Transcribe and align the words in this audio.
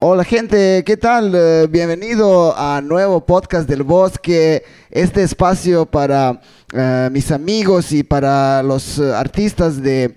Hola 0.00 0.22
gente, 0.22 0.84
¿qué 0.86 0.96
tal? 0.96 1.34
Eh, 1.34 1.66
bienvenido 1.68 2.56
a 2.56 2.80
nuevo 2.80 3.26
podcast 3.26 3.68
del 3.68 3.82
Bosque, 3.82 4.62
este 4.92 5.24
espacio 5.24 5.86
para 5.86 6.40
eh, 6.72 7.08
mis 7.10 7.32
amigos 7.32 7.90
y 7.90 8.04
para 8.04 8.62
los 8.62 9.00
eh, 9.00 9.12
artistas 9.12 9.82
de, 9.82 10.14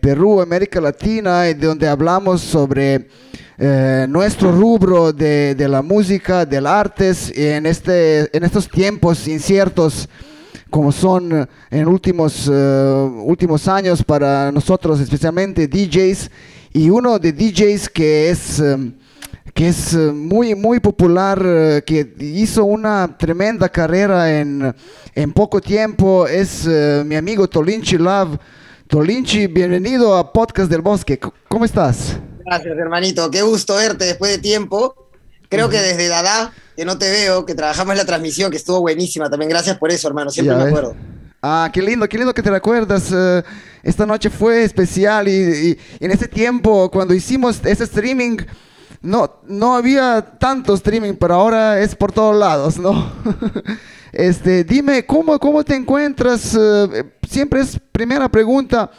Perú, 0.00 0.40
América 0.40 0.80
Latina, 0.80 1.48
y 1.48 1.54
donde 1.54 1.86
hablamos 1.86 2.40
sobre 2.40 3.06
nuestro 4.08 4.50
rubro 4.50 5.12
de, 5.12 5.54
la 5.68 5.80
música, 5.80 6.44
del 6.44 6.66
artes, 6.66 7.30
en, 7.32 7.66
este, 7.66 8.36
en 8.36 8.42
estos 8.42 8.68
tiempos 8.68 9.28
inciertos 9.28 10.08
como 10.70 10.90
son 10.90 11.48
en 11.70 11.86
últimos, 11.86 12.48
últimos 12.48 13.68
años 13.68 14.02
para 14.02 14.50
nosotros, 14.50 14.98
especialmente 14.98 15.68
DJs, 15.68 16.30
y 16.72 16.90
uno 16.90 17.18
de 17.20 17.32
DJs 17.32 17.88
que 17.88 18.30
es 18.30 18.60
que 19.54 19.68
es 19.68 19.94
eh, 19.94 20.12
muy, 20.12 20.54
muy 20.54 20.80
popular, 20.80 21.40
eh, 21.44 21.82
que 21.84 22.14
hizo 22.18 22.64
una 22.64 23.16
tremenda 23.16 23.68
carrera 23.68 24.38
en, 24.38 24.74
en 25.14 25.32
poco 25.32 25.60
tiempo, 25.60 26.26
es 26.26 26.66
eh, 26.66 27.02
mi 27.04 27.16
amigo 27.16 27.48
Tolinchi 27.48 27.98
Love. 27.98 28.38
Tolinchi, 28.86 29.46
bienvenido 29.46 30.16
a 30.16 30.32
Podcast 30.32 30.70
del 30.70 30.80
Bosque. 30.80 31.18
¿Cómo 31.48 31.64
estás? 31.64 32.18
Gracias, 32.44 32.76
hermanito. 32.76 33.30
Qué 33.30 33.42
gusto 33.42 33.76
verte 33.76 34.04
después 34.04 34.32
de 34.32 34.38
tiempo. 34.38 34.94
Creo 35.48 35.68
que 35.68 35.78
desde 35.78 36.08
Dada, 36.08 36.52
que 36.76 36.84
no 36.84 36.98
te 36.98 37.10
veo, 37.10 37.44
que 37.44 37.54
trabajamos 37.54 37.92
en 37.92 37.98
la 37.98 38.04
transmisión, 38.04 38.50
que 38.50 38.56
estuvo 38.56 38.80
buenísima 38.80 39.28
también. 39.30 39.48
Gracias 39.48 39.78
por 39.78 39.90
eso, 39.90 40.08
hermano. 40.08 40.30
Siempre 40.30 40.56
me 40.56 40.62
acuerdo. 40.64 40.94
Ah, 41.42 41.70
qué 41.72 41.82
lindo, 41.82 42.08
qué 42.08 42.18
lindo 42.18 42.34
que 42.34 42.42
te 42.42 42.50
recuerdas. 42.50 43.12
esta 43.82 44.06
noche 44.06 44.28
fue 44.28 44.64
especial 44.64 45.28
y, 45.28 45.32
y 45.32 45.78
en 46.04 46.10
ese 46.10 46.28
tiempo, 46.28 46.90
cuando 46.90 47.14
hicimos 47.14 47.60
ese 47.64 47.84
streaming, 47.84 48.38
no, 49.02 49.40
no 49.46 49.74
había 49.74 50.20
tanto 50.38 50.74
streaming, 50.74 51.14
pero 51.14 51.34
ahora 51.34 51.80
es 51.80 51.94
por 51.94 52.12
todos 52.12 52.36
lados, 52.36 52.78
¿no? 52.78 53.12
este, 54.12 54.64
dime, 54.64 55.06
¿cómo, 55.06 55.38
cómo 55.38 55.64
te 55.64 55.74
encuentras? 55.74 56.56
Eh, 56.58 57.04
siempre 57.28 57.60
es 57.60 57.78
primera 57.92 58.28
pregunta. 58.28 58.90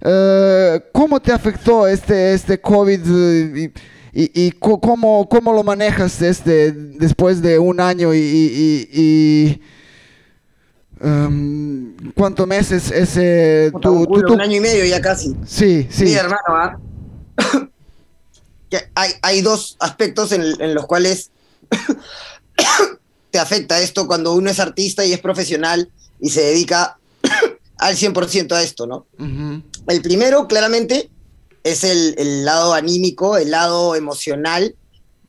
Eh, 0.00 0.82
¿Cómo 0.92 1.20
te 1.20 1.32
afectó 1.32 1.86
este, 1.86 2.34
este 2.34 2.60
COVID 2.60 3.00
eh, 3.06 3.72
y, 4.14 4.46
y, 4.46 4.50
cómo, 4.52 5.28
cómo, 5.28 5.52
lo 5.52 5.62
manejas 5.62 6.20
este, 6.20 6.72
después 6.72 7.40
de 7.40 7.58
un 7.58 7.80
año 7.80 8.12
y, 8.12 8.88
y 8.92 9.60
um, 11.02 11.94
¿cuántos 12.14 12.46
meses 12.46 12.90
ese 12.90 13.72
tu, 13.80 14.04
un 14.04 14.40
año 14.40 14.56
y 14.56 14.60
medio 14.60 14.84
ya 14.84 15.00
casi. 15.00 15.34
Sí, 15.46 15.86
sí. 15.90 16.08
Sí, 16.08 16.14
hermano, 16.14 16.42
¿ah? 16.48 16.78
Hay, 18.94 19.42
dos 19.42 19.76
aspectos 19.80 20.32
en, 20.32 20.74
los 20.74 20.86
cuales 20.86 21.30
te 23.30 23.38
afecta 23.38 23.80
esto 23.80 24.06
cuando 24.06 24.34
uno 24.34 24.50
es 24.50 24.60
artista 24.60 25.04
y 25.04 25.12
es 25.12 25.20
profesional 25.20 25.90
y 26.20 26.30
se 26.30 26.42
dedica 26.42 26.98
al 27.78 27.96
100% 27.96 28.52
a 28.52 28.62
esto, 28.62 28.86
¿no? 28.86 29.06
El 29.88 30.02
primero, 30.02 30.46
claramente, 30.46 31.10
es 31.64 31.84
el, 31.84 32.44
lado 32.44 32.74
anímico, 32.74 33.36
el 33.36 33.50
lado 33.50 33.94
emocional, 33.94 34.74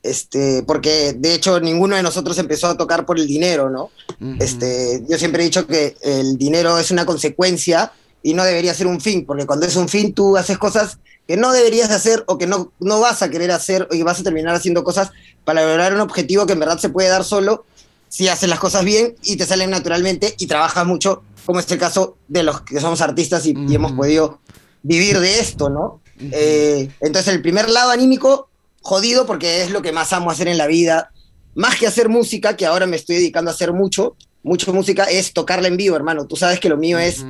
este, 0.02 0.62
porque 0.64 1.14
de 1.14 1.34
hecho 1.34 1.60
ninguno 1.60 1.96
de 1.96 2.02
nosotros 2.02 2.36
empezó 2.38 2.68
a 2.68 2.76
tocar 2.76 3.06
por 3.06 3.18
el 3.18 3.26
dinero, 3.26 3.70
¿no? 3.70 3.90
este, 4.38 5.02
yo 5.08 5.18
siempre 5.18 5.42
he 5.42 5.46
dicho 5.46 5.66
que 5.66 5.96
el 6.02 6.36
dinero 6.36 6.78
es 6.78 6.90
una 6.90 7.06
consecuencia 7.06 7.92
y 8.24 8.32
no 8.32 8.42
debería 8.42 8.72
ser 8.72 8.86
un 8.86 9.02
fin, 9.02 9.26
porque 9.26 9.46
cuando 9.46 9.66
es 9.66 9.76
un 9.76 9.88
fin 9.88 10.14
tú 10.14 10.38
haces 10.38 10.56
cosas 10.56 10.98
que 11.28 11.36
no 11.36 11.52
deberías 11.52 11.90
hacer 11.90 12.24
o 12.26 12.38
que 12.38 12.46
no, 12.46 12.72
no 12.80 12.98
vas 12.98 13.22
a 13.22 13.30
querer 13.30 13.50
hacer 13.50 13.86
que 13.88 14.02
vas 14.02 14.18
a 14.18 14.22
terminar 14.24 14.54
haciendo 14.54 14.82
cosas 14.82 15.10
para 15.44 15.64
lograr 15.64 15.94
un 15.94 16.00
objetivo 16.00 16.46
que 16.46 16.54
en 16.54 16.60
verdad 16.60 16.78
se 16.78 16.88
puede 16.88 17.08
dar 17.08 17.22
solo 17.22 17.66
si 18.08 18.28
haces 18.28 18.48
las 18.48 18.58
cosas 18.58 18.82
bien 18.82 19.14
y 19.24 19.36
te 19.36 19.44
salen 19.44 19.68
naturalmente 19.68 20.34
y 20.38 20.46
trabajas 20.46 20.86
mucho, 20.86 21.22
como 21.44 21.60
es 21.60 21.70
el 21.70 21.78
caso 21.78 22.16
de 22.26 22.44
los 22.44 22.62
que 22.62 22.80
somos 22.80 23.02
artistas 23.02 23.44
y, 23.44 23.54
hemos 23.74 23.92
podido 23.92 24.40
vivir 24.82 25.20
de 25.20 25.40
esto, 25.40 25.68
¿no? 25.68 26.00
Eh, 26.18 26.88
entonces 27.00 27.34
el 27.34 27.42
primer 27.42 27.68
lado 27.68 27.90
anímico, 27.90 28.48
jodido 28.80 29.26
porque 29.26 29.62
es 29.62 29.70
lo 29.70 29.82
que 29.82 29.92
más 29.92 30.14
amo 30.14 30.30
hacer 30.30 30.48
en 30.48 30.56
la 30.56 30.66
vida, 30.66 31.10
más 31.54 31.76
que 31.76 31.86
hacer 31.86 32.08
música, 32.08 32.56
que 32.56 32.64
ahora 32.64 32.86
me 32.86 32.96
estoy 32.96 33.16
dedicando 33.16 33.50
a 33.50 33.54
hacer 33.54 33.72
mucho, 33.74 34.16
mucho 34.42 34.72
música, 34.72 35.04
es 35.04 35.32
tocarla 35.32 35.68
en 35.68 35.76
vivo, 35.76 35.96
hermano. 35.96 36.26
Tú 36.26 36.36
sabes 36.36 36.60
que 36.60 36.68
lo 36.68 36.76
mío 36.76 36.98
es 36.98 37.24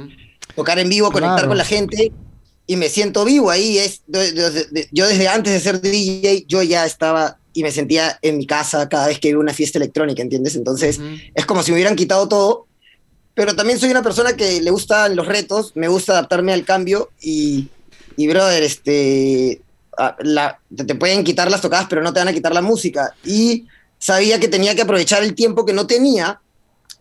tocar 0.55 0.79
en 0.79 0.89
vivo, 0.89 1.11
conectar 1.11 1.47
con 1.47 1.57
la 1.57 1.65
gente 1.65 2.13
y 2.67 2.77
me 2.77 2.89
siento 2.89 3.25
vivo 3.25 3.51
ahí. 3.51 3.79
Es, 3.79 4.03
yo 4.93 5.07
desde 5.07 5.29
antes 5.29 5.53
de 5.53 5.61
ser 5.61 5.81
DJ, 5.81 6.45
yo 6.47 6.63
ya 6.63 6.87
estaba 6.87 7.39
y 7.53 7.63
me 7.63 7.71
sentía 7.71 8.19
en 8.23 8.37
mi 8.37 8.47
casa 8.47 8.89
cada 8.89 9.07
vez 9.07 9.21
que 9.21 9.29
iba 9.29 9.39
a 9.39 9.43
una 9.43 9.55
fiesta 9.55 9.79
electrónica, 9.79 10.23
¿entiendes? 10.23 10.57
Entonces 10.57 11.01
es 11.35 11.47
como 11.47 11.63
si 11.63 11.71
me 11.71 11.77
hubieran 11.77 11.95
quitado 11.95 12.29
todo, 12.29 12.67
pero 13.35 13.55
también 13.55 13.79
soy 13.79 13.91
una 13.91 14.03
persona 14.03 14.35
que 14.35 14.61
le 14.61 14.71
gustan 14.71 15.15
los 15.15 15.27
retos, 15.27 15.73
me 15.75 15.89
gusta 15.89 16.13
adaptarme 16.13 16.53
al 16.53 16.65
cambio 16.65 17.11
y, 17.21 17.69
y 18.17 18.27
brother, 18.27 18.63
este, 18.65 19.61
la, 20.21 20.59
te 20.75 20.95
pueden 20.95 21.25
quitar 21.25 21.51
las 21.51 21.61
tocadas, 21.61 21.87
pero 21.89 22.03
no 22.03 22.13
te 22.13 22.21
van 22.21 22.29
a 22.29 22.33
quitar 22.33 22.53
la 22.53 22.63
música. 22.63 23.15
Y 23.25 23.67
sabía 23.99 24.41
que 24.41 24.49
tenía 24.49 24.75
que 24.75 24.83
aprovechar 24.83 25.23
el 25.23 25.35
tiempo 25.35 25.65
que 25.65 25.73
no 25.73 25.87
tenía 25.87 26.41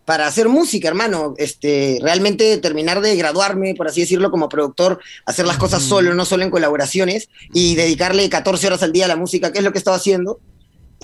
para 0.04 0.26
hacer 0.26 0.48
música, 0.48 0.88
hermano. 0.88 1.34
Este, 1.38 1.98
realmente 2.02 2.58
terminar 2.58 3.00
de 3.00 3.16
graduarme, 3.16 3.74
por 3.74 3.88
así 3.88 4.02
decirlo, 4.02 4.30
como 4.30 4.48
productor, 4.48 5.00
hacer 5.24 5.46
las 5.46 5.56
cosas 5.56 5.82
solo, 5.82 6.14
no 6.14 6.24
solo 6.24 6.44
en 6.44 6.50
colaboraciones, 6.50 7.28
y 7.52 7.74
dedicarle 7.74 8.28
14 8.28 8.66
horas 8.66 8.82
al 8.82 8.92
día 8.92 9.06
a 9.06 9.08
la 9.08 9.16
música, 9.16 9.52
que 9.52 9.58
es 9.58 9.64
lo 9.64 9.72
que 9.72 9.78
he 9.78 9.80
estado 9.80 9.96
haciendo. 9.96 10.40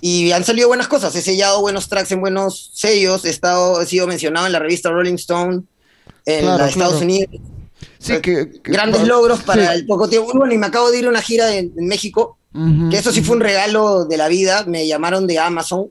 Y 0.02 0.32
han 0.32 0.44
salido 0.44 0.68
buenas 0.68 0.88
cosas. 0.88 1.14
He 1.14 1.22
sellado 1.22 1.60
buenos 1.60 1.88
tracks 1.88 2.12
en 2.12 2.20
buenos 2.20 2.70
sellos. 2.74 3.24
He, 3.24 3.30
estado, 3.30 3.80
he 3.80 3.86
sido 3.86 4.06
mencionado 4.06 4.46
en 4.46 4.52
la 4.52 4.58
revista 4.58 4.90
Rolling 4.90 5.14
Stone 5.14 5.62
en 6.24 6.48
Estados 6.60 7.02
Unidos. 7.02 7.34
Sí, 7.98 8.18
que, 8.22 8.50
grandes 8.64 9.06
logros 9.06 9.42
para 9.42 9.74
el 9.74 9.86
poco 9.86 10.08
tiempo. 10.08 10.32
Bueno, 10.32 10.52
y 10.54 10.58
me 10.58 10.66
acabo 10.66 10.90
de 10.90 10.98
ir 10.98 11.06
a 11.06 11.10
una 11.10 11.20
gira 11.20 11.54
en, 11.54 11.72
México, 11.76 12.38
que 12.90 12.96
eso 12.96 13.12
sí 13.12 13.22
fue 13.22 13.36
un 13.36 13.42
regalo 13.42 14.06
de 14.06 14.16
la 14.16 14.28
vida. 14.28 14.64
Me 14.66 14.86
llamaron 14.86 15.26
de 15.26 15.38
Amazon 15.38 15.90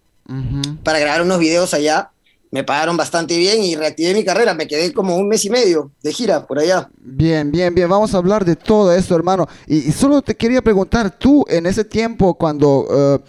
para 0.83 0.99
grabar 0.99 1.21
unos 1.21 1.39
videos 1.39 1.73
allá 1.73 2.11
me 2.51 2.63
pagaron 2.63 2.97
bastante 2.97 3.37
bien 3.37 3.63
y 3.63 3.75
reactivé 3.75 4.13
mi 4.13 4.23
carrera. 4.23 4.53
Me 4.53 4.67
quedé 4.67 4.91
como 4.91 5.15
un 5.15 5.27
mes 5.27 5.45
y 5.45 5.49
medio 5.49 5.91
de 6.01 6.11
gira 6.11 6.47
por 6.47 6.59
allá. 6.59 6.89
Bien, 6.99 7.51
bien, 7.51 7.73
bien. 7.75 7.87
Vamos 7.87 8.13
a 8.13 8.17
hablar 8.17 8.43
de 8.43 8.55
todo 8.55 8.93
esto, 8.93 9.15
hermano. 9.15 9.47
Y, 9.67 9.91
solo 9.91 10.21
te 10.21 10.35
quería 10.35 10.61
preguntar, 10.61 11.11
tú 11.17 11.45
en 11.47 11.65
ese 11.67 11.85
tiempo 11.85 12.33
cuando 12.33 12.87
eh, 12.91 13.19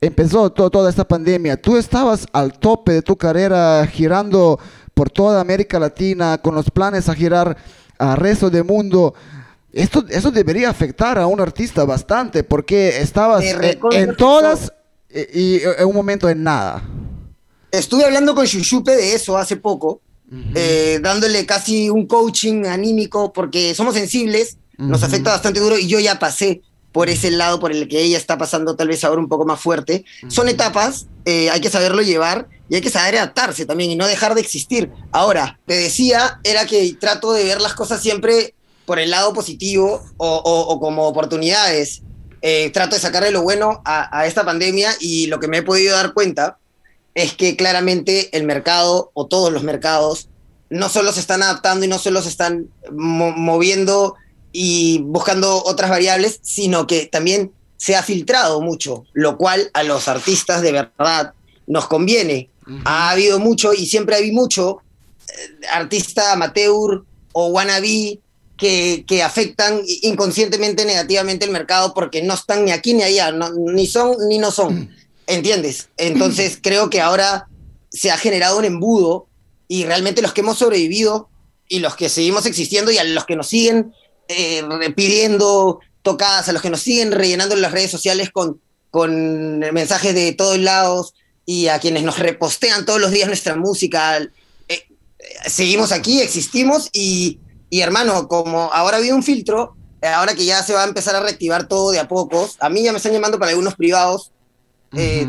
empezó 0.00 0.50
toda 0.50 0.88
esta 0.88 1.06
pandemia, 1.06 1.60
tú 1.60 1.76
estabas 1.76 2.26
al 2.32 2.58
tope 2.58 2.92
de 2.92 3.02
tu 3.02 3.16
carrera 3.16 3.86
girando 3.86 4.58
por 4.94 5.10
toda 5.10 5.40
América 5.40 5.78
Latina 5.78 6.38
con 6.38 6.54
los 6.54 6.70
planes 6.70 7.08
a 7.08 7.14
girar 7.14 7.56
al 7.98 8.16
resto 8.16 8.48
del 8.48 8.64
mundo. 8.64 9.14
Esto, 9.72 10.04
eso 10.08 10.30
debería 10.30 10.70
afectar 10.70 11.18
a 11.18 11.26
un 11.26 11.40
artista 11.40 11.84
bastante 11.84 12.42
porque 12.42 13.00
estabas 13.00 13.42
en, 13.44 14.16
todas 14.16 14.72
y 15.10 15.62
en 15.62 15.86
un 15.86 15.94
momento 15.94 16.28
en 16.28 16.42
nada. 16.42 16.82
Estuve 17.72 18.04
hablando 18.04 18.34
con 18.34 18.44
Shushupe 18.44 18.94
de 18.94 19.14
eso 19.14 19.38
hace 19.38 19.56
poco, 19.56 20.02
eh, 20.54 21.00
dándole 21.02 21.46
casi 21.46 21.88
un 21.88 22.06
coaching 22.06 22.66
anímico, 22.66 23.32
porque 23.32 23.74
somos 23.74 23.94
sensibles, 23.94 24.58
nos 24.76 25.02
afecta 25.02 25.30
bastante 25.30 25.58
duro 25.58 25.78
y 25.78 25.88
yo 25.88 25.98
ya 25.98 26.18
pasé 26.18 26.60
por 26.92 27.08
ese 27.08 27.30
lado 27.30 27.58
por 27.58 27.72
el 27.72 27.88
que 27.88 28.02
ella 28.02 28.18
está 28.18 28.36
pasando 28.36 28.76
tal 28.76 28.88
vez 28.88 29.02
ahora 29.04 29.22
un 29.22 29.28
poco 29.28 29.46
más 29.46 29.58
fuerte. 29.58 30.04
Son 30.28 30.50
etapas, 30.50 31.06
eh, 31.24 31.48
hay 31.48 31.62
que 31.62 31.70
saberlo 31.70 32.02
llevar 32.02 32.46
y 32.68 32.74
hay 32.74 32.82
que 32.82 32.90
saber 32.90 33.16
adaptarse 33.16 33.64
también 33.64 33.90
y 33.90 33.96
no 33.96 34.06
dejar 34.06 34.34
de 34.34 34.42
existir. 34.42 34.90
Ahora, 35.10 35.58
te 35.66 35.74
decía, 35.74 36.40
era 36.44 36.66
que 36.66 36.94
trato 37.00 37.32
de 37.32 37.44
ver 37.44 37.62
las 37.62 37.72
cosas 37.72 38.02
siempre 38.02 38.54
por 38.84 38.98
el 38.98 39.08
lado 39.10 39.32
positivo 39.32 40.04
o, 40.18 40.78
como 40.78 41.06
oportunidades. 41.06 42.02
Eh, 42.42 42.70
trato 42.70 42.96
de 42.96 43.00
sacarle 43.00 43.30
lo 43.30 43.42
bueno 43.42 43.80
a, 43.86 44.18
a, 44.18 44.26
esta 44.26 44.44
pandemia 44.44 44.90
y 45.00 45.28
lo 45.28 45.40
que 45.40 45.48
me 45.48 45.58
he 45.58 45.62
podido 45.62 45.96
dar 45.96 46.12
cuenta 46.12 46.58
es 47.14 47.34
que 47.34 47.56
claramente 47.56 48.36
el 48.36 48.44
mercado 48.44 49.10
o 49.14 49.26
todos 49.26 49.52
los 49.52 49.62
mercados 49.62 50.28
no 50.70 50.88
solo 50.88 51.12
se 51.12 51.20
están 51.20 51.42
adaptando 51.42 51.84
y 51.84 51.88
no 51.88 51.98
solo 51.98 52.22
se 52.22 52.30
están 52.30 52.68
moviendo 52.90 54.14
y 54.52 55.00
buscando 55.02 55.62
otras 55.64 55.90
variables, 55.90 56.40
sino 56.42 56.86
que 56.86 57.06
también 57.06 57.52
se 57.76 57.96
ha 57.96 58.02
filtrado 58.02 58.60
mucho, 58.60 59.04
lo 59.12 59.36
cual 59.36 59.70
a 59.74 59.82
los 59.82 60.08
artistas 60.08 60.62
de 60.62 60.72
verdad 60.72 61.34
nos 61.66 61.88
conviene. 61.88 62.48
Ha 62.84 63.10
habido 63.10 63.38
mucho 63.38 63.74
y 63.74 63.86
siempre 63.86 64.16
hay 64.16 64.30
mucho 64.30 64.78
eh, 65.28 65.66
artista 65.72 66.32
amateur 66.32 67.02
o 67.32 67.46
wannabe 67.48 68.20
que, 68.56 69.04
que, 69.06 69.22
afectan 69.22 69.80
inconscientemente 70.02 70.84
negativamente 70.84 71.44
el 71.44 71.50
mercado 71.50 71.92
porque 71.92 72.22
no 72.22 72.34
están 72.34 72.64
ni 72.64 72.70
aquí 72.70 72.94
ni 72.94 73.02
allá, 73.02 73.32
ni 73.32 73.86
son 73.86 74.14
ni 74.28 74.38
no 74.38 74.52
son. 74.52 74.94
¿Entiendes? 75.32 75.88
Entonces 75.96 76.58
creo 76.62 76.90
que 76.90 77.00
ahora 77.00 77.48
se 77.90 78.10
ha 78.10 78.16
generado 78.16 78.58
un 78.58 78.64
embudo 78.64 79.26
y 79.68 79.84
realmente 79.84 80.22
los 80.22 80.32
que 80.32 80.40
hemos 80.42 80.58
sobrevivido 80.58 81.28
y 81.68 81.78
los 81.80 81.96
que 81.96 82.08
seguimos 82.08 82.46
existiendo 82.46 82.90
y 82.90 82.98
a 82.98 83.04
los 83.04 83.24
que 83.24 83.36
nos 83.36 83.48
siguen 83.48 83.94
eh, 84.28 84.62
pidiendo 84.94 85.80
tocadas, 86.02 86.48
a 86.48 86.52
los 86.52 86.62
que 86.62 86.70
nos 86.70 86.80
siguen 86.80 87.12
rellenando 87.12 87.54
en 87.54 87.62
las 87.62 87.72
redes 87.72 87.90
sociales 87.90 88.30
con 88.30 88.60
con 88.92 89.58
mensajes 89.58 90.14
de 90.14 90.32
todos 90.34 90.58
lados 90.58 91.14
y 91.46 91.68
a 91.68 91.80
quienes 91.80 92.02
nos 92.02 92.18
repostean 92.18 92.84
todos 92.84 93.00
los 93.00 93.10
días 93.10 93.26
nuestra 93.26 93.56
música. 93.56 94.18
Eh, 94.68 94.86
seguimos 95.46 95.92
aquí, 95.92 96.20
existimos 96.20 96.90
y, 96.92 97.40
y, 97.70 97.80
hermano, 97.80 98.28
como 98.28 98.70
ahora 98.70 98.98
había 98.98 99.14
un 99.14 99.22
filtro, 99.22 99.76
eh, 100.02 100.08
ahora 100.08 100.34
que 100.34 100.44
ya 100.44 100.62
se 100.62 100.74
va 100.74 100.84
a 100.84 100.86
empezar 100.86 101.16
a 101.16 101.20
reactivar 101.20 101.68
todo 101.68 101.90
de 101.90 102.00
a 102.00 102.06
pocos, 102.06 102.56
a 102.60 102.68
mí 102.68 102.82
ya 102.82 102.92
me 102.92 102.98
están 102.98 103.14
llamando 103.14 103.38
para 103.38 103.52
algunos 103.52 103.76
privados 103.76 104.31
eh, 104.94 105.26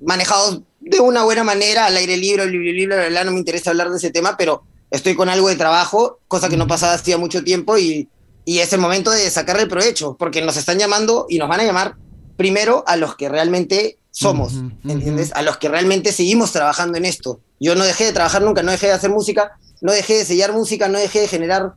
manejados 0.00 0.62
de 0.80 1.00
una 1.00 1.24
buena 1.24 1.44
manera, 1.44 1.86
al 1.86 1.96
aire 1.96 2.16
libre, 2.16 2.46
libre, 2.46 2.72
libre, 2.72 3.24
no 3.24 3.32
me 3.32 3.38
interesa 3.38 3.70
hablar 3.70 3.90
de 3.90 3.96
ese 3.96 4.10
tema, 4.10 4.36
pero 4.36 4.64
estoy 4.90 5.14
con 5.14 5.28
algo 5.28 5.48
de 5.48 5.56
trabajo, 5.56 6.20
cosa 6.28 6.48
que 6.48 6.56
no 6.56 6.66
pasaba 6.66 6.94
hacía 6.94 7.18
mucho 7.18 7.44
tiempo 7.44 7.78
y, 7.78 8.08
y 8.44 8.58
es 8.58 8.72
el 8.72 8.80
momento 8.80 9.10
de 9.10 9.30
sacarle 9.30 9.62
el 9.62 9.68
provecho, 9.68 10.16
porque 10.18 10.42
nos 10.42 10.56
están 10.56 10.78
llamando 10.78 11.26
y 11.28 11.38
nos 11.38 11.48
van 11.48 11.60
a 11.60 11.64
llamar 11.64 11.96
primero 12.36 12.84
a 12.86 12.96
los 12.96 13.16
que 13.16 13.28
realmente 13.28 13.98
somos, 14.10 14.54
¿entiendes? 14.84 15.30
A 15.34 15.42
los 15.42 15.58
que 15.58 15.68
realmente 15.68 16.12
seguimos 16.12 16.52
trabajando 16.52 16.98
en 16.98 17.04
esto. 17.04 17.40
Yo 17.60 17.74
no 17.74 17.84
dejé 17.84 18.06
de 18.06 18.12
trabajar 18.12 18.42
nunca, 18.42 18.62
no 18.62 18.72
dejé 18.72 18.88
de 18.88 18.94
hacer 18.94 19.10
música, 19.10 19.58
no 19.80 19.92
dejé 19.92 20.18
de 20.18 20.24
sellar 20.24 20.52
música, 20.52 20.88
no 20.88 20.98
dejé 20.98 21.20
de 21.20 21.28
generar 21.28 21.74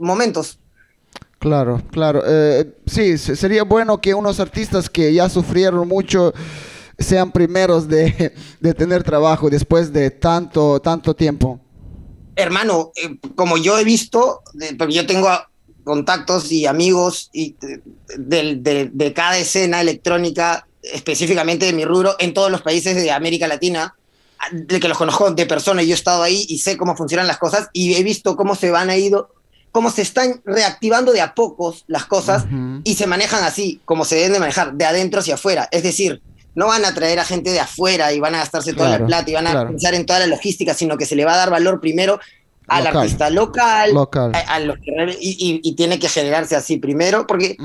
momentos. 0.00 0.58
Claro, 1.38 1.82
claro. 1.90 2.22
Eh, 2.26 2.74
sí, 2.86 3.18
sería 3.18 3.62
bueno 3.62 4.00
que 4.00 4.14
unos 4.14 4.40
artistas 4.40 4.88
que 4.88 5.12
ya 5.12 5.28
sufrieron 5.28 5.86
mucho 5.86 6.32
sean 6.98 7.30
primeros 7.30 7.88
de, 7.88 8.32
de 8.60 8.74
tener 8.74 9.02
trabajo 9.02 9.50
después 9.50 9.92
de 9.92 10.10
tanto, 10.10 10.80
tanto 10.80 11.14
tiempo. 11.14 11.60
Hermano, 12.34 12.92
eh, 12.96 13.18
como 13.34 13.56
yo 13.56 13.78
he 13.78 13.84
visto, 13.84 14.42
porque 14.78 14.94
yo 14.94 15.06
tengo 15.06 15.28
contactos 15.84 16.50
y 16.50 16.66
amigos 16.66 17.30
y 17.32 17.54
de, 18.18 18.90
de, 18.92 19.12
cada 19.12 19.38
escena 19.38 19.80
electrónica, 19.80 20.66
específicamente 20.82 21.64
de 21.66 21.72
mi 21.72 21.84
rubro, 21.84 22.16
en 22.18 22.34
todos 22.34 22.50
los 22.50 22.60
países 22.60 22.96
de 22.96 23.12
América 23.12 23.46
Latina, 23.46 23.94
de 24.52 24.80
que 24.80 24.88
los 24.88 24.98
conozco 24.98 25.30
de 25.30 25.46
persona, 25.46 25.82
yo 25.82 25.92
he 25.92 25.94
estado 25.94 26.22
ahí 26.22 26.44
y 26.48 26.58
sé 26.58 26.76
cómo 26.76 26.96
funcionan 26.96 27.26
las 27.26 27.38
cosas 27.38 27.68
y 27.72 27.94
he 27.94 28.02
visto 28.02 28.36
cómo 28.36 28.54
se 28.54 28.70
van 28.70 28.90
a 28.90 28.96
ido, 28.96 29.30
cómo 29.76 29.90
se 29.90 30.00
están 30.00 30.40
reactivando 30.46 31.12
de 31.12 31.20
a 31.20 31.34
pocos 31.34 31.84
las 31.86 32.06
cosas 32.06 32.46
y 32.82 32.94
se 32.94 33.06
manejan 33.06 33.44
así, 33.44 33.82
como 33.84 34.06
se 34.06 34.14
deben 34.14 34.32
de 34.32 34.40
manejar, 34.40 34.72
de 34.72 34.86
adentro 34.86 35.20
hacia 35.20 35.34
afuera. 35.34 35.68
Es 35.70 35.82
decir, 35.82 36.22
no 36.54 36.68
van 36.68 36.86
a 36.86 36.94
traer 36.94 37.18
a 37.18 37.26
gente 37.26 37.50
de 37.50 37.60
afuera 37.60 38.10
y 38.14 38.18
van 38.18 38.34
a 38.34 38.38
gastarse 38.38 38.72
toda 38.72 38.98
la 38.98 39.04
plata 39.04 39.30
y 39.30 39.34
van 39.34 39.46
a 39.46 39.68
pensar 39.68 39.92
en 39.92 40.06
toda 40.06 40.20
la 40.20 40.28
logística, 40.28 40.72
sino 40.72 40.96
que 40.96 41.04
se 41.04 41.14
le 41.14 41.26
va 41.26 41.34
a 41.34 41.36
dar 41.36 41.50
valor 41.50 41.78
primero 41.78 42.18
al 42.68 42.86
artista 42.86 43.28
local, 43.28 43.92
A, 44.32 44.60
y, 45.20 45.74
tiene 45.74 45.98
que 45.98 46.08
generarse 46.08 46.56
así 46.56 46.78
primero, 46.78 47.26
porque 47.26 47.58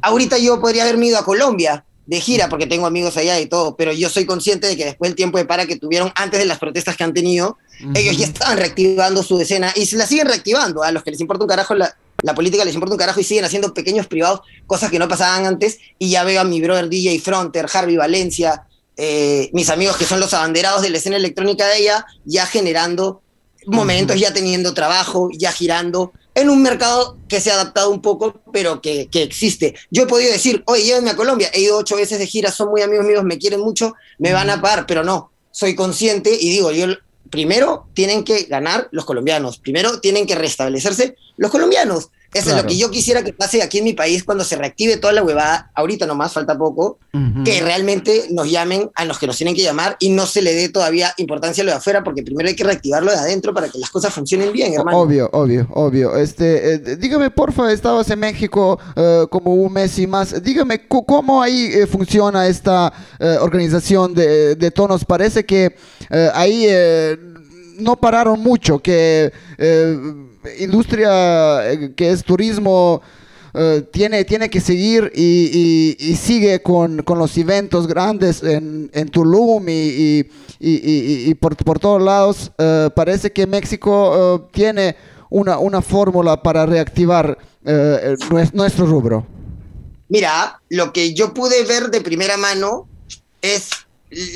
ahorita 0.00 0.38
yo 0.38 0.62
podría 0.62 0.84
haberme 0.84 1.08
ido 1.08 1.18
a 1.18 1.26
Colombia 1.26 1.84
de 2.10 2.20
gira, 2.20 2.48
porque 2.48 2.66
tengo 2.66 2.86
amigos 2.86 3.16
allá 3.16 3.38
y 3.38 3.46
todo, 3.46 3.76
pero 3.76 3.92
yo 3.92 4.10
soy 4.10 4.26
consciente 4.26 4.66
de 4.66 4.76
que 4.76 4.84
después 4.84 5.10
del 5.10 5.14
tiempo 5.14 5.38
de 5.38 5.44
para 5.44 5.66
que 5.66 5.76
tuvieron 5.76 6.10
antes 6.16 6.40
de 6.40 6.44
las 6.44 6.58
protestas 6.58 6.96
que 6.96 7.04
han 7.04 7.14
tenido, 7.14 7.56
ellos 7.94 8.16
ya 8.16 8.26
estaban 8.26 8.58
reactivando 8.58 9.22
su 9.22 9.40
escena 9.40 9.72
y 9.76 9.86
se 9.86 9.96
la 9.96 10.08
siguen 10.08 10.26
reactivando, 10.26 10.82
a 10.82 10.90
los 10.90 11.04
que 11.04 11.12
les 11.12 11.20
importa 11.20 11.44
un 11.44 11.48
carajo 11.48 11.76
la, 11.76 11.96
la 12.22 12.34
política 12.34 12.64
les 12.64 12.74
importa 12.74 12.94
un 12.94 12.98
carajo 12.98 13.20
y 13.20 13.22
siguen 13.22 13.44
haciendo 13.44 13.72
pequeños 13.72 14.08
privados, 14.08 14.40
cosas 14.66 14.90
que 14.90 14.98
no 14.98 15.06
pasaban 15.06 15.46
antes, 15.46 15.78
y 16.00 16.10
ya 16.10 16.24
veo 16.24 16.40
a 16.40 16.44
mi 16.44 16.60
brother 16.60 16.88
DJ 16.88 17.20
Fronter, 17.20 17.68
Harvey 17.72 17.96
Valencia, 17.96 18.64
eh, 18.96 19.48
mis 19.52 19.70
amigos 19.70 19.96
que 19.96 20.04
son 20.04 20.18
los 20.18 20.34
abanderados 20.34 20.82
de 20.82 20.90
la 20.90 20.98
escena 20.98 21.16
electrónica 21.16 21.68
de 21.68 21.78
ella, 21.78 22.06
ya 22.24 22.44
generando 22.44 23.22
momentos 23.66 24.18
ya 24.18 24.32
teniendo 24.32 24.74
trabajo, 24.74 25.28
ya 25.32 25.52
girando, 25.52 26.12
en 26.34 26.48
un 26.48 26.62
mercado 26.62 27.16
que 27.28 27.40
se 27.40 27.50
ha 27.50 27.54
adaptado 27.54 27.90
un 27.90 28.00
poco, 28.00 28.40
pero 28.52 28.80
que, 28.80 29.08
que, 29.08 29.22
existe. 29.22 29.74
Yo 29.90 30.04
he 30.04 30.06
podido 30.06 30.32
decir, 30.32 30.62
oye, 30.66 30.84
llévenme 30.84 31.10
a 31.10 31.16
Colombia, 31.16 31.50
he 31.52 31.60
ido 31.60 31.76
ocho 31.76 31.96
veces 31.96 32.18
de 32.18 32.26
gira, 32.26 32.50
son 32.50 32.70
muy 32.70 32.82
amigos 32.82 33.04
míos, 33.04 33.24
me 33.24 33.38
quieren 33.38 33.60
mucho, 33.60 33.94
me 34.18 34.32
van 34.32 34.50
a 34.50 34.60
pagar, 34.60 34.86
pero 34.86 35.04
no, 35.04 35.30
soy 35.50 35.74
consciente 35.74 36.30
y 36.32 36.50
digo, 36.50 36.70
yo 36.70 36.86
primero 37.30 37.86
tienen 37.94 38.24
que 38.24 38.44
ganar 38.44 38.88
los 38.90 39.04
colombianos, 39.04 39.58
primero 39.58 40.00
tienen 40.00 40.26
que 40.26 40.34
restablecerse 40.34 41.16
los 41.36 41.50
colombianos. 41.50 42.10
Eso 42.32 42.50
es 42.50 42.56
lo 42.56 42.66
que 42.66 42.76
yo 42.76 42.90
quisiera 42.90 43.24
que 43.24 43.32
pase 43.32 43.60
aquí 43.60 43.78
en 43.78 43.84
mi 43.84 43.92
país 43.92 44.22
cuando 44.22 44.44
se 44.44 44.56
reactive 44.56 44.96
toda 44.96 45.12
la 45.12 45.22
huevada, 45.22 45.70
ahorita 45.74 46.06
nomás, 46.06 46.32
falta 46.32 46.56
poco, 46.56 46.98
que 47.44 47.60
realmente 47.60 48.26
nos 48.30 48.48
llamen 48.48 48.88
a 48.94 49.04
los 49.04 49.18
que 49.18 49.26
nos 49.26 49.36
tienen 49.36 49.56
que 49.56 49.62
llamar 49.62 49.96
y 49.98 50.10
no 50.10 50.26
se 50.26 50.40
le 50.40 50.54
dé 50.54 50.68
todavía 50.68 51.12
importancia 51.16 51.62
a 51.62 51.64
lo 51.64 51.72
de 51.72 51.78
afuera, 51.78 52.04
porque 52.04 52.22
primero 52.22 52.48
hay 52.48 52.54
que 52.54 52.62
reactivarlo 52.62 53.10
de 53.10 53.18
adentro 53.18 53.52
para 53.52 53.68
que 53.68 53.78
las 53.78 53.90
cosas 53.90 54.14
funcionen 54.14 54.52
bien, 54.52 54.72
hermano. 54.74 54.98
Obvio, 54.98 55.28
obvio, 55.32 55.66
obvio. 55.72 56.16
Este, 56.16 56.74
eh, 56.74 56.96
dígame, 56.96 57.30
porfa, 57.30 57.72
estabas 57.72 58.08
en 58.10 58.20
México 58.20 58.78
uh, 58.96 59.26
como 59.28 59.54
un 59.54 59.72
mes 59.72 59.98
y 59.98 60.06
más. 60.06 60.40
Dígame, 60.42 60.86
¿cómo 60.86 61.42
ahí 61.42 61.70
eh, 61.72 61.86
funciona 61.86 62.46
esta 62.46 62.92
uh, 63.18 63.42
organización 63.42 64.14
de, 64.14 64.54
de, 64.54 64.70
tonos? 64.70 65.04
Parece 65.04 65.44
que 65.44 65.74
ahí 66.34 66.66
no 67.80 67.96
pararon 67.96 68.40
mucho, 68.40 68.78
que 68.78 69.32
industria 70.58 71.70
eh, 71.70 71.92
que 71.94 72.10
es 72.10 72.24
turismo 72.24 73.02
eh, 73.52 73.82
tiene, 73.92 74.24
tiene 74.24 74.48
que 74.48 74.60
seguir 74.60 75.10
y, 75.14 76.16
sigue 76.16 76.62
con, 76.62 77.02
con, 77.02 77.18
los 77.18 77.36
eventos 77.36 77.86
grandes 77.86 78.42
en, 78.42 78.90
en 78.92 79.08
Tulum 79.08 79.68
y, 79.68 80.26
y 80.60 81.34
por, 81.34 81.56
por, 81.56 81.78
todos 81.78 82.00
lados. 82.00 82.52
Parece 82.94 83.32
que 83.32 83.46
México 83.46 84.48
tiene 84.52 84.96
una, 85.30 85.58
una 85.58 85.82
fórmula 85.82 86.42
para 86.42 86.66
reactivar 86.66 87.38
nuestro 88.52 88.86
rubro. 88.86 89.26
Mira, 90.08 90.60
lo 90.68 90.92
que 90.92 91.14
yo 91.14 91.34
pude 91.34 91.64
ver 91.64 91.90
de 91.90 92.00
primera 92.00 92.36
mano 92.36 92.88
es 93.42 93.70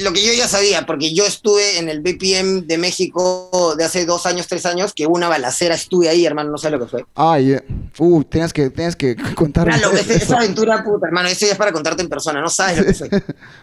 lo 0.01 0.13
que 0.13 0.25
yo 0.25 0.33
ya 0.33 0.47
sabía, 0.47 0.87
porque 0.87 1.13
yo 1.13 1.27
estuve 1.27 1.79
en 1.79 1.89
el 1.89 2.01
BPM 2.01 2.67
de 2.67 2.79
México 2.79 3.75
de 3.77 3.85
hace 3.85 4.07
dos 4.07 4.25
años, 4.25 4.47
tres 4.47 4.67
años, 4.67 4.93
que 4.95 5.07
una 5.07 5.29
balacera 5.29 5.75
estuve 5.75 6.09
ahí, 6.09 6.25
hermano, 6.25 6.51
no 6.51 6.59
sé 6.59 6.71
lo 6.71 6.79
que 6.79 6.87
fue. 6.87 7.05
Ay, 7.15 7.57
uh, 7.99 8.25
tienes 8.25 8.53
que, 8.53 8.71
tienes 8.71 8.95
que 8.95 9.17
contar. 9.35 9.69
esa 9.69 10.37
aventura, 10.37 10.85
puta, 10.85 11.07
hermano, 11.07 11.29
eso 11.29 11.47
ya 11.47 11.53
es 11.53 11.59
para 11.59 11.73
contarte 11.73 12.03
en 12.03 12.09
persona, 12.09 12.41
no 12.41 12.51
sabes 12.51 12.79
lo 12.79 12.85
que 12.85 12.95
fue. 12.95 13.09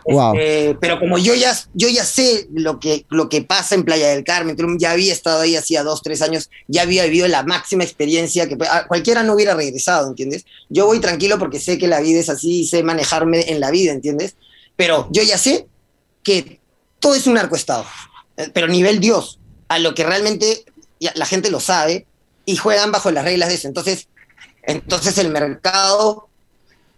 wow. 0.06 0.34
Este, 0.42 0.78
pero 0.80 1.00
como 1.00 1.18
yo 1.18 1.34
ya, 1.36 1.56
yo 1.74 1.88
ya 1.88 2.04
sé 2.04 2.48
lo 2.54 2.80
que, 2.80 3.06
lo 3.10 3.30
que 3.30 3.42
pasa 3.42 3.76
en 3.76 3.84
Playa 3.84 4.10
del 4.10 4.24
Carmen, 4.24 4.58
ya 4.80 4.92
había 4.92 5.14
estado 5.14 5.42
ahí 5.42 5.56
hacía 5.56 5.84
dos, 5.84 6.02
tres 6.02 6.22
años, 6.22 6.50
ya 6.68 6.82
había 6.82 7.06
vivido 7.06 7.28
la 7.28 7.44
máxima 7.44 7.84
experiencia 7.84 8.48
que 8.48 8.58
cualquiera 8.88 9.24
no 9.24 9.34
hubiera 9.34 9.54
regresado, 9.54 10.08
¿entiendes? 10.08 10.46
Yo 10.70 10.88
voy 10.88 11.00
tranquilo 11.00 11.38
porque 11.40 11.60
sé 11.60 11.78
que 11.78 11.88
la 11.88 12.02
vida 12.02 12.20
es 12.20 12.30
así 12.30 12.62
y 12.62 12.68
sé 12.68 12.84
manejarme 12.84 13.52
en 13.52 13.60
la 13.60 13.72
vida, 13.72 13.92
¿entiendes? 13.92 14.36
Pero 14.76 15.08
yo 15.12 15.22
ya 15.24 15.38
sé 15.38 15.68
que 16.24 16.60
todo 17.00 17.16
es 17.16 17.28
un 17.28 17.36
narcoestado, 17.36 17.86
eh, 18.38 18.50
pero 18.54 18.68
nivel 18.68 19.00
Dios, 19.00 19.40
a 19.68 19.80
lo 19.80 19.96
que 19.96 20.04
realmente 20.04 20.66
la 21.16 21.26
gente 21.26 21.50
lo 21.50 21.60
sabe 21.60 22.06
y 22.46 22.56
juegan 22.56 22.92
bajo 22.92 23.12
las 23.12 23.24
reglas 23.24 23.50
de 23.50 23.56
eso. 23.56 23.68
Entonces, 23.68 24.08
entonces 24.64 25.18
el 25.18 25.30
mercado 25.30 26.28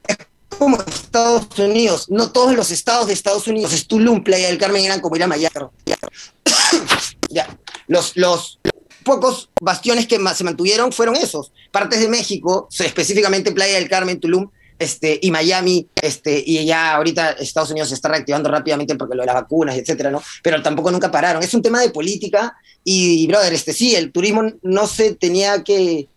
es 0.07 0.17
como 0.57 0.81
Estados 0.81 1.47
Unidos. 1.57 2.09
No 2.09 2.31
todos 2.31 2.55
los 2.55 2.71
estados 2.71 3.07
de 3.07 3.13
Estados 3.13 3.47
Unidos, 3.47 3.87
Tulum, 3.87 4.23
Playa 4.23 4.47
del 4.47 4.57
Carmen, 4.57 4.83
eran 4.83 4.99
como 4.99 5.15
ir 5.15 5.23
a 5.23 5.27
ya. 7.29 7.57
Los, 7.87 8.15
los 8.15 8.59
pocos 9.03 9.49
bastiones 9.61 10.07
que 10.07 10.19
se 10.35 10.43
mantuvieron 10.43 10.91
fueron 10.91 11.15
esos. 11.15 11.51
Partes 11.71 11.99
de 11.99 12.07
México, 12.07 12.67
específicamente 12.79 13.51
Playa 13.51 13.75
del 13.75 13.89
Carmen, 13.89 14.19
Tulum, 14.19 14.49
este, 14.79 15.19
y 15.21 15.31
Miami, 15.31 15.87
este, 16.01 16.43
y 16.45 16.65
ya 16.65 16.95
ahorita 16.95 17.31
Estados 17.33 17.71
Unidos 17.71 17.89
se 17.89 17.95
está 17.95 18.09
reactivando 18.09 18.49
rápidamente 18.49 18.95
porque 18.95 19.15
lo 19.15 19.21
de 19.21 19.27
las 19.27 19.35
vacunas, 19.35 19.77
etcétera, 19.77 20.11
¿no? 20.11 20.21
Pero 20.41 20.61
tampoco 20.61 20.91
nunca 20.91 21.11
pararon. 21.11 21.43
Es 21.43 21.53
un 21.53 21.61
tema 21.61 21.81
de 21.81 21.89
política 21.89 22.55
y, 22.83 23.27
brother, 23.27 23.53
este, 23.53 23.73
sí, 23.73 23.95
el 23.95 24.11
turismo 24.11 24.43
no 24.61 24.87
se 24.87 25.15
tenía 25.15 25.63
que, 25.63 26.09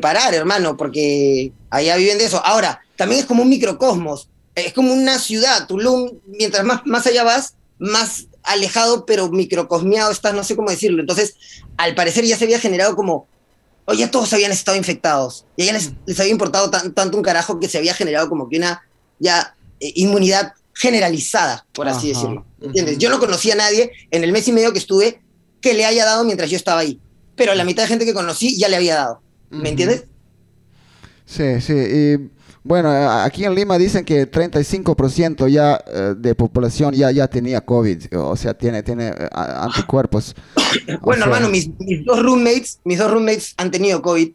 parar, 0.00 0.34
hermano, 0.34 0.76
porque 0.76 1.52
allá 1.70 1.94
viven 1.94 2.18
de 2.18 2.24
eso. 2.24 2.44
Ahora, 2.44 2.80
también 2.96 3.20
es 3.20 3.26
como 3.26 3.44
un 3.44 3.48
microcosmos, 3.48 4.28
es 4.56 4.72
como 4.72 4.92
una 4.92 5.20
ciudad. 5.20 5.68
Tulum, 5.68 6.18
mientras 6.26 6.64
más, 6.64 6.84
más 6.84 7.06
allá 7.06 7.22
vas, 7.22 7.54
más 7.78 8.26
alejado, 8.42 9.06
pero 9.06 9.30
microcosmiado 9.30 10.10
estás, 10.10 10.34
no 10.34 10.42
sé 10.42 10.56
cómo 10.56 10.70
decirlo. 10.70 11.00
Entonces, 11.00 11.36
al 11.76 11.94
parecer 11.94 12.24
ya 12.24 12.36
se 12.36 12.44
había 12.44 12.58
generado 12.58 12.96
como 12.96 13.28
o 13.90 13.94
ya 13.94 14.10
todos 14.10 14.30
habían 14.34 14.52
estado 14.52 14.76
infectados. 14.76 15.46
Y 15.56 15.64
ya 15.64 15.72
les, 15.72 15.92
les 16.04 16.20
había 16.20 16.30
importado 16.30 16.70
tanto 16.70 17.16
un 17.16 17.22
carajo 17.22 17.58
que 17.58 17.68
se 17.68 17.78
había 17.78 17.94
generado 17.94 18.28
como 18.28 18.46
que 18.46 18.58
una 18.58 18.82
ya 19.18 19.56
eh, 19.80 19.92
inmunidad 19.94 20.52
generalizada, 20.74 21.66
por 21.72 21.88
así 21.88 22.08
decirlo. 22.08 22.44
¿Entiendes? 22.60 22.98
Yo 22.98 23.08
no 23.08 23.18
conocía 23.18 23.54
a 23.54 23.56
nadie 23.56 23.90
en 24.10 24.24
el 24.24 24.30
mes 24.30 24.46
y 24.46 24.52
medio 24.52 24.74
que 24.74 24.78
estuve 24.78 25.22
que 25.62 25.72
le 25.72 25.86
haya 25.86 26.04
dado 26.04 26.24
mientras 26.24 26.50
yo 26.50 26.58
estaba 26.58 26.80
ahí. 26.80 27.00
Pero 27.34 27.54
la 27.54 27.64
mitad 27.64 27.84
de 27.84 27.88
gente 27.88 28.04
que 28.04 28.12
conocí 28.12 28.58
ya 28.58 28.68
le 28.68 28.76
había 28.76 28.94
dado. 28.94 29.22
¿Me 29.48 29.70
entiendes? 29.70 30.04
Sí, 31.24 31.58
sí. 31.62 32.28
Bueno, 32.68 32.90
aquí 32.90 33.46
en 33.46 33.54
Lima 33.54 33.78
dicen 33.78 34.04
que 34.04 34.30
35% 34.30 35.48
ya 35.48 35.82
eh, 35.86 36.14
de 36.16 36.34
población 36.34 36.94
ya, 36.94 37.10
ya 37.10 37.26
tenía 37.26 37.62
COVID, 37.62 38.14
o 38.14 38.36
sea, 38.36 38.52
tiene, 38.52 38.82
tiene 38.82 39.08
eh, 39.08 39.28
anticuerpos. 39.32 40.36
bueno, 41.00 41.24
hermano, 41.24 41.48
mis, 41.48 41.70
mis, 41.78 42.04
dos 42.04 42.22
roommates, 42.22 42.78
mis 42.84 42.98
dos 42.98 43.10
roommates 43.10 43.54
han 43.56 43.70
tenido 43.70 44.02
COVID 44.02 44.32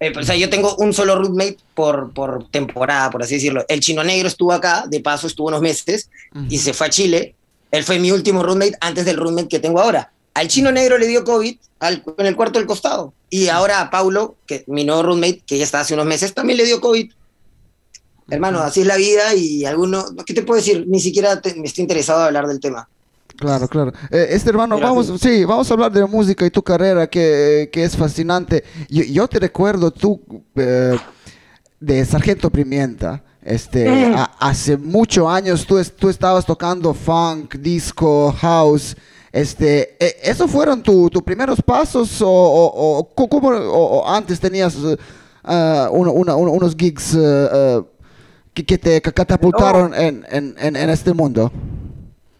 Eh, 0.00 0.12
o 0.18 0.22
sea, 0.24 0.34
yo 0.34 0.50
tengo 0.50 0.74
un 0.76 0.92
solo 0.92 1.14
roommate 1.14 1.58
por, 1.74 2.12
por 2.12 2.50
temporada, 2.50 3.08
por 3.10 3.22
así 3.22 3.34
decirlo. 3.34 3.64
El 3.68 3.80
chino 3.80 4.02
negro 4.02 4.26
estuvo 4.26 4.52
acá, 4.52 4.84
de 4.88 5.00
paso 5.00 5.28
estuvo 5.28 5.46
unos 5.46 5.62
meses 5.62 6.10
y 6.50 6.58
se 6.58 6.74
fue 6.74 6.88
a 6.88 6.90
Chile. 6.90 7.34
Él 7.70 7.84
fue 7.84 8.00
mi 8.00 8.10
último 8.10 8.42
roommate 8.42 8.76
antes 8.80 9.04
del 9.04 9.16
roommate 9.16 9.48
que 9.48 9.58
tengo 9.60 9.80
ahora. 9.80 10.10
Al 10.34 10.48
chino 10.48 10.70
negro 10.72 10.98
le 10.98 11.06
dio 11.06 11.24
COVID 11.24 11.56
en 11.80 12.26
el 12.26 12.36
cuarto 12.36 12.58
del 12.58 12.66
costado. 12.66 13.14
Y 13.30 13.48
ahora 13.48 13.80
a 13.80 13.90
Paulo, 13.90 14.34
que 14.46 14.64
mi 14.66 14.84
nuevo 14.84 15.02
roommate, 15.02 15.42
que 15.46 15.56
ya 15.56 15.64
está 15.64 15.80
hace 15.80 15.94
unos 15.94 16.06
meses, 16.06 16.34
también 16.34 16.58
le 16.58 16.64
dio 16.64 16.80
COVID. 16.80 17.10
Hermano, 18.28 18.58
así 18.58 18.80
es 18.80 18.86
la 18.86 18.96
vida 18.96 19.34
y 19.34 19.64
alguno, 19.64 20.04
¿qué 20.24 20.34
te 20.34 20.42
puedo 20.42 20.58
decir? 20.58 20.84
Ni 20.88 20.98
siquiera 21.00 21.40
me 21.56 21.66
estoy 21.66 21.82
interesado 21.82 22.20
en 22.20 22.26
hablar 22.26 22.48
del 22.48 22.58
tema. 22.58 22.88
Claro, 23.36 23.68
claro. 23.68 23.92
Eh, 24.10 24.28
este 24.30 24.50
hermano, 24.50 24.80
vamos, 24.80 25.12
sí, 25.20 25.44
vamos 25.44 25.70
a 25.70 25.74
hablar 25.74 25.92
de 25.92 26.00
la 26.00 26.06
música 26.06 26.44
y 26.44 26.50
tu 26.50 26.62
carrera, 26.62 27.06
que, 27.06 27.68
que 27.72 27.84
es 27.84 27.96
fascinante. 27.96 28.64
Yo, 28.88 29.28
te 29.28 29.38
recuerdo 29.38 29.90
tú 29.90 30.20
eh, 30.56 30.96
de 31.78 32.04
Sargento 32.04 32.50
Pimienta. 32.50 33.22
Este, 33.42 34.12
hace 34.40 34.76
muchos 34.76 35.28
años 35.28 35.64
tú, 35.64 35.80
tú 35.96 36.08
estabas 36.08 36.44
tocando 36.44 36.92
funk, 36.92 37.54
disco, 37.56 38.34
house. 38.40 38.96
Este, 39.30 39.96
eh, 40.04 40.16
¿Esos 40.22 40.50
fueron 40.50 40.82
tus 40.82 41.22
primeros 41.22 41.62
pasos 41.62 42.20
o, 42.22 42.28
o, 42.28 44.08
antes 44.08 44.40
tenías 44.40 44.74
unos 45.44 46.74
gigs 46.76 47.16
que, 48.64 48.78
te 48.78 49.00
catapultaron 49.02 49.94
en, 49.94 50.24
en, 50.30 50.56
en 50.58 50.90
este 50.90 51.12
mundo? 51.12 51.52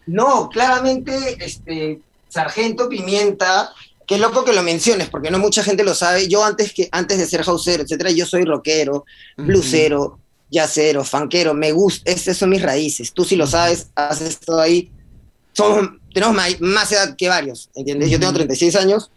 No, 0.07 0.49
claramente, 0.49 1.37
este, 1.45 2.01
Sargento 2.29 2.89
Pimienta, 2.89 3.73
qué 4.07 4.19
loco 4.19 4.45
que 4.45 4.53
lo 4.53 4.63
menciones, 4.63 5.09
porque 5.09 5.31
no 5.31 5.39
mucha 5.39 5.63
gente 5.63 5.85
lo 5.85 5.95
sabe. 5.95 6.29
Yo 6.29 6.45
antes, 6.45 6.73
que, 6.73 6.89
antes 6.93 7.19
de 7.19 7.27
ser 7.27 7.43
hausero, 7.47 7.83
etcétera, 7.83 8.11
yo 8.11 8.25
soy 8.25 8.45
rockero, 8.45 9.05
bluesero, 9.37 10.19
yacero, 10.51 11.05
fanquero, 11.05 11.55
me 11.55 11.73
gusta, 11.73 12.11
esas 12.11 12.37
son 12.37 12.51
mis 12.51 12.63
raíces. 12.63 13.13
Tú 13.13 13.25
si 13.25 13.37
lo 13.37 13.47
sabes, 13.47 13.89
haces 13.97 14.39
todo 14.39 14.61
ahí. 14.61 14.91
Somos, 15.53 15.89
tenemos 16.15 16.37
más, 16.61 16.93
edad 16.93 17.17
que 17.17 17.29
varios, 17.29 17.71
¿entiendes? 17.75 18.11
Yo 18.11 18.21
tengo 18.21 18.33
36 18.33 18.77
años 18.77 19.11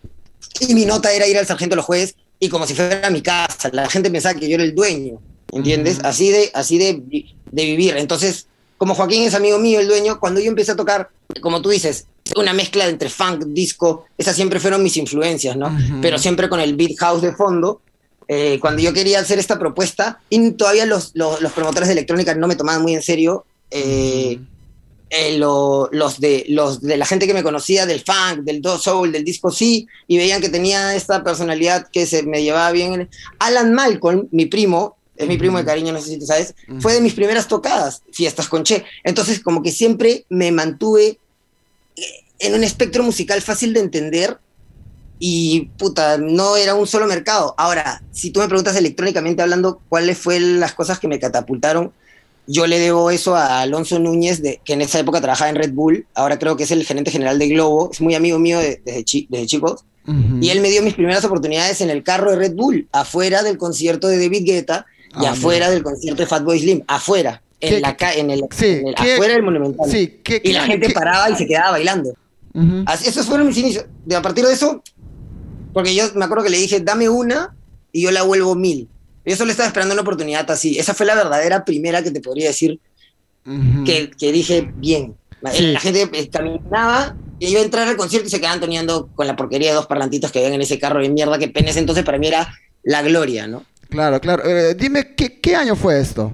y 0.59 0.73
mi 0.73 0.85
nota 0.85 1.11
era 1.11 1.27
ir 1.27 1.37
al 1.37 1.45
sargento 1.45 1.75
los 1.75 1.85
jueves 1.85 2.15
y 2.39 2.49
como 2.49 2.65
si 2.65 2.73
fuera 2.73 3.09
mi 3.09 3.21
casa. 3.21 3.69
La 3.73 3.89
gente 3.89 4.09
pensaba 4.09 4.39
que 4.39 4.49
yo 4.49 4.55
era 4.55 4.63
el 4.63 4.73
dueño, 4.73 5.19
¿entiendes? 5.51 5.99
Así 6.03 6.29
de, 6.29 6.51
así 6.53 6.77
de, 6.77 7.03
de 7.51 7.65
vivir. 7.65 7.97
Entonces, 7.97 8.47
como 8.77 8.95
Joaquín 8.95 9.23
es 9.23 9.35
amigo 9.35 9.59
mío, 9.59 9.79
el 9.79 9.87
dueño, 9.87 10.19
cuando 10.19 10.39
yo 10.39 10.47
empecé 10.47 10.71
a 10.71 10.75
tocar, 10.75 11.09
como 11.41 11.61
tú 11.61 11.69
dices, 11.69 12.05
una 12.35 12.53
mezcla 12.53 12.87
entre 12.87 13.09
funk, 13.09 13.43
disco, 13.47 14.05
esas 14.17 14.35
siempre 14.35 14.59
fueron 14.59 14.83
mis 14.83 14.97
influencias, 14.97 15.55
¿no? 15.57 15.75
Pero 16.01 16.17
siempre 16.17 16.49
con 16.49 16.59
el 16.59 16.75
beat 16.75 16.97
house 16.99 17.21
de 17.21 17.33
fondo. 17.33 17.81
Eh, 18.31 18.59
cuando 18.61 18.81
yo 18.81 18.93
quería 18.93 19.19
hacer 19.19 19.39
esta 19.39 19.57
propuesta, 19.57 20.21
y 20.29 20.51
todavía 20.51 20.85
los, 20.85 21.11
los, 21.15 21.51
promotores 21.53 21.87
de 21.87 21.93
electrónica 21.93 22.35
no 22.35 22.47
me 22.47 22.55
tomaban 22.55 22.83
muy 22.83 22.93
en 22.93 23.01
serio, 23.01 23.43
eh, 23.71 24.39
eh, 25.09 25.37
los, 25.39 26.19
de, 26.19 26.45
los 26.49 26.81
de 26.81 26.97
la 26.97 27.07
gente 27.07 27.25
que 27.25 27.33
me 27.33 27.41
conocía 27.41 27.87
del 27.87 28.01
funk, 28.01 28.43
del 28.43 28.61
do 28.61 28.77
soul, 28.77 29.11
del 29.11 29.23
disco 29.23 29.49
sí, 29.49 29.87
y 30.07 30.17
veían 30.17 30.41
que 30.41 30.49
tenía 30.49 30.95
esta 30.95 31.23
personalidad 31.23 31.87
que 31.91 32.05
se 32.05 32.21
me 32.21 32.43
llevaba 32.43 32.71
bien. 32.71 33.09
Alan 33.39 33.73
Malcolm, 33.73 34.27
mi 34.31 34.45
primo, 34.45 34.98
es 35.19 35.27
mi 35.27 35.37
primo 35.37 35.57
de 35.57 35.65
cariño, 35.65 35.91
no 35.91 35.99
sé 36.01 36.11
si 36.11 36.17
tú 36.17 36.25
sabes, 36.25 36.55
fue 36.79 36.93
de 36.93 37.01
mis 37.01 37.13
primeras 37.13 37.49
tocadas, 37.49 38.03
fiestas 38.11 38.47
con 38.47 38.63
Che. 38.63 38.85
Entonces, 39.03 39.41
como 39.41 39.61
que 39.61 39.71
siempre 39.71 40.25
me 40.29 40.49
mantuve 40.53 41.19
eh, 41.97 42.03
en 42.39 42.53
un 42.53 42.63
espectro 42.63 43.03
musical 43.03 43.41
fácil 43.41 43.73
de 43.73 43.81
entender 43.81 44.39
y, 45.19 45.71
puta, 45.77 46.17
no 46.17 46.55
era 46.55 46.73
un 46.73 46.87
solo 46.87 47.05
mercado. 47.05 47.53
Ahora, 47.57 48.01
si 48.13 48.31
tú 48.31 48.39
me 48.39 48.47
preguntas 48.47 48.77
electrónicamente 48.77 49.41
hablando 49.41 49.81
cuáles 49.89 50.17
fueron 50.17 50.61
las 50.61 50.73
cosas 50.73 50.99
que 50.99 51.09
me 51.09 51.19
catapultaron, 51.19 51.91
yo 52.47 52.65
le 52.65 52.79
debo 52.79 53.11
eso 53.11 53.35
a 53.35 53.59
Alonso 53.59 53.99
Núñez, 53.99 54.41
de, 54.41 54.61
que 54.63 54.71
en 54.71 54.81
esa 54.81 54.99
época 54.99 55.19
trabajaba 55.19 55.49
en 55.49 55.57
Red 55.57 55.73
Bull, 55.73 56.07
ahora 56.15 56.39
creo 56.39 56.55
que 56.55 56.63
es 56.63 56.71
el 56.71 56.85
gerente 56.85 57.11
general 57.11 57.37
de 57.37 57.49
Globo, 57.49 57.89
es 57.91 57.99
muy 57.99 58.15
amigo 58.15 58.39
mío 58.39 58.57
desde, 58.57 59.03
chicos, 59.03 59.83
y 60.41 60.49
él 60.49 60.61
me 60.61 60.71
dio 60.71 60.81
mis 60.81 60.95
primeras 60.95 61.23
oportunidades 61.25 61.81
en 61.81 61.91
el 61.91 62.01
carro 62.01 62.31
de 62.31 62.37
Red 62.37 62.53
Bull, 62.53 62.87
afuera 62.91 63.43
del 63.43 63.59
concierto 63.59 64.07
de 64.07 64.17
David 64.17 64.43
Guetta, 64.43 64.87
y 65.19 65.25
ah, 65.25 65.31
afuera 65.31 65.69
del 65.69 65.83
concierto 65.83 66.21
de 66.21 66.27
Fatboy 66.27 66.59
Slim, 66.59 66.83
afuera, 66.87 67.41
en 67.59 67.81
la 67.81 67.95
en 68.15 68.29
el, 68.31 68.43
afuera 68.43 69.33
del 69.33 69.43
Monumental. 69.43 69.89
y 69.91 70.53
la 70.53 70.63
gente 70.63 70.89
paraba 70.91 71.29
y 71.29 71.35
se 71.35 71.47
quedaba 71.47 71.71
bailando. 71.71 72.13
Así, 72.85 73.07
esos 73.07 73.25
fueron 73.25 73.47
mis 73.47 73.57
inicios. 73.57 73.85
De, 74.05 74.15
a 74.15 74.21
partir 74.21 74.45
de 74.45 74.53
eso, 74.53 74.83
porque 75.73 75.95
yo 75.95 76.03
me 76.15 76.25
acuerdo 76.25 76.43
que 76.43 76.49
le 76.49 76.57
dije, 76.57 76.79
dame 76.79 77.09
una 77.09 77.55
y 77.91 78.01
yo 78.03 78.11
la 78.11 78.23
vuelvo 78.23 78.55
mil. 78.55 78.87
Yo 79.25 79.35
solo 79.35 79.51
estaba 79.51 79.67
esperando 79.67 79.93
una 79.93 80.01
oportunidad 80.01 80.49
así. 80.51 80.79
Esa 80.79 80.93
fue 80.93 81.05
la 81.05 81.15
verdadera 81.15 81.63
primera 81.63 82.03
que 82.03 82.11
te 82.11 82.21
podría 82.21 82.47
decir 82.47 82.79
que, 83.85 84.11
que, 84.17 84.31
dije 84.31 84.71
bien. 84.75 85.15
La 85.41 85.79
gente 85.79 86.09
eh, 86.11 86.29
caminaba 86.29 87.15
y 87.39 87.47
iba 87.47 87.61
a 87.61 87.63
entrar 87.63 87.87
al 87.87 87.95
concierto 87.95 88.27
y 88.27 88.31
se 88.31 88.39
quedaban 88.39 88.59
toniendo 88.59 89.07
con 89.15 89.25
la 89.27 89.35
porquería 89.35 89.69
de 89.69 89.75
dos 89.75 89.87
parlantitos 89.87 90.31
que 90.31 90.39
habían 90.39 90.53
en 90.53 90.61
ese 90.61 90.77
carro 90.79 91.01
de 91.01 91.09
mierda 91.09 91.37
que 91.37 91.47
penes 91.47 91.77
entonces 91.77 92.03
para 92.03 92.17
mí 92.17 92.27
era 92.27 92.53
la 92.83 93.01
gloria, 93.01 93.47
¿no? 93.47 93.63
Claro, 93.89 94.21
claro. 94.21 94.43
Eh, 94.45 94.75
dime, 94.75 95.15
¿qué, 95.15 95.55
año 95.55 95.75
fue 95.75 95.99
esto? 95.99 96.31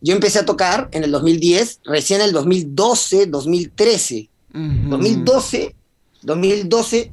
Yo 0.00 0.14
empecé 0.14 0.40
a 0.40 0.46
tocar 0.46 0.88
en 0.92 1.04
el 1.04 1.12
2010, 1.12 1.80
recién 1.84 2.20
en 2.20 2.28
el 2.28 2.32
2012, 2.32 3.26
2013. 3.26 4.28
2012, 4.54 5.74
2012. 6.22 7.12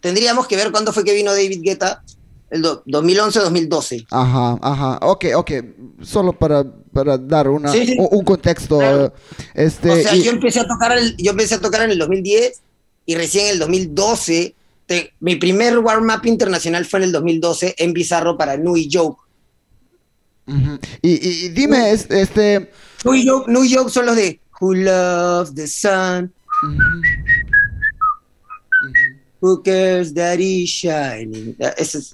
Tendríamos 0.00 0.46
que 0.46 0.56
ver 0.56 0.70
cuándo 0.72 0.92
fue 0.92 1.04
que 1.04 1.14
vino 1.14 1.30
David 1.30 1.60
Guetta. 1.62 2.02
El 2.50 2.62
2011-2012. 2.62 4.08
Ajá, 4.10 4.58
ajá. 4.60 4.98
Ok, 5.02 5.26
ok. 5.36 5.52
Solo 6.02 6.38
para, 6.38 6.62
para 6.92 7.16
dar 7.16 7.48
una, 7.48 7.72
Un, 7.72 8.24
contexto. 8.24 8.78
Este, 9.54 9.90
o 9.90 9.96
sea, 9.96 10.14
yo, 10.14 10.32
empecé 10.32 10.60
a 10.60 10.66
tocar 10.66 10.92
yo 11.16 11.30
empecé 11.30 11.54
a 11.54 11.60
tocar 11.62 11.82
en 11.84 11.92
el 11.92 11.98
2010 11.98 12.60
y 13.06 13.14
recién 13.14 13.46
en 13.46 13.52
el 13.52 13.58
2012 13.60 14.54
mi 15.20 15.36
primer 15.36 15.78
warm-up 15.78 16.26
internacional 16.26 16.84
fue 16.84 17.00
en 17.00 17.04
el 17.04 17.12
2012 17.12 17.74
en 17.78 17.92
Bizarro 17.92 18.36
para 18.36 18.56
New 18.56 18.76
York. 18.76 19.18
y, 21.02 21.48
dime, 21.50 21.90
este... 21.92 22.70
New 23.04 23.64
York 23.64 23.88
son 23.90 24.06
los 24.06 24.16
de 24.16 24.40
Who 24.60 24.74
Loves 24.74 25.54
the 25.54 25.66
Sun. 25.66 26.32
Who 29.40 29.62
cares 29.62 30.14
that 30.14 30.38
is 30.38 30.70
shining. 30.70 31.56
es, 31.76 32.12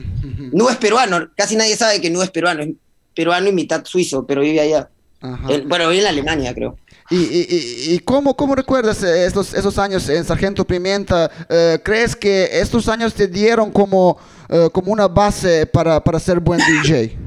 no 0.53 0.71
es 0.71 0.77
peruano, 0.77 1.29
casi 1.37 1.57
nadie 1.57 1.77
sabe 1.77 2.01
que 2.01 2.09
no 2.09 2.23
es 2.23 2.31
peruano, 2.31 2.63
es 2.63 2.71
peruano 3.15 3.49
y 3.49 3.53
mitad 3.53 3.85
suizo, 3.85 4.27
pero 4.27 4.41
vive 4.41 4.61
allá. 4.61 4.89
bueno, 5.21 5.91
vive 5.91 6.01
en 6.01 6.07
Alemania, 6.07 6.55
creo. 6.55 6.79
¿Y, 7.11 7.17
y, 7.17 7.95
y 7.95 7.99
cómo, 8.01 8.37
cómo, 8.37 8.55
recuerdas 8.55 9.03
estos, 9.03 9.55
esos 9.55 9.79
años 9.79 10.07
en 10.11 10.25
Sargento 10.25 10.67
Pimienta? 10.67 11.31
Eh, 11.49 11.79
¿Crees 11.83 12.15
que 12.15 12.61
estos 12.61 12.87
años 12.89 13.15
te 13.15 13.27
dieron 13.27 13.71
como, 13.71 14.19
eh, 14.49 14.69
como 14.73 14.93
una 14.93 15.09
base 15.09 15.65
para, 15.65 16.05
para 16.05 16.21
ser 16.21 16.39
buen 16.39 16.61
DJ? 16.61 17.19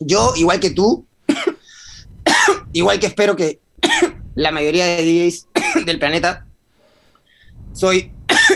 Yo, 0.00 0.32
igual 0.34 0.58
que 0.58 0.70
tú, 0.70 1.06
igual 2.72 2.98
que 2.98 3.06
espero 3.06 3.36
que 3.36 3.60
la 4.34 4.50
mayoría 4.50 4.86
de 4.86 5.04
DJs 5.04 5.46
del 5.86 6.00
planeta, 6.00 6.44
soy 7.72 8.12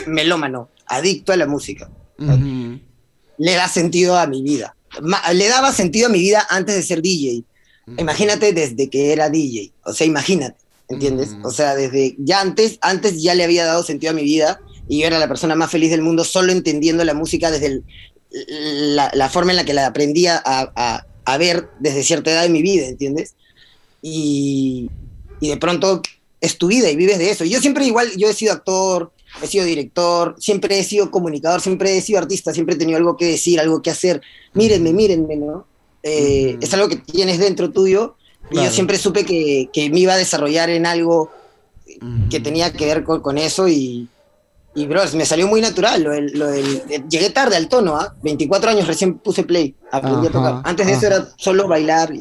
melómano, 0.08 0.70
adicto 0.86 1.32
a 1.32 1.36
la 1.36 1.46
música. 1.46 1.88
Le 2.18 3.54
da 3.54 3.68
sentido 3.68 4.18
a 4.18 4.26
mi 4.26 4.42
vida. 4.42 4.74
Le 5.32 5.48
daba 5.48 5.72
sentido 5.72 6.08
a 6.08 6.10
mi 6.10 6.18
vida 6.18 6.44
antes 6.50 6.74
de 6.74 6.82
ser 6.82 7.00
DJ 7.00 7.44
Imagínate 7.98 8.52
desde 8.52 8.88
que 8.88 9.12
era 9.12 9.28
DJ, 9.28 9.72
o 9.84 9.92
sea, 9.92 10.06
imagínate, 10.06 10.56
¿entiendes? 10.88 11.36
O 11.44 11.50
sea, 11.50 11.74
desde 11.74 12.14
ya 12.18 12.40
antes, 12.40 12.78
antes 12.80 13.22
ya 13.22 13.34
le 13.34 13.44
había 13.44 13.66
dado 13.66 13.82
sentido 13.82 14.12
a 14.12 14.14
mi 14.14 14.22
vida 14.22 14.60
y 14.88 15.00
yo 15.00 15.06
era 15.06 15.18
la 15.18 15.28
persona 15.28 15.54
más 15.54 15.70
feliz 15.70 15.90
del 15.90 16.02
mundo 16.02 16.24
solo 16.24 16.52
entendiendo 16.52 17.04
la 17.04 17.14
música 17.14 17.50
desde 17.50 17.82
la, 18.30 19.28
forma 19.28 19.52
en 19.52 19.56
la 19.56 19.64
que 19.64 19.74
la 19.74 19.86
aprendía 19.86 20.42
a, 20.44 21.04
a, 21.24 21.38
ver 21.38 21.68
desde 21.78 22.02
cierta 22.02 22.30
edad 22.30 22.42
de 22.42 22.48
mi 22.48 22.62
vida, 22.62 22.86
¿entiendes? 22.86 23.34
Y, 24.02 24.90
y 25.40 25.48
de 25.48 25.56
pronto 25.56 26.02
es 26.40 26.58
tu 26.58 26.66
vida 26.68 26.90
y 26.90 26.96
vives 26.96 27.18
de 27.18 27.30
eso. 27.30 27.44
Yo 27.44 27.60
siempre 27.60 27.86
igual, 27.86 28.08
yo 28.16 28.28
he 28.28 28.34
sido 28.34 28.52
actor, 28.52 29.12
he 29.42 29.46
sido 29.46 29.64
director, 29.64 30.36
siempre 30.38 30.78
he 30.78 30.84
sido 30.84 31.10
comunicador, 31.10 31.60
siempre 31.60 31.96
he 31.96 32.00
sido 32.00 32.18
artista, 32.18 32.52
siempre 32.52 32.74
he 32.74 32.78
tenido 32.78 32.98
algo 32.98 33.16
que 33.16 33.26
decir, 33.26 33.60
algo 33.60 33.82
que 33.82 33.90
hacer. 33.90 34.20
Mírenme, 34.52 34.92
mírenme, 34.92 35.36
¿no? 35.36 35.66
Eh, 36.04 36.58
es 36.60 36.74
algo 36.74 36.88
que 36.88 36.96
tienes 36.96 37.38
dentro 37.38 37.72
tuyo. 37.72 38.16
Y 38.50 38.56
yo 38.56 38.70
siempre 38.70 38.98
supe 38.98 39.24
que, 39.24 39.70
que, 39.72 39.88
me 39.88 40.00
iba 40.00 40.12
a 40.12 40.18
desarrollar 40.18 40.68
en 40.68 40.84
algo 40.84 41.32
que 42.30 42.40
tenía 42.40 42.72
que 42.72 42.84
ver 42.84 43.02
con, 43.02 43.38
eso 43.38 43.68
y, 43.68 44.06
y, 44.74 44.86
bro, 44.86 45.00
me 45.14 45.24
salió 45.24 45.48
muy 45.48 45.62
natural. 45.62 46.02
Lo 46.02 46.54
llegué 47.08 47.30
tarde 47.30 47.56
al 47.56 47.68
tono, 47.68 47.96
¿ah? 47.96 48.14
24 48.22 48.70
años 48.70 48.86
recién 48.86 49.18
puse 49.18 49.44
play, 49.44 49.74
aprendí 49.90 50.26
a 50.26 50.30
tocar. 50.30 50.60
Antes 50.64 50.86
de 50.86 50.92
eso 50.92 51.06
era 51.06 51.28
solo 51.36 51.66
bailar. 51.66 52.12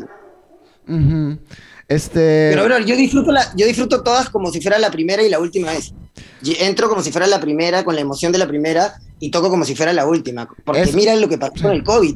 este... 1.89 2.51
Pero, 2.53 2.63
bro, 2.63 2.79
yo 2.79 2.95
disfruto, 2.95 3.33
la, 3.33 3.53
yo 3.55 3.67
disfruto 3.67 4.01
todas 4.01 4.29
como 4.29 4.49
si 4.49 4.61
fuera 4.61 4.79
la 4.79 4.91
primera 4.91 5.23
y 5.23 5.29
la 5.29 5.39
última 5.39 5.71
vez. 5.71 5.93
entro 6.41 6.87
como 6.87 7.03
si 7.03 7.11
fuera 7.11 7.27
la 7.27 7.41
primera, 7.41 7.83
con 7.83 7.95
la 7.95 8.01
emoción 8.01 8.31
de 8.31 8.37
la 8.37 8.47
primera, 8.47 8.93
y 9.19 9.29
toco 9.29 9.49
como 9.49 9.65
si 9.65 9.75
fuera 9.75 9.91
la 9.91 10.05
última. 10.05 10.47
Porque 10.63 10.89
mira 10.93 11.13
lo 11.15 11.27
que 11.27 11.37
pasó 11.37 11.63
con 11.63 11.71
el 11.71 11.83
COVID. 11.83 12.15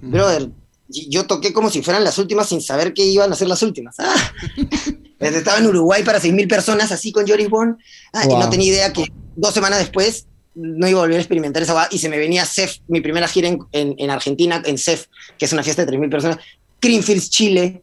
Brother, 0.00 0.48
yo 1.08 1.26
toqué 1.26 1.52
como 1.52 1.70
si 1.70 1.82
fueran 1.82 2.04
las 2.04 2.18
últimas 2.18 2.48
sin 2.48 2.60
saber 2.60 2.94
que 2.94 3.04
iban 3.04 3.32
a 3.32 3.36
ser 3.36 3.48
las 3.48 3.62
últimas. 3.62 3.96
Ah. 3.98 4.14
Estaba 5.20 5.58
en 5.58 5.66
Uruguay 5.66 6.02
para 6.02 6.20
6.000 6.20 6.48
personas 6.48 6.92
así 6.92 7.12
con 7.12 7.26
Joris 7.26 7.48
Bond 7.48 7.76
ah, 8.12 8.24
y 8.24 8.34
no 8.34 8.50
tenía 8.50 8.68
idea 8.68 8.92
que 8.92 9.06
dos 9.36 9.54
semanas 9.54 9.78
después 9.78 10.26
no 10.54 10.86
iba 10.86 11.00
a 11.00 11.02
volver 11.02 11.16
a 11.16 11.20
experimentar 11.20 11.62
esa 11.62 11.88
y 11.90 11.98
se 11.98 12.08
me 12.08 12.18
venía 12.18 12.44
CEF, 12.44 12.78
mi 12.88 13.00
primera 13.00 13.26
gira 13.26 13.48
en, 13.48 13.58
en, 13.72 14.10
Argentina, 14.10 14.62
en 14.64 14.78
CEF, 14.78 15.06
que 15.38 15.46
es 15.46 15.52
una 15.52 15.62
fiesta 15.62 15.84
de 15.84 15.92
3.000 15.92 16.10
personas, 16.10 16.38
Greenfields, 16.80 17.30
Chile, 17.30 17.82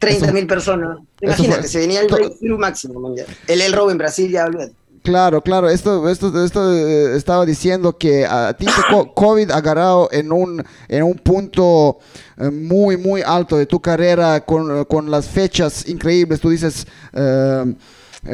30.000 0.00 0.46
personas. 0.46 0.98
Imagínate, 1.20 1.68
se 1.68 1.78
venía 1.78 2.00
el 2.00 2.08
breakthrough 2.08 2.58
máximo. 2.58 3.14
El 3.46 3.60
El 3.60 3.72
Robo 3.72 3.90
en 3.90 3.98
Brasil 3.98 4.30
ya 4.30 4.44
habló. 4.44 4.60
Claro, 5.02 5.40
claro, 5.42 5.70
esto, 5.70 6.10
esto, 6.10 6.44
esto 6.44 6.74
eh, 6.74 7.16
estaba 7.16 7.46
diciendo 7.46 7.96
que 7.96 8.26
a 8.26 8.52
ti 8.52 8.66
te 8.66 8.72
COVID 9.14 9.50
agarrado 9.50 10.10
en 10.12 10.30
un, 10.30 10.62
en 10.88 11.02
un 11.02 11.14
punto 11.14 11.98
eh, 12.36 12.50
muy, 12.50 12.98
muy 12.98 13.22
alto 13.22 13.56
de 13.56 13.64
tu 13.64 13.80
carrera 13.80 14.44
con, 14.44 14.84
con 14.84 15.10
las 15.10 15.26
fechas 15.26 15.88
increíbles. 15.88 16.40
Tú 16.40 16.50
dices 16.50 16.86
eh, 17.14 17.74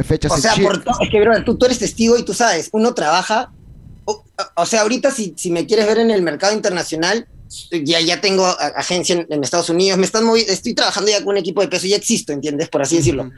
fechas 0.03 0.33
O 0.33 0.39
sea, 0.39 0.55
es 0.55 1.11
que 1.11 1.21
bro, 1.21 1.45
tú, 1.45 1.57
tú, 1.57 1.67
eres 1.67 1.79
testigo 1.79 2.19
y 2.19 2.25
tú 2.25 2.35
sabes, 2.35 2.69
uno 2.73 2.95
trabaja. 2.95 3.53
O, 4.55 4.67
sea, 4.67 4.83
ahorita 4.83 5.11
si, 5.11 5.35
si, 5.37 5.51
me 5.51 5.67
quieres 5.67 5.87
ver 5.87 5.99
en 5.99 6.11
el 6.11 6.23
mercado 6.23 6.53
internacional, 6.53 7.27
ya, 7.71 8.01
ya 8.01 8.21
tengo 8.21 8.45
agencia 8.45 9.25
en, 9.29 9.43
Estados 9.43 9.71
Unidos, 9.71 9.99
me 9.99 10.05
están 10.05 10.25
estoy 10.37 10.75
trabajando 10.75 11.11
ya 11.11 11.19
con 11.21 11.29
un 11.29 11.39
equipo 11.39 11.61
de 11.61 11.69
peso, 11.69 11.87
ya 11.87 11.97
existo, 11.97 12.33
¿entiendes? 12.33 12.69
Por 12.69 12.83
así 12.83 12.97
decirlo. 12.97 13.31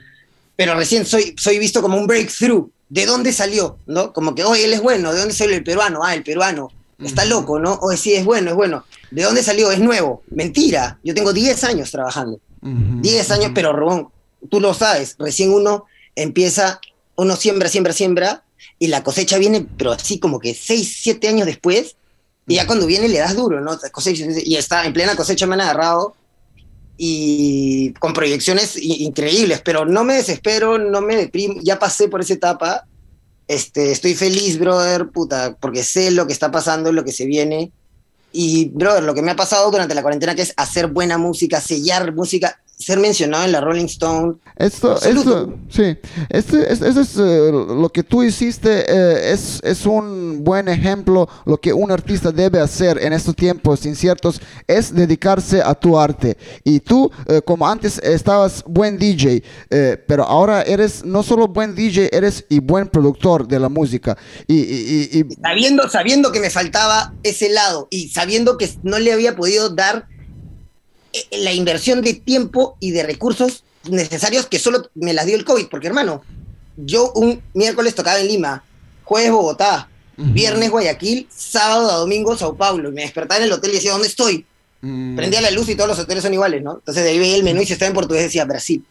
Pero 0.57 0.75
recién 0.75 1.07
soy, 1.07 1.35
soy 1.39 1.59
visto 1.59 1.81
como 1.81 1.97
un 1.97 2.07
breakthrough 2.07 2.69
¿de 2.89 3.07
dónde 3.07 3.33
salió? 3.33 3.79
¿No? 3.87 4.13
Como 4.13 4.35
que, 4.35 4.45
oye, 4.45 4.65
él 4.65 4.73
es 4.73 4.83
bueno, 4.83 5.13
¿de 5.13 5.21
dónde 5.21 5.35
salió 5.35 5.57
el 5.57 5.65
peruano? 5.65 6.01
Ah, 6.03 6.15
el 6.15 6.23
peruano. 6.23 6.71
Está 7.03 7.25
loco, 7.25 7.61
¿no? 7.61 7.79
Oye, 7.81 7.97
sí, 7.97 8.15
es 8.15 8.25
bueno, 8.25 8.51
es 8.51 8.57
bueno. 8.57 8.85
¿De 9.11 9.23
dónde 9.23 9.43
salió? 9.43 9.71
Es 9.71 9.79
nuevo. 9.79 10.23
Mentira. 10.31 10.99
Yo 11.05 11.15
tengo 11.15 11.33
10 11.33 11.63
años 11.65 11.91
trabajando. 11.93 12.41
10 12.61 13.31
años, 13.31 13.53
pero 13.55 13.73
Rubón, 13.73 14.09
tú 14.51 14.61
lo 14.61 14.75
sabes, 14.75 15.15
recién 15.19 15.53
uno 15.53 15.85
empieza, 16.17 16.81
uno 17.17 17.37
siembra, 17.37 17.69
siembra, 17.69 17.93
siembra, 17.93 18.43
y 18.79 18.89
la 18.89 19.05
cosecha 19.05 19.39
viene, 19.39 19.67
pero 19.77 19.93
así 19.93 20.19
como 20.19 20.41
que 20.41 20.55
6, 20.55 20.99
7 21.03 21.29
años 21.29 21.47
después, 21.47 21.97
y 22.47 22.57
ya 22.57 22.67
cuando 22.67 22.87
viene 22.87 23.09
le 23.09 23.19
das 23.19 23.37
duro, 23.37 23.61
¿no? 23.61 23.79
Cosecha, 23.93 24.25
y 24.45 24.57
está 24.57 24.85
en 24.85 24.93
plena 24.93 25.15
cosecha, 25.15 25.47
me 25.47 25.55
han 25.55 25.61
agarrado, 25.61 26.15
y 27.01 27.93
con 28.01 28.13
proyecciones 28.13 28.77
increíbles, 28.77 29.63
pero 29.65 29.87
no 29.87 30.03
me 30.03 30.15
desespero, 30.15 30.79
no 30.79 31.01
me 31.01 31.17
deprimo, 31.17 31.61
ya 31.63 31.79
pasé 31.79 32.09
por 32.09 32.21
esa 32.21 32.35
etapa, 32.35 32.87
este, 33.47 33.93
estoy 33.93 34.15
feliz, 34.15 34.59
brother, 34.59 35.09
puta, 35.09 35.57
porque 35.61 35.85
sé 35.85 36.11
lo 36.11 36.27
que 36.27 36.33
está 36.33 36.51
pasando, 36.51 36.93
lo 36.93 37.05
que 37.05 37.13
se 37.13 37.25
viene, 37.25 37.71
y, 38.33 38.71
brother, 38.71 39.05
lo 39.05 39.15
que 39.15 39.23
me 39.23 39.31
ha 39.31 39.37
pasado 39.37 39.71
durante 39.71 39.95
la 39.95 40.03
cuarentena, 40.03 40.35
que 40.35 40.43
es 40.43 40.53
hacer 40.57 40.89
buena 40.89 41.19
música, 41.19 41.61
sellar 41.61 42.13
música, 42.13 42.61
ser 42.79 43.01
mencionado 43.01 43.45
en 43.45 43.53
la 43.53 43.61
Rolling 43.61 43.87
Stone. 43.87 44.37
Esto, 44.57 44.95
esto 45.03 45.59
sí, 45.69 45.97
este, 46.31 46.73
eso 46.73 47.01
es 47.01 47.17
eh, 47.17 47.51
lo 47.53 47.89
que 47.89 48.05
tú 48.05 48.23
hiciste, 48.23 48.85
eh, 48.89 49.33
es, 49.33 49.61
es 49.65 49.85
un 49.85 50.45
buen 50.45 50.69
ejemplo, 50.69 51.29
lo 51.45 51.61
que 51.61 51.73
un 51.73 51.91
artista 51.91 52.31
debe 52.31 52.61
hacer 52.61 53.03
en 53.03 53.13
estos 53.13 53.35
tiempos 53.35 53.85
inciertos, 53.85 54.41
es 54.69 54.95
dedicarse 54.95 55.61
a 55.61 55.75
tu 55.75 55.99
arte. 55.99 56.37
Y 56.63 56.79
tú, 56.79 57.11
eh, 57.27 57.43
como 57.45 57.69
antes 57.69 57.99
estabas 57.99 58.63
buen 58.65 58.97
DJ, 58.97 59.43
pero 60.07 60.25
ahora 60.25 60.63
eres 60.63 61.05
no 61.05 61.23
solo 61.23 61.49
buen 61.49 61.75
DJ, 61.75 62.11
eres 62.13 62.45
y 62.49 62.61
buen 62.61 62.89
productor 62.89 63.47
de 63.49 63.59
la 63.59 63.69
música. 63.69 64.17
Y, 64.47 64.55
y, 64.55 65.11
y, 65.13 65.25
sabiendo, 65.43 65.89
sabiendo 65.89 66.33
que 66.33 66.41
me 66.41 66.51
faltaba 66.51 67.13
ese 67.25 67.49
lado 67.51 67.89
y 67.91 68.09
sabiendo 68.09 68.57
que 68.57 68.71
no 68.83 68.99
le 68.99 69.13
había 69.13 69.35
podido 69.35 69.71
dar 69.71 70.07
la 71.31 71.53
inversión 71.53 72.03
de 72.03 72.15
tiempo 72.15 72.77
y 72.81 72.91
de 72.91 73.03
recursos 73.03 73.65
necesarios 73.89 74.47
que 74.47 74.59
solo 74.59 74.91
me 74.95 75.13
las 75.13 75.27
dio 75.27 75.37
el 75.37 75.45
COVID, 75.45 75.67
porque 75.69 75.87
hermano, 75.87 76.23
yo 76.77 77.13
un 77.13 77.43
miércoles 77.55 77.95
tocaba 77.95 78.21
en 78.21 78.29
Lima, 78.29 78.65
jueves 79.05 79.31
Bogotá, 79.31 79.89
viernes 80.17 80.71
Guayaquil, 80.71 81.29
sábado 81.31 81.91
a 81.91 81.97
domingo 81.97 82.37
Sao 82.37 82.57
Paulo, 82.57 82.91
y 82.91 82.93
me 82.93 83.03
despertaba 83.03 83.39
en 83.39 83.45
el 83.45 83.53
hotel 83.53 83.71
y 83.71 83.75
decía, 83.75 83.93
¿dónde 83.93 84.09
estoy? 84.09 84.45
Mm. 84.81 85.17
Prendía 85.17 85.41
la 85.41 85.51
luz 85.51 85.69
y 85.69 85.75
todos 85.75 85.89
los 85.89 85.99
hoteles 85.99 86.23
son 86.23 86.35
iguales, 86.35 86.63
¿no? 86.63 86.75
Entonces 86.75 87.05
de 87.05 87.11
ahí 87.11 87.19
veía 87.19 87.37
el 87.37 87.45
menú 87.45 87.63
y 87.63 87.67
si 87.67 87.73
estaba 87.73 87.89
en 87.89 87.95
portugués 87.95 88.25
decía 88.25 88.45
Brasil. 88.45 88.85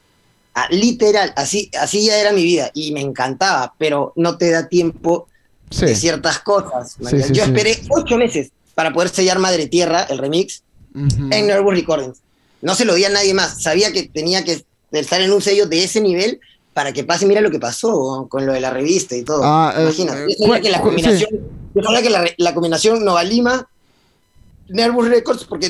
Ah, 0.54 0.68
literal, 0.72 1.34
así, 1.36 1.70
así 1.80 2.06
ya 2.06 2.18
era 2.18 2.32
mi 2.32 2.44
vida 2.44 2.72
y 2.74 2.92
me 2.92 3.02
encantaba, 3.02 3.74
pero 3.78 4.14
no 4.16 4.38
te 4.38 4.50
da 4.50 4.68
tiempo 4.68 5.28
de 5.70 5.96
ciertas 5.96 6.40
cosas. 6.40 6.98
yo 7.32 7.44
esperé 7.44 7.80
ocho 7.90 8.18
meses 8.18 8.52
para 8.74 8.92
poder 8.92 9.10
sellar 9.10 9.40
Madre 9.40 9.68
Tierra, 9.68 10.04
el 10.10 10.18
remix, 10.18 10.64
en 11.32 11.48
Nervous 11.48 11.76
Recordings. 11.76 12.20
No 12.62 12.76
se 12.76 12.86
lo 12.86 12.96
di 12.96 13.06
a 13.06 13.10
nadie 13.10 13.34
más. 13.34 13.62
Sabía 13.62 13.92
que 13.92 14.04
tenía 14.04 14.44
que 14.44 14.64
estar 14.92 15.22
en 15.22 15.32
un 15.32 15.42
sello 15.42 15.68
de 15.68 15.84
ese 15.84 16.02
nivel 16.02 16.40
para 16.74 16.94
que 16.94 17.04
pase. 17.04 17.26
Mira 17.26 17.42
lo 17.42 17.52
que 17.52 17.60
pasó 17.60 18.28
con 18.30 18.46
lo 18.46 18.54
de 18.54 18.62
la 18.62 18.72
revista 18.72 19.16
y 19.16 19.24
todo. 19.24 19.42
Ah, 19.44 19.74
eh, 19.78 19.84
Imagínate. 19.84 20.36
yo 20.40 20.62
que 20.62 20.70
la 20.70 20.82
combinación, 20.82 21.30
que 21.74 22.36
la, 22.38 22.54
combinación 22.54 23.06
Nova 23.06 23.24
Lima, 23.24 23.70
Nervous 24.70 25.08
Records, 25.08 25.46
porque 25.46 25.70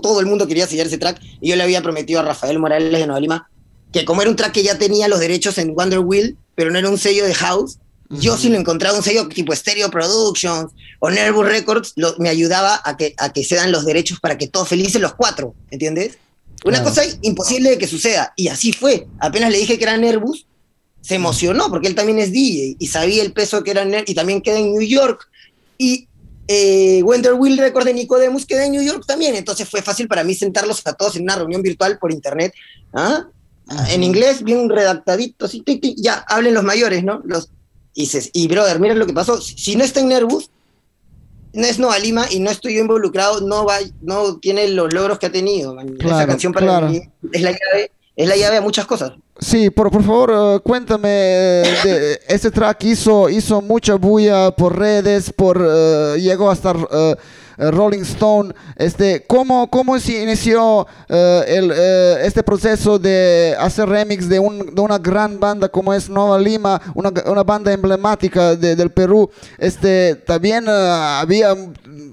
todo 0.00 0.20
el 0.20 0.26
mundo 0.26 0.46
quería 0.46 0.66
sellar 0.66 0.86
ese 0.86 0.98
track, 0.98 1.20
y 1.40 1.50
yo 1.50 1.56
le 1.56 1.62
había 1.62 1.82
prometido 1.82 2.20
a 2.20 2.22
Rafael 2.22 2.58
Morales 2.58 2.92
de 2.92 3.06
Nova 3.06 3.20
Lima 3.20 3.48
que 3.92 4.04
como 4.04 4.20
era 4.20 4.30
un 4.30 4.36
track 4.36 4.52
que 4.52 4.62
ya 4.62 4.78
tenía 4.78 5.08
los 5.08 5.20
derechos 5.20 5.58
en 5.58 5.74
Wonder 5.74 6.00
Wheel, 6.00 6.36
pero 6.54 6.70
no 6.70 6.78
era 6.78 6.90
un 6.90 6.98
sello 6.98 7.24
de 7.24 7.34
house, 7.34 7.78
yo 8.10 8.38
si 8.38 8.48
lo 8.48 8.56
encontraba 8.56 8.96
un 8.96 9.02
sello 9.02 9.28
tipo 9.28 9.54
Stereo 9.54 9.90
Productions 9.90 10.72
o 10.98 11.10
Nervous 11.10 11.46
Records, 11.46 11.94
me 12.18 12.28
ayudaba 12.28 12.80
a 12.84 12.96
que, 12.96 13.14
a 13.18 13.32
que 13.32 13.44
se 13.44 13.56
dan 13.56 13.70
los 13.70 13.84
derechos 13.84 14.18
para 14.20 14.38
que 14.38 14.48
todos 14.48 14.68
felices 14.68 15.00
los 15.00 15.14
cuatro, 15.14 15.54
¿entiendes? 15.70 16.16
Una 16.64 16.82
cosa 16.82 17.02
imposible 17.22 17.70
de 17.70 17.78
que 17.78 17.86
suceda, 17.86 18.32
y 18.34 18.48
así 18.48 18.72
fue. 18.72 19.06
Apenas 19.20 19.52
le 19.52 19.58
dije 19.58 19.78
que 19.78 19.84
era 19.84 19.96
Nervous, 19.96 20.46
se 21.00 21.14
emocionó 21.14 21.68
porque 21.70 21.86
él 21.86 21.94
también 21.94 22.18
es 22.18 22.32
DJ 22.32 22.76
y 22.78 22.86
sabía 22.88 23.22
el 23.22 23.32
peso 23.32 23.62
que 23.62 23.70
era 23.70 23.84
Nervous 23.84 24.10
y 24.10 24.14
también 24.14 24.42
queda 24.42 24.58
en 24.58 24.72
New 24.72 24.82
York. 24.82 25.28
Y 25.76 26.08
eh, 26.48 27.02
Wonder 27.04 27.34
Wheel 27.34 27.58
Records 27.58 27.86
de 27.86 27.94
Nicodemus 27.94 28.46
queda 28.46 28.64
en 28.64 28.72
New 28.72 28.82
York 28.82 29.04
también, 29.06 29.36
entonces 29.36 29.68
fue 29.68 29.82
fácil 29.82 30.08
para 30.08 30.24
mí 30.24 30.34
sentarlos 30.34 30.84
a 30.86 30.94
todos 30.94 31.16
en 31.16 31.22
una 31.22 31.36
reunión 31.36 31.62
virtual 31.62 31.98
por 31.98 32.10
internet. 32.10 32.54
¿ah? 32.94 33.26
En 33.90 34.02
inglés, 34.02 34.42
bien 34.42 34.66
redactadito, 34.68 35.44
así, 35.44 35.62
ya, 35.98 36.24
hablen 36.26 36.54
los 36.54 36.64
mayores, 36.64 37.04
¿no? 37.04 37.20
Los, 37.26 37.50
y 37.98 38.02
dices, 38.02 38.30
y 38.32 38.46
brother, 38.46 38.78
mira 38.78 38.94
lo 38.94 39.06
que 39.06 39.12
pasó. 39.12 39.40
Si 39.40 39.74
no 39.74 39.82
está 39.82 39.98
en 39.98 40.06
Nervous, 40.06 40.52
no 41.52 41.66
es 41.66 41.80
Nova 41.80 41.98
Lima 41.98 42.26
y 42.30 42.38
no 42.38 42.48
estoy 42.48 42.74
yo 42.76 42.80
involucrado, 42.80 43.40
no 43.40 43.64
va, 43.64 43.78
no 44.02 44.36
tiene 44.38 44.68
los 44.68 44.94
logros 44.94 45.18
que 45.18 45.26
ha 45.26 45.32
tenido. 45.32 45.76
Esa 45.98 46.24
canción 46.24 46.52
para 46.52 46.82
mí 46.82 47.02
es 47.32 47.42
la 47.42 47.50
llave, 47.50 47.90
es 48.14 48.28
la 48.28 48.36
llave 48.36 48.58
a 48.58 48.60
muchas 48.60 48.86
cosas. 48.86 49.14
Sí, 49.40 49.70
por, 49.70 49.90
por 49.90 50.04
favor, 50.04 50.30
uh, 50.30 50.60
cuéntame, 50.60 51.08
de, 51.08 52.20
este 52.28 52.52
track 52.52 52.84
hizo, 52.84 53.28
hizo 53.28 53.60
mucha 53.62 53.96
bulla 53.96 54.52
por 54.52 54.78
redes, 54.78 55.32
por 55.32 55.60
uh, 55.60 56.14
llegó 56.14 56.50
a 56.50 56.54
estar 56.54 56.76
uh, 56.76 56.88
eh, 56.92 57.16
Rolling 57.58 58.02
Stone, 58.02 58.54
este, 58.76 59.24
¿cómo, 59.26 59.68
cómo 59.68 59.98
se 59.98 60.22
inició 60.22 60.86
eh, 61.08 61.44
el, 61.48 61.72
eh, 61.74 62.18
este 62.22 62.42
proceso 62.42 62.98
de 62.98 63.56
hacer 63.58 63.88
remix 63.88 64.28
de, 64.28 64.38
un, 64.38 64.74
de, 64.74 64.80
una 64.80 64.98
gran 64.98 65.40
banda 65.40 65.68
como 65.68 65.92
es 65.92 66.08
Nova 66.08 66.38
Lima, 66.38 66.80
una, 66.94 67.12
una 67.26 67.42
banda 67.42 67.72
emblemática 67.72 68.54
de, 68.54 68.76
del 68.76 68.90
Perú? 68.90 69.28
Este, 69.58 70.14
también 70.14 70.68
había 70.68 71.56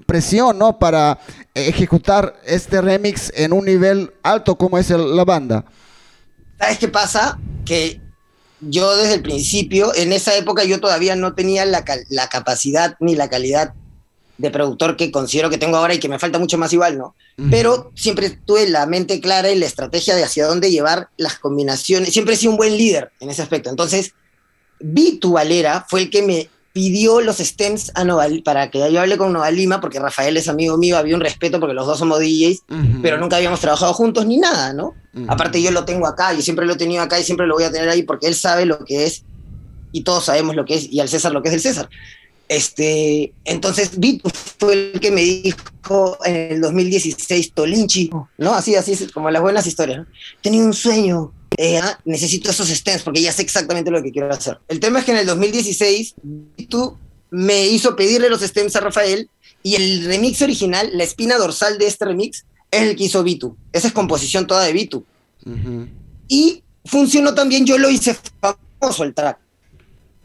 presión 0.06 0.58
¿no? 0.58 0.78
para 0.78 1.18
ejecutar 1.54 2.34
este 2.44 2.80
remix 2.80 3.32
en 3.34 3.52
un 3.52 3.64
nivel 3.64 4.12
alto 4.22 4.58
como 4.58 4.78
es 4.78 4.90
la 4.90 5.24
banda. 5.24 5.64
¿Sabes 6.58 6.78
qué 6.78 6.88
pasa? 6.88 7.38
Que 7.64 8.00
yo 8.60 8.96
desde 8.96 9.14
el 9.14 9.22
principio, 9.22 9.94
en 9.94 10.12
esa 10.12 10.34
época 10.34 10.64
yo 10.64 10.80
todavía 10.80 11.14
no 11.14 11.34
tenía 11.34 11.64
la, 11.66 11.84
la 12.08 12.28
capacidad 12.28 12.96
ni 13.00 13.14
la 13.14 13.28
calidad 13.28 13.74
de 14.38 14.50
productor 14.50 14.96
que 14.96 15.10
considero 15.10 15.50
que 15.50 15.58
tengo 15.58 15.76
ahora 15.76 15.94
y 15.94 15.98
que 15.98 16.08
me 16.08 16.18
falta 16.18 16.38
mucho 16.38 16.58
más 16.58 16.72
igual, 16.72 16.98
¿no? 16.98 17.14
Pero 17.50 17.92
siempre 17.94 18.30
tuve 18.30 18.68
la 18.68 18.86
mente 18.86 19.20
clara 19.20 19.50
y 19.50 19.58
la 19.58 19.66
estrategia 19.66 20.14
de 20.14 20.24
hacia 20.24 20.46
dónde 20.46 20.70
llevar 20.70 21.08
las 21.16 21.38
combinaciones. 21.38 22.12
Siempre 22.12 22.34
he 22.34 22.36
sido 22.36 22.52
un 22.52 22.58
buen 22.58 22.76
líder 22.76 23.12
en 23.20 23.30
ese 23.30 23.42
aspecto. 23.42 23.70
Entonces, 23.70 24.14
Vitu 24.80 25.32
Valera 25.32 25.86
fue 25.88 26.02
el 26.02 26.10
que 26.10 26.22
me 26.22 26.48
pidió 26.76 27.22
los 27.22 27.38
stems 27.38 27.90
a 27.94 28.04
Noval, 28.04 28.42
para 28.42 28.70
que 28.70 28.92
yo 28.92 29.00
hable 29.00 29.16
con 29.16 29.32
Novalima, 29.32 29.80
porque 29.80 29.98
Rafael 29.98 30.36
es 30.36 30.46
amigo 30.46 30.76
mío, 30.76 30.98
había 30.98 31.14
un 31.14 31.22
respeto 31.22 31.58
porque 31.58 31.72
los 31.72 31.86
dos 31.86 31.98
somos 31.98 32.20
DJs, 32.20 32.64
pero 33.00 33.16
nunca 33.16 33.36
habíamos 33.36 33.60
trabajado 33.60 33.94
juntos 33.94 34.26
ni 34.26 34.36
nada, 34.36 34.74
¿no? 34.74 34.94
Aparte 35.26 35.62
yo 35.62 35.70
lo 35.70 35.86
tengo 35.86 36.06
acá, 36.06 36.34
yo 36.34 36.42
siempre 36.42 36.66
lo 36.66 36.74
he 36.74 36.76
tenido 36.76 37.02
acá 37.02 37.18
y 37.18 37.24
siempre 37.24 37.46
lo 37.46 37.54
voy 37.54 37.64
a 37.64 37.72
tener 37.72 37.88
ahí 37.88 38.02
porque 38.02 38.26
él 38.26 38.34
sabe 38.34 38.66
lo 38.66 38.84
que 38.84 39.06
es 39.06 39.24
y 39.90 40.02
todos 40.02 40.26
sabemos 40.26 40.54
lo 40.54 40.66
que 40.66 40.74
es 40.74 40.92
y 40.92 41.00
al 41.00 41.08
César 41.08 41.32
lo 41.32 41.42
que 41.42 41.48
es 41.48 41.54
el 41.54 41.60
César. 41.62 41.88
Este, 42.48 43.32
entonces 43.44 43.98
Vitu 43.98 44.30
fue 44.58 44.92
el 44.92 45.00
que 45.00 45.10
me 45.10 45.22
dijo 45.22 46.18
en 46.24 46.52
el 46.52 46.60
2016 46.60 47.52
Tolinchi, 47.52 48.10
¿no? 48.38 48.54
Así, 48.54 48.74
así, 48.76 49.08
como 49.08 49.30
las 49.30 49.42
buenas 49.42 49.66
historias. 49.66 50.06
Tenía 50.42 50.62
un 50.62 50.72
sueño, 50.72 51.32
eh, 51.56 51.78
ah, 51.78 51.98
necesito 52.04 52.50
esos 52.50 52.68
stems 52.68 53.02
porque 53.02 53.22
ya 53.22 53.32
sé 53.32 53.42
exactamente 53.42 53.90
lo 53.90 54.02
que 54.02 54.12
quiero 54.12 54.32
hacer. 54.32 54.58
El 54.68 54.78
tema 54.78 55.00
es 55.00 55.04
que 55.04 55.12
en 55.12 55.18
el 55.18 55.26
2016 55.26 56.14
tú 56.68 56.96
me 57.30 57.66
hizo 57.66 57.96
pedirle 57.96 58.30
los 58.30 58.42
stems 58.42 58.76
a 58.76 58.80
Rafael 58.80 59.28
y 59.62 59.74
el 59.74 60.04
remix 60.04 60.40
original, 60.42 60.88
la 60.92 61.02
espina 61.02 61.38
dorsal 61.38 61.78
de 61.78 61.88
este 61.88 62.04
remix, 62.04 62.44
es 62.70 62.82
el 62.82 62.96
que 62.96 63.04
hizo 63.04 63.24
Vitu. 63.24 63.56
Esa 63.72 63.88
es 63.88 63.92
composición 63.92 64.46
toda 64.46 64.62
de 64.62 64.72
Vitu. 64.72 65.04
Y 66.28 66.62
funcionó 66.84 67.34
también, 67.34 67.66
yo 67.66 67.78
lo 67.78 67.90
hice 67.90 68.16
famoso 68.40 69.04
el 69.04 69.14
track. 69.14 69.38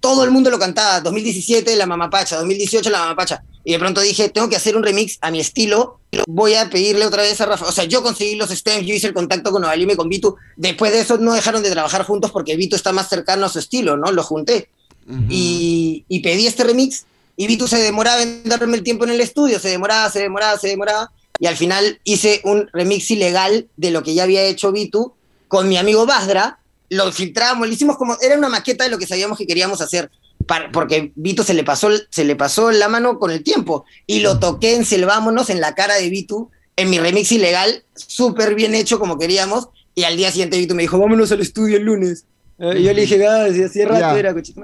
Todo 0.02 0.26
el 0.26 0.32
mundo 0.32 0.50
lo 0.50 0.60
cantaba, 0.60 1.00
2017 1.00 1.76
la 1.78 1.86
mamapacha, 1.86 2.38
2018 2.38 2.90
la 2.90 3.00
mamapacha. 3.00 3.44
Y 3.64 3.74
de 3.74 3.80
pronto 3.80 4.02
dije, 4.02 4.30
tengo 4.30 4.50
que 4.50 4.56
hacer 4.56 4.76
un 4.76 4.84
remix 4.84 5.18
a 5.22 5.32
mi 5.32 5.40
estilo, 5.40 6.00
voy 6.28 6.56
a 6.56 6.70
pedirle 6.70 7.06
otra 7.06 7.22
vez 7.22 7.40
a 7.40 7.46
Rafa. 7.46 7.68
O 7.68 7.72
sea, 7.72 7.84
yo 7.86 8.02
conseguí 8.02 8.36
los 8.36 8.50
stems, 8.50 8.86
yo 8.86 8.94
hice 8.94 9.08
el 9.08 9.14
contacto 9.14 9.52
con 9.52 9.62
Novalime, 9.62 9.96
con 9.96 10.10
Vitu. 10.10 10.36
Después 10.58 10.92
de 10.92 11.02
eso 11.02 11.18
no 11.18 11.34
dejaron 11.34 11.64
de 11.64 11.72
trabajar 11.72 12.04
juntos 12.04 12.32
porque 12.32 12.56
Vitu 12.56 12.76
está 12.76 12.92
más 12.92 13.08
cercano 13.08 13.46
a 13.46 13.50
su 13.50 13.60
estilo, 13.60 13.96
¿no? 13.96 14.12
Lo 14.12 14.24
junté. 14.24 14.70
y, 15.30 16.06
y, 16.08 16.20
pedí 16.22 16.48
este 16.48 16.64
remix 16.64 17.06
y 17.36 17.48
Vitu 17.48 17.68
se 17.68 17.78
demoraba 17.78 18.22
en 18.22 18.44
darme 18.46 18.78
el 18.78 18.84
tiempo 18.84 19.04
en 19.04 19.12
el 19.12 19.22
estudio, 19.22 19.60
se 19.60 19.70
demoraba, 19.70 20.10
se 20.10 20.20
demoraba, 20.20 20.58
se 20.58 20.68
demoraba. 20.68 21.12
Y 21.40 21.48
al 21.48 21.58
final 21.58 22.00
hice 22.04 22.42
un 22.44 22.70
remix 22.72 23.10
ilegal 23.12 23.68
de 23.78 23.92
lo 23.92 24.04
que 24.04 24.14
ya 24.14 24.24
había 24.24 24.44
hecho 24.44 24.72
Vitu 24.72 25.14
con 25.48 25.68
mi 25.68 25.78
amigo 25.78 26.06
Basdra, 26.06 26.60
lo 26.92 27.10
filtramos, 27.12 27.68
lo 27.68 27.74
hicimos 27.74 27.98
como, 27.98 28.18
era 28.22 28.38
una 28.38 28.50
maqueta 28.50 28.84
de 28.84 28.90
lo 28.90 28.98
que 28.98 29.08
sabíamos 29.08 29.38
que 29.38 29.48
queríamos 29.48 29.80
hacer, 29.80 30.12
porque 30.74 31.14
Vito 31.16 31.42
se 31.42 31.54
le, 31.54 31.64
pasó, 31.64 31.90
se 32.10 32.26
le 32.26 32.36
pasó 32.36 32.70
la 32.72 32.90
mano 32.90 33.18
con 33.18 33.32
el 33.32 33.44
tiempo 33.44 33.86
y 34.06 34.20
lo 34.20 34.40
toqué 34.40 34.76
en 34.76 34.84
Selvámonos 34.84 35.50
en 35.50 35.62
la 35.62 35.74
cara 35.74 35.96
de 35.96 36.10
Vito, 36.10 36.50
en 36.76 36.90
mi 36.90 37.00
remix 37.00 37.32
ilegal, 37.32 37.86
súper 37.96 38.56
bien 38.56 38.76
hecho 38.76 39.00
como 39.00 39.18
queríamos, 39.18 39.70
y 39.96 40.04
al 40.04 40.18
día 40.18 40.32
siguiente 40.32 40.58
Vito 40.58 40.76
me 40.76 40.82
dijo, 40.82 41.00
vámonos 41.00 41.32
al 41.32 41.40
estudio 41.40 41.78
el 41.78 41.84
lunes. 41.84 42.26
Eh, 42.60 42.80
y 42.80 42.84
yo 42.84 42.94
le 42.94 43.02
dije, 43.02 43.26
ah, 43.26 43.48
si 43.72 43.86
rato 43.86 44.18
era, 44.18 44.34
cochito. 44.34 44.62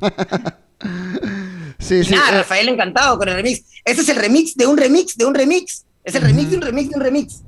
sí, 1.78 2.04
sí. 2.04 2.10
Nada, 2.12 2.28
eh. 2.28 2.38
Rafael 2.38 2.68
encantado 2.68 3.16
con 3.16 3.26
el 3.28 3.36
remix. 3.36 3.64
Este 3.86 4.02
es 4.02 4.08
el 4.10 4.16
remix 4.16 4.54
de 4.54 4.66
un 4.66 4.76
remix 4.76 5.16
de 5.16 5.24
un 5.24 5.34
remix. 5.34 5.86
Es 6.04 6.14
el 6.14 6.22
remix 6.22 6.50
de 6.50 6.56
un 6.56 6.62
remix 6.62 6.90
de 6.90 6.96
un 6.96 7.00
remix. 7.00 7.42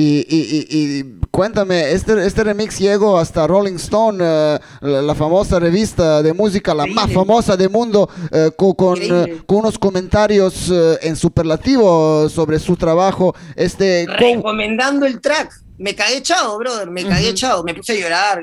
Y, 0.00 0.24
y, 0.30 0.66
y, 0.70 1.20
cuéntame, 1.30 1.92
este, 1.92 2.26
este 2.26 2.42
remix 2.42 2.78
llegó 2.78 3.18
hasta 3.18 3.46
Rolling 3.46 3.74
Stone, 3.74 4.24
eh, 4.24 4.58
la, 4.80 5.14
famosa 5.14 5.58
revista 5.58 6.22
de 6.22 6.32
música, 6.32 6.72
la 6.72 6.86
más 6.86 7.12
famosa 7.12 7.54
del 7.54 7.68
mundo, 7.68 8.08
eh, 8.32 8.50
con, 8.56 8.98
eh, 8.98 9.42
con, 9.44 9.58
unos 9.58 9.78
comentarios 9.78 10.72
en 11.02 11.16
superlativo 11.16 12.30
sobre 12.30 12.58
su 12.58 12.76
trabajo. 12.76 13.34
Este, 13.54 14.06
Recomendando 14.06 15.04
el 15.04 15.20
track. 15.20 15.52
Me 15.76 15.94
caí 15.94 16.14
echado, 16.14 16.56
brother, 16.56 16.90
me 16.90 17.06
caí 17.06 17.26
echado, 17.26 17.62
me 17.62 17.74
puse 17.74 17.92
a 17.92 18.00
llorar. 18.00 18.42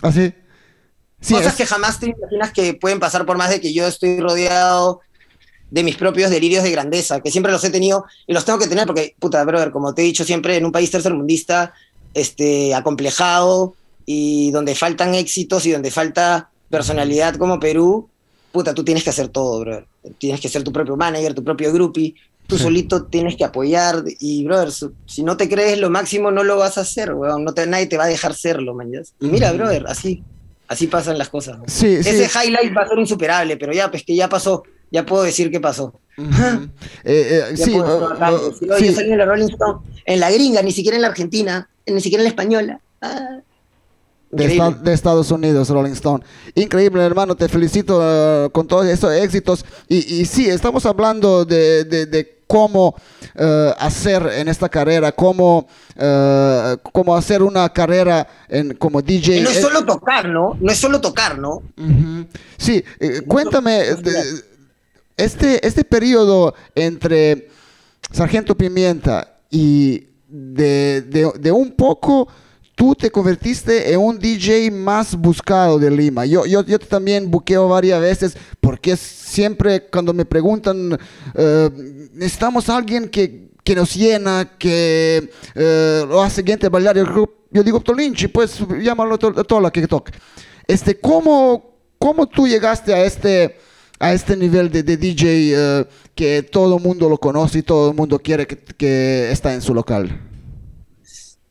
¿Así? 0.00 0.32
¿Ah, 0.34 0.42
sí, 1.20 1.34
Cosas 1.34 1.56
que 1.56 1.66
jamás 1.66 2.00
te 2.00 2.06
imaginas 2.06 2.52
que 2.52 2.72
pueden 2.72 3.00
pasar 3.00 3.26
por 3.26 3.36
más 3.36 3.50
de 3.50 3.60
que 3.60 3.74
yo 3.74 3.86
estoy 3.86 4.18
rodeado 4.18 5.02
de 5.76 5.82
mis 5.82 5.96
propios 5.96 6.30
delirios 6.30 6.64
de 6.64 6.70
grandeza, 6.70 7.20
que 7.20 7.30
siempre 7.30 7.52
los 7.52 7.62
he 7.62 7.68
tenido 7.68 8.06
y 8.26 8.32
los 8.32 8.46
tengo 8.46 8.58
que 8.58 8.66
tener 8.66 8.86
porque, 8.86 9.14
puta, 9.18 9.44
brother, 9.44 9.70
como 9.70 9.92
te 9.92 10.00
he 10.00 10.06
dicho 10.06 10.24
siempre, 10.24 10.56
en 10.56 10.64
un 10.64 10.72
país 10.72 10.90
tercermundista, 10.90 11.74
este, 12.14 12.74
acomplejado 12.74 13.74
y 14.06 14.50
donde 14.52 14.74
faltan 14.74 15.14
éxitos 15.14 15.66
y 15.66 15.72
donde 15.72 15.90
falta 15.90 16.48
personalidad 16.70 17.36
como 17.36 17.60
Perú, 17.60 18.08
puta, 18.52 18.72
tú 18.72 18.84
tienes 18.84 19.04
que 19.04 19.10
hacer 19.10 19.28
todo, 19.28 19.60
brother. 19.60 19.84
Tienes 20.16 20.40
que 20.40 20.48
ser 20.48 20.64
tu 20.64 20.72
propio 20.72 20.96
manager, 20.96 21.34
tu 21.34 21.44
propio 21.44 21.70
groupie, 21.74 22.14
tú 22.46 22.56
solito 22.56 23.04
tienes 23.04 23.36
que 23.36 23.44
apoyar 23.44 24.02
y, 24.18 24.44
brother, 24.44 24.72
si 25.04 25.22
no 25.22 25.36
te 25.36 25.46
crees 25.46 25.78
lo 25.78 25.90
máximo, 25.90 26.30
no 26.30 26.42
lo 26.42 26.56
vas 26.56 26.78
a 26.78 26.80
hacer, 26.80 27.12
weón, 27.12 27.44
no 27.44 27.52
te, 27.52 27.66
nadie 27.66 27.84
te 27.84 27.98
va 27.98 28.04
a 28.04 28.08
dejar 28.08 28.32
serlo, 28.34 28.74
man. 28.74 28.90
Y 29.20 29.26
mira, 29.26 29.52
brother, 29.52 29.84
así, 29.88 30.24
así 30.68 30.86
pasan 30.86 31.18
las 31.18 31.28
cosas. 31.28 31.58
Ese 31.66 32.30
highlight 32.34 32.74
va 32.74 32.84
a 32.84 32.88
ser 32.88 32.98
insuperable, 32.98 33.58
pero 33.58 33.74
ya, 33.74 33.90
pues 33.90 34.04
que 34.04 34.16
ya 34.16 34.30
pasó 34.30 34.62
ya 34.90 35.04
puedo 35.04 35.22
decir 35.22 35.50
qué 35.50 35.60
pasó. 35.60 36.00
Eh, 37.04 37.52
eh, 37.52 37.56
sí, 37.56 37.78
uh, 37.78 37.84
Yo 38.80 38.92
salí 38.92 39.12
en 39.12 39.18
la 39.18 39.26
Rolling 39.26 39.48
Stone, 39.48 39.78
en 40.06 40.18
la 40.18 40.30
gringa, 40.30 40.60
ni 40.62 40.72
siquiera 40.72 40.96
en 40.96 41.02
la 41.02 41.08
Argentina, 41.08 41.68
ni 41.86 42.00
siquiera 42.00 42.22
en 42.22 42.24
la 42.24 42.30
española. 42.30 42.80
Ah. 43.00 43.38
De, 44.30 44.92
Estados 44.92 45.30
Unidos, 45.30 45.68
Rolling 45.68 45.92
Stone. 45.92 46.24
Increíble, 46.56 47.04
hermano, 47.04 47.36
te 47.36 47.48
felicito 47.48 47.98
uh, 47.98 48.50
con 48.50 48.66
todos 48.66 48.86
esos 48.86 49.12
éxitos. 49.12 49.64
Y, 49.88 49.98
y 50.20 50.24
sí, 50.24 50.48
estamos 50.48 50.84
hablando 50.84 51.44
de, 51.44 51.84
de, 51.84 52.38
cómo 52.48 52.96
hacer 53.78 54.24
en 54.36 54.48
esta 54.48 54.68
carrera, 54.68 55.12
cómo, 55.12 55.68
cómo 56.92 57.16
hacer 57.16 57.42
una 57.42 57.68
carrera 57.72 58.26
en, 58.48 58.74
como 58.74 59.00
DJ. 59.00 59.42
no 59.42 59.50
es 59.50 59.60
solo 59.60 59.84
tocar, 59.84 60.28
¿no? 60.28 60.56
No 60.60 60.72
es 60.72 60.78
solo 60.78 61.00
tocar, 61.00 61.38
¿no? 61.38 61.62
Sí, 62.56 62.82
eh, 62.98 63.22
cuéntame 63.26 63.82
este, 65.16 65.66
este 65.66 65.84
periodo 65.84 66.54
entre 66.74 67.48
Sargento 68.10 68.56
Pimienta 68.56 69.38
y 69.50 70.06
de, 70.28 71.52
un 71.54 71.72
poco 71.72 72.28
tú 72.74 72.94
te 72.94 73.10
convertiste 73.10 73.92
en 73.92 74.00
un 74.00 74.18
DJ 74.18 74.70
más 74.70 75.16
buscado 75.16 75.78
de 75.78 75.90
Lima. 75.90 76.26
Yo, 76.26 76.44
yo, 76.44 76.64
yo 76.64 76.78
también 76.78 77.30
buqueo 77.30 77.68
varias 77.68 78.00
veces 78.00 78.36
porque 78.60 78.96
siempre 78.96 79.86
cuando 79.88 80.12
me 80.12 80.26
preguntan, 80.26 80.98
eh, 81.34 81.70
necesitamos 82.12 82.68
alguien 82.68 83.08
que, 83.08 83.46
nos 83.74 83.94
llena, 83.94 84.52
que 84.58 85.30
eh, 85.54 86.04
lo 86.06 86.22
hace 86.22 86.42
gente 86.42 86.68
bailar 86.68 86.98
grupo. 87.06 87.32
Yo 87.50 87.62
digo, 87.62 87.80
Tolinchi, 87.80 88.28
pues 88.28 88.60
llámalo 88.82 89.14
a 89.14 89.18
toda 89.18 89.60
que 89.70 89.86
toque. 89.88 90.12
Este, 90.66 91.00
¿cómo, 91.00 91.76
¿Cómo 91.98 92.26
tú 92.26 92.46
llegaste 92.46 92.92
a 92.92 93.04
este 93.04 93.56
a 93.98 94.12
este 94.12 94.36
nivel 94.36 94.70
de, 94.70 94.82
DJ 94.82 95.52
eh, 95.54 95.86
que 96.14 96.42
todo 96.42 96.76
el 96.76 96.82
mundo 96.82 97.08
lo 97.08 97.18
conoce 97.18 97.58
y 97.58 97.62
todo 97.62 97.90
el 97.90 97.96
mundo 97.96 98.18
quiere 98.18 98.46
que, 98.46 98.56
que 98.58 99.30
está 99.30 99.54
en 99.54 99.62
su 99.62 99.74
local? 99.74 100.20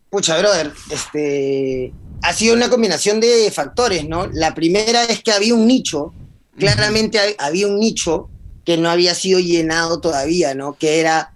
Pucha, 0.09 0.37
brother, 0.37 0.71
este, 0.91 1.91
ha 2.21 2.33
sido 2.33 2.55
una 2.55 2.69
combinación 2.69 3.19
de 3.19 3.51
factores, 3.51 4.07
¿no? 4.07 4.27
La 4.27 4.55
primera 4.55 5.03
es 5.03 5.21
que 5.21 5.31
había 5.31 5.53
un 5.53 5.67
nicho, 5.67 6.13
claramente 6.57 7.19
había 7.37 7.67
un 7.67 7.79
nicho 7.79 8.29
que 8.63 8.77
no 8.77 8.89
había 8.89 9.13
sido 9.13 9.39
llenado 9.39 9.99
todavía, 9.99 10.55
¿no? 10.55 10.73
Que 10.73 10.99
era 10.99 11.33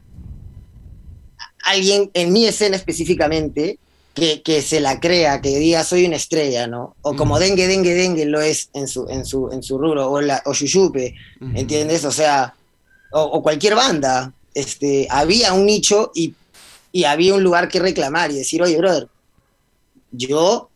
alguien, 1.63 2.09
en 2.13 2.31
mi 2.31 2.45
escena 2.45 2.75
específicamente, 2.75 3.79
que, 4.13 4.61
se 4.61 4.79
la 4.79 4.99
crea, 4.99 5.41
que 5.41 5.57
diga 5.57 5.83
soy 5.83 6.05
una 6.05 6.17
estrella, 6.17 6.67
¿no? 6.67 6.95
O 7.01 7.15
como 7.15 7.39
Dengue, 7.39 7.67
Dengue, 7.67 7.93
Dengue 7.93 8.25
lo 8.25 8.41
es 8.41 8.69
en 8.73 8.87
su, 8.87 9.07
en 9.09 9.25
su, 9.25 9.49
en 9.51 9.63
su 9.63 9.77
rubro, 9.77 10.11
o, 10.11 10.21
la, 10.21 10.41
o 10.45 10.53
Shushupe, 10.53 11.15
¿entiendes? 11.55 12.03
O 12.05 12.11
sea, 12.11 12.53
o, 13.11 13.41
cualquier 13.41 13.75
banda, 13.75 14.33
este, 14.53 15.07
había 15.09 15.53
un 15.53 15.65
nicho 15.65 16.11
y, 16.13 16.33
y 16.91 17.05
había 17.05 17.33
un 17.33 17.43
lugar 17.43 17.69
que 17.69 17.79
reclamar 17.79 18.31
y 18.31 18.35
decir, 18.35 18.61
oye, 18.61 18.77
brother, 18.77 19.07
yo 20.11 20.69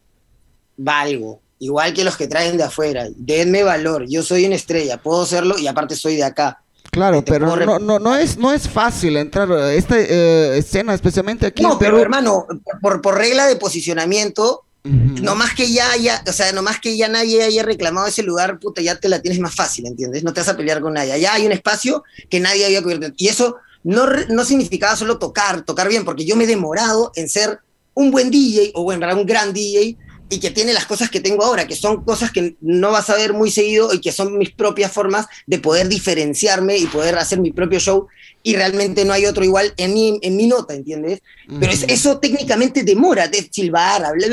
valgo, 0.78 1.42
igual 1.60 1.94
que 1.94 2.04
los 2.04 2.18
que 2.18 2.28
traen 2.28 2.58
de 2.58 2.64
afuera, 2.64 3.08
denme 3.16 3.64
valor, 3.64 4.06
yo 4.08 4.24
soy 4.24 4.46
una 4.46 4.56
estrella, 4.56 4.98
puedo 4.98 5.26
serlo 5.26 5.58
y 5.58 5.68
aparte 5.68 5.96
soy 5.96 6.16
de 6.16 6.24
acá. 6.24 6.63
Claro, 6.94 7.26
pero 7.26 7.56
no, 7.56 7.80
no, 7.80 7.98
no, 7.98 8.16
es, 8.16 8.38
no 8.38 8.54
es 8.54 8.70
fácil 8.70 9.18
entrar 9.18 9.52
a 9.52 9.74
esta 9.74 10.00
eh, 10.00 10.60
escena, 10.60 10.94
especialmente 10.94 11.48
aquí. 11.48 11.64
No, 11.64 11.80
pero 11.80 12.00
hermano, 12.00 12.46
por, 12.82 13.02
por 13.02 13.18
regla 13.18 13.48
de 13.48 13.56
posicionamiento, 13.56 14.64
no 14.84 15.34
más 15.34 15.56
que 15.56 15.72
ya 15.72 15.90
haya, 15.92 16.24
o 16.28 16.32
sea, 16.32 16.52
no 16.52 16.62
más 16.62 16.80
que 16.80 16.96
ya 16.96 17.08
nadie 17.08 17.42
haya 17.42 17.64
reclamado 17.64 18.06
ese 18.06 18.22
lugar, 18.22 18.60
puta, 18.60 18.82
ya 18.82 19.00
te 19.00 19.10
la 19.10 19.22
tienes 19.22 19.40
más 19.40 19.56
fácil, 19.56 19.88
¿entiendes? 19.88 20.24
No 20.24 20.34
te 20.34 20.42
vas 20.42 20.50
a 20.50 20.58
pelear 20.58 20.82
con 20.82 20.94
nadie. 20.94 21.20
Ya 21.20 21.34
hay 21.34 21.48
un 21.48 21.52
espacio 21.52 22.04
que 22.30 22.40
nadie 22.40 22.66
había 22.66 22.84
cubierto. 22.84 23.08
Y 23.18 23.28
eso 23.28 23.56
no, 23.84 24.06
no 24.30 24.46
significaba 24.46 24.96
solo 24.96 25.18
tocar, 25.18 25.64
tocar 25.64 25.90
bien, 25.90 26.06
porque 26.06 26.26
yo 26.26 26.36
me 26.36 26.44
he 26.44 26.48
demorado 26.48 27.12
en 27.16 27.28
ser 27.28 27.60
un 27.96 28.12
buen 28.12 28.30
DJ, 28.30 28.72
o 28.76 28.84
bueno, 28.84 29.08
un 29.16 29.26
gran 29.26 29.52
DJ, 29.52 29.98
y 30.34 30.40
que 30.40 30.50
tiene 30.50 30.74
las 30.74 30.88
cosas 30.88 31.12
que 31.12 31.20
tengo 31.20 31.44
ahora, 31.44 31.68
que 31.68 31.76
son 31.76 32.04
cosas 32.04 32.32
que 32.32 32.56
no 32.60 32.92
vas 32.92 33.10
a 33.12 33.16
ver 33.16 33.34
muy 33.34 33.52
seguido 33.52 33.94
y 33.94 34.02
que 34.02 34.12
son 34.12 34.38
mis 34.40 34.50
propias 34.50 34.92
formas 34.92 35.28
de 35.46 35.60
poder 35.60 35.88
diferenciarme 35.88 36.76
y 36.78 36.88
poder 36.88 37.16
hacer 37.20 37.40
mi 37.40 37.52
propio 37.52 37.80
show 37.80 38.08
y 38.42 38.56
realmente 38.56 39.06
no 39.06 39.14
hay 39.14 39.28
otro 39.28 39.44
igual 39.44 39.74
en 39.78 39.94
mi, 39.94 40.20
en 40.24 40.36
mi 40.36 40.48
nota, 40.48 40.74
¿entiendes? 40.74 41.22
Pero 41.60 41.72
eso 41.72 42.18
técnicamente 42.18 42.84
demora, 42.84 43.28
de 43.28 43.48
silbar, 43.52 44.04
hablar, 44.04 44.32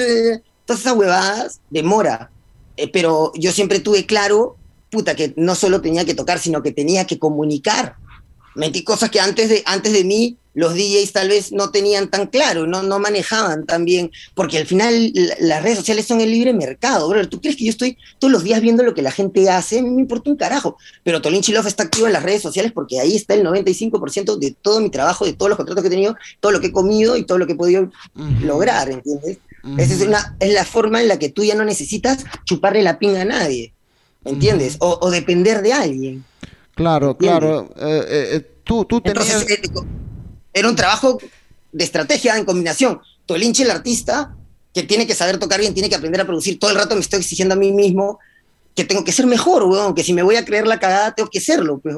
todas 0.65 0.81
esas 0.81 0.97
huevadas, 0.97 1.61
demora. 1.69 2.31
Eh, 2.79 2.89
pero 2.89 3.33
yo 3.35 3.53
siempre 3.53 3.81
tuve 3.81 4.07
claro, 4.07 4.57
puta, 4.91 5.15
que 5.15 5.35
no 5.37 5.55
solo 5.55 5.83
tenía 5.83 6.07
que 6.07 6.15
tocar, 6.15 6.39
sino 6.39 6.63
que 6.63 6.73
tenía 6.73 7.07
que 7.07 7.19
comunicar. 7.19 7.97
Metí 8.55 8.85
cosas 8.85 9.11
que 9.11 9.21
antes 9.21 9.51
de, 9.51 9.63
antes 9.67 9.93
de 9.93 10.05
mí 10.05 10.39
los 10.55 10.75
DJs 10.75 11.13
tal 11.13 11.29
vez 11.29 11.53
no 11.53 11.71
tenían 11.71 12.09
tan 12.11 12.27
claro, 12.27 12.67
no, 12.67 12.83
no 12.83 12.99
manejaban 12.99 13.67
tan 13.67 13.85
bien, 13.85 14.11
porque 14.35 14.59
al 14.59 14.67
final 14.67 15.13
las 15.41 15.63
redes 15.63 15.79
sociales 15.79 16.07
son 16.07 16.21
el 16.21 16.31
libre 16.31 16.53
mercado, 16.53 17.09
bro. 17.09 17.29
¿Tú 17.29 17.41
crees 17.41 17.57
que 17.57 17.65
yo 17.65 17.71
estoy 17.71 17.97
todos 18.19 18.33
los 18.33 18.43
días 18.43 18.61
viendo 18.61 18.83
lo 18.83 18.95
que 18.95 19.03
la 19.03 19.13
gente 19.13 19.49
hace? 19.49 19.83
Me 19.83 20.01
importa 20.01 20.31
un 20.31 20.37
carajo. 20.37 20.77
Pero 21.05 21.21
Chilov 21.21 21.67
está 21.67 21.85
activo 21.85 22.07
en 22.07 22.13
las 22.13 22.23
redes 22.23 22.43
sociales 22.43 22.73
porque 22.73 22.99
ahí 22.99 23.15
está 23.15 23.35
el 23.35 23.45
95% 23.45 24.39
de 24.39 24.55
todo 24.61 24.81
mi 24.81 24.91
trabajo, 24.91 25.25
de 25.25 25.33
todos 25.33 25.49
los 25.49 25.57
contratos 25.57 25.83
que 25.83 25.89
he 25.89 25.91
tenido, 25.91 26.17
todo 26.41 26.53
lo 26.53 26.61
que 26.61 26.69
he 26.69 26.73
comido 26.73 27.17
y 27.17 27.25
todo 27.25 27.39
lo 27.39 27.47
que 27.47 27.53
he 27.53 27.57
podido 27.57 27.91
lograr, 28.43 28.91
¿entiendes? 28.91 29.39
Esa 29.77 29.95
es, 29.95 30.01
una, 30.01 30.37
es 30.41 30.55
la 30.55 30.65
forma 30.65 31.03
en 31.03 31.09
la 31.09 31.19
que 31.19 31.29
tú 31.29 31.45
ya 31.45 31.55
no 31.55 31.65
necesitas 31.65 32.25
chuparle 32.45 32.83
la 32.83 32.99
pinga 32.99 33.23
a 33.23 33.27
nadie, 33.27 33.75
¿entiendes? 34.25 34.77
o, 34.81 35.11
depender 35.11 35.63
de 35.63 35.73
alguien. 35.73 36.25
Claro, 36.75 37.17
claro. 37.17 37.69
Eh, 37.77 38.05
eh, 38.09 38.29
eh, 38.33 38.51
tú, 38.65 38.87
tú 38.87 39.03
tenías... 39.03 39.45
era 40.53 40.69
un 40.69 40.77
trabajo 40.77 41.19
de 41.73 41.85
estrategia 41.85 42.37
en 42.37 42.45
combinación. 42.45 43.01
Tolinche, 43.27 43.63
el 43.63 43.71
artista, 43.71 44.35
que 44.75 44.83
tiene 44.83 45.07
que 45.07 45.15
saber 45.15 45.39
tocar 45.39 45.61
bien, 45.61 45.75
tiene 45.75 45.89
que 45.89 45.95
aprender 45.95 46.21
a 46.21 46.27
producir. 46.27 46.59
Todo 46.59 46.71
el 46.71 46.77
rato 46.77 46.95
me 46.95 47.01
estoy 47.01 47.21
exigiendo 47.21 47.55
a 47.55 47.59
mí 47.59 47.73
mismo 47.73 48.19
que 48.75 48.85
tengo 48.85 49.05
que 49.05 49.13
ser 49.13 49.27
mejor, 49.27 49.65
weón, 49.65 49.95
que 49.95 50.05
si 50.05 50.13
me 50.13 50.23
voy 50.23 50.37
a 50.37 50.45
creer 50.45 50.67
la 50.67 50.79
cagada, 50.79 51.15
tengo 51.15 51.29
que 51.29 51.41
serlo. 51.41 51.79
Pues, 51.79 51.95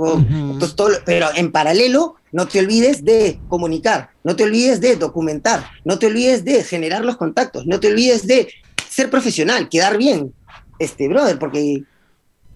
pero 1.05 1.29
en 1.35 1.53
paralelo, 1.53 2.17
no 2.33 2.49
te 2.49 2.61
olvides 2.61 3.05
de 3.05 3.39
comunicar, 3.49 4.11
no 4.25 4.37
te 4.37 4.45
olvides 4.45 4.81
de 4.81 4.97
documentar, 4.97 5.69
no 5.85 5.99
te 5.99 6.07
olvides 6.07 6.45
de 6.45 6.65
generar 6.65 7.05
los 7.05 7.17
contactos, 7.19 7.67
no 7.67 7.79
te 7.79 7.89
olvides 7.89 8.27
de 8.27 8.49
ser 8.89 9.11
profesional, 9.11 9.69
quedar 9.69 9.99
bien, 9.99 10.33
este, 10.79 11.09
brother, 11.09 11.39
porque 11.39 11.85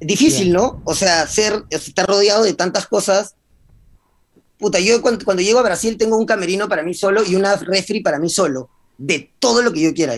es 0.01 0.07
difícil, 0.07 0.53
¿no? 0.53 0.81
O 0.85 0.95
sea, 0.95 1.27
ser, 1.27 1.65
estar 1.71 2.07
rodeado 2.07 2.45
de 2.45 2.55
tantas 2.55 2.87
cosas. 2.87 3.35
Puta, 4.59 4.79
yo 4.81 5.03
cuando, 5.03 5.25
cuando 5.25 5.43
llego 5.43 5.59
a 5.59 5.63
Brasil 5.63 5.97
tengo 5.97 6.17
un 6.17 6.27
camerino 6.27 6.69
para 6.69 6.83
mí 6.83 6.95
solo 6.95 7.23
y 7.25 7.35
una 7.35 7.57
refri 7.57 8.01
para 8.01 8.19
mí 8.19 8.31
solo, 8.31 8.71
de 8.97 9.31
todo 9.39 9.63
lo 9.63 9.73
que 9.73 9.81
yo 9.81 9.95
quiera. 9.95 10.15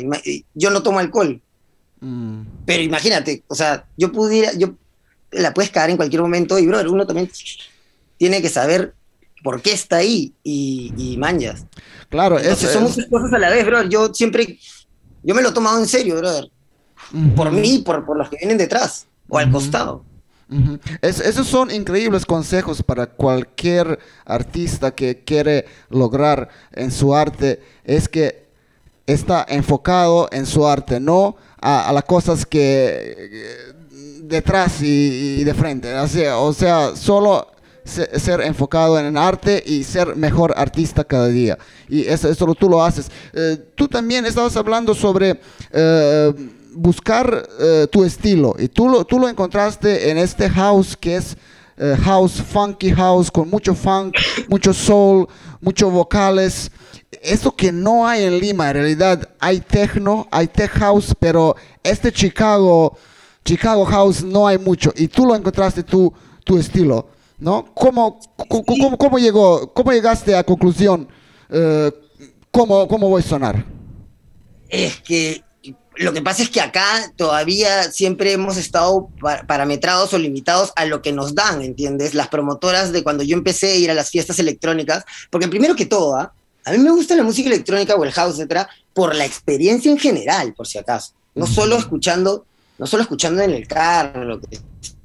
Yo 0.54 0.70
no 0.70 0.82
tomo 0.82 0.98
alcohol, 0.98 1.40
Mm. 2.00 2.42
Pero 2.64 2.82
imagínate, 2.82 3.42
o 3.48 3.54
sea, 3.54 3.86
yo 3.96 4.12
pudiera, 4.12 4.52
yo 4.54 4.74
la 5.30 5.52
puedes 5.52 5.70
caer 5.70 5.90
en 5.90 5.96
cualquier 5.96 6.22
momento 6.22 6.58
y, 6.58 6.66
bro, 6.66 6.80
uno 6.90 7.06
también 7.06 7.30
tiene 8.16 8.40
que 8.42 8.48
saber 8.48 8.94
por 9.42 9.62
qué 9.62 9.72
está 9.72 9.96
ahí 9.96 10.32
y, 10.42 10.92
y 10.96 11.16
manjas. 11.16 11.66
Claro, 12.08 12.38
eso 12.38 12.68
son 12.68 12.84
muchas 12.84 13.06
cosas 13.06 13.32
a 13.32 13.38
la 13.38 13.50
vez, 13.50 13.64
bro. 13.66 13.82
Yo 13.84 14.12
siempre, 14.14 14.58
yo 15.22 15.34
me 15.34 15.42
lo 15.42 15.50
he 15.50 15.52
tomado 15.52 15.78
en 15.78 15.86
serio, 15.86 16.16
brother. 16.16 16.50
Por 17.34 17.50
mí, 17.52 17.82
por, 17.84 18.04
por 18.04 18.18
los 18.18 18.28
que 18.28 18.36
vienen 18.36 18.58
detrás 18.58 19.06
o 19.28 19.38
al 19.38 19.50
costado. 19.50 20.04
Esos 21.02 21.46
son 21.46 21.70
increíbles 21.70 22.24
consejos 22.24 22.82
para 22.82 23.06
cualquier 23.06 23.98
artista 24.24 24.94
que 24.94 25.22
quiere 25.24 25.66
lograr 25.90 26.48
en 26.72 26.90
su 26.90 27.14
arte. 27.14 27.60
Es 27.84 28.08
que 28.08 28.46
está 29.06 29.44
enfocado 29.48 30.28
en 30.32 30.46
su 30.46 30.66
arte, 30.66 31.00
no 31.00 31.36
a, 31.60 31.92
las 31.92 32.04
cosas 32.04 32.46
que 32.46 33.66
detrás 34.22 34.80
y, 34.82 35.44
de 35.44 35.54
frente. 35.54 35.94
o 35.94 36.52
sea, 36.52 36.96
solo 36.96 37.48
ser 37.84 38.42
enfocado 38.42 38.98
en 38.98 39.06
el 39.06 39.16
arte 39.16 39.62
y 39.64 39.82
ser 39.82 40.14
mejor 40.14 40.52
artista 40.56 41.04
cada 41.04 41.28
día. 41.28 41.58
Y 41.88 42.06
eso, 42.06 42.28
eso 42.28 42.54
tú 42.54 42.68
lo 42.68 42.82
haces. 42.82 43.10
Eh, 43.32 43.56
tú 43.74 43.88
también 43.88 44.26
estabas 44.26 44.56
hablando 44.56 44.94
sobre 44.94 45.40
eh, 45.72 46.34
buscar 46.74 47.48
eh, 47.60 47.86
tu 47.90 48.04
estilo 48.04 48.54
y 48.58 48.68
tú 48.68 48.88
lo, 48.88 49.04
tú 49.04 49.18
lo 49.18 49.28
encontraste 49.28 50.10
en 50.10 50.18
este 50.18 50.48
house 50.50 50.96
que 50.96 51.16
es 51.16 51.36
house, 52.04 52.42
funky 52.42 52.90
house, 52.90 53.30
con 53.30 53.48
mucho 53.48 53.72
funk, 53.72 54.16
mucho 54.48 54.74
soul, 54.74 55.28
muchos 55.60 55.92
vocales 55.92 56.72
eso 57.22 57.54
que 57.54 57.72
no 57.72 58.06
hay 58.06 58.24
en 58.24 58.38
Lima, 58.38 58.68
en 58.68 58.74
realidad 58.74 59.28
hay 59.40 59.60
techno, 59.60 60.28
hay 60.30 60.46
tech 60.46 60.70
house, 60.72 61.14
pero 61.18 61.56
este 61.82 62.12
Chicago, 62.12 62.96
Chicago 63.44 63.84
house 63.86 64.22
no 64.22 64.46
hay 64.46 64.58
mucho 64.58 64.92
y 64.96 65.08
tú 65.08 65.24
lo 65.24 65.34
encontraste 65.34 65.82
tu, 65.82 66.12
tu 66.44 66.58
estilo, 66.58 67.08
¿no? 67.38 67.72
¿Cómo, 67.74 68.20
cómo, 68.98 69.18
llegó, 69.18 69.72
cómo 69.72 69.92
llegaste 69.92 70.36
a 70.36 70.44
conclusión? 70.44 71.08
Eh, 71.50 71.90
¿cómo, 72.50 72.86
¿Cómo 72.86 73.08
voy 73.08 73.22
a 73.22 73.26
sonar? 73.26 73.64
Es 74.68 75.00
que 75.00 75.42
lo 75.98 76.12
que 76.12 76.22
pasa 76.22 76.42
es 76.42 76.50
que 76.50 76.60
acá 76.60 77.12
todavía 77.16 77.90
siempre 77.90 78.32
hemos 78.32 78.56
estado 78.56 79.08
parametrados 79.46 80.12
o 80.14 80.18
limitados 80.18 80.72
a 80.76 80.84
lo 80.84 81.02
que 81.02 81.12
nos 81.12 81.34
dan, 81.34 81.62
¿entiendes? 81.62 82.14
Las 82.14 82.28
promotoras 82.28 82.92
de 82.92 83.02
cuando 83.02 83.22
yo 83.24 83.36
empecé 83.36 83.72
a 83.72 83.76
ir 83.76 83.90
a 83.90 83.94
las 83.94 84.10
fiestas 84.10 84.38
electrónicas, 84.38 85.04
porque 85.30 85.48
primero 85.48 85.74
que 85.74 85.86
todo, 85.86 86.16
¿ah? 86.16 86.32
A 86.64 86.72
mí 86.72 86.78
me 86.78 86.90
gusta 86.90 87.16
la 87.16 87.22
música 87.22 87.48
electrónica 87.48 87.94
o 87.94 88.04
el 88.04 88.12
house, 88.12 88.34
etcétera, 88.34 88.68
por 88.92 89.14
la 89.14 89.24
experiencia 89.24 89.90
en 89.90 89.98
general, 89.98 90.52
por 90.54 90.66
si 90.66 90.76
acaso. 90.76 91.14
No 91.34 91.46
solo 91.46 91.76
escuchando, 91.76 92.44
no 92.78 92.86
solo 92.86 93.02
escuchando 93.02 93.40
en 93.42 93.52
el 93.52 93.66
carro, 93.66 94.24
lo 94.24 94.40
que 94.40 94.58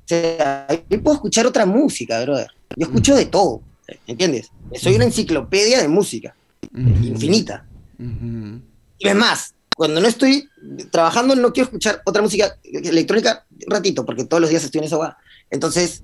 sea. 0.05 0.67
Yo 0.89 1.01
puedo 1.01 1.15
escuchar 1.15 1.47
otra 1.47 1.65
música, 1.65 2.21
brother. 2.21 2.51
Yo 2.75 2.87
escucho 2.87 3.15
de 3.15 3.25
todo, 3.25 3.61
¿entiendes? 4.07 4.51
Soy 4.75 4.95
una 4.95 5.05
enciclopedia 5.05 5.81
de 5.81 5.87
música, 5.87 6.35
infinita. 6.73 7.65
Y 7.97 9.07
es 9.07 9.15
más, 9.15 9.53
cuando 9.75 10.01
no 10.01 10.07
estoy 10.07 10.49
trabajando 10.91 11.35
no 11.35 11.53
quiero 11.53 11.65
escuchar 11.65 12.01
otra 12.05 12.21
música 12.21 12.57
electrónica 12.63 13.45
ratito, 13.67 14.05
porque 14.05 14.25
todos 14.25 14.41
los 14.41 14.49
días 14.49 14.63
estoy 14.63 14.79
en 14.79 14.85
esa 14.85 14.97
guada. 14.97 15.17
Entonces, 15.49 16.03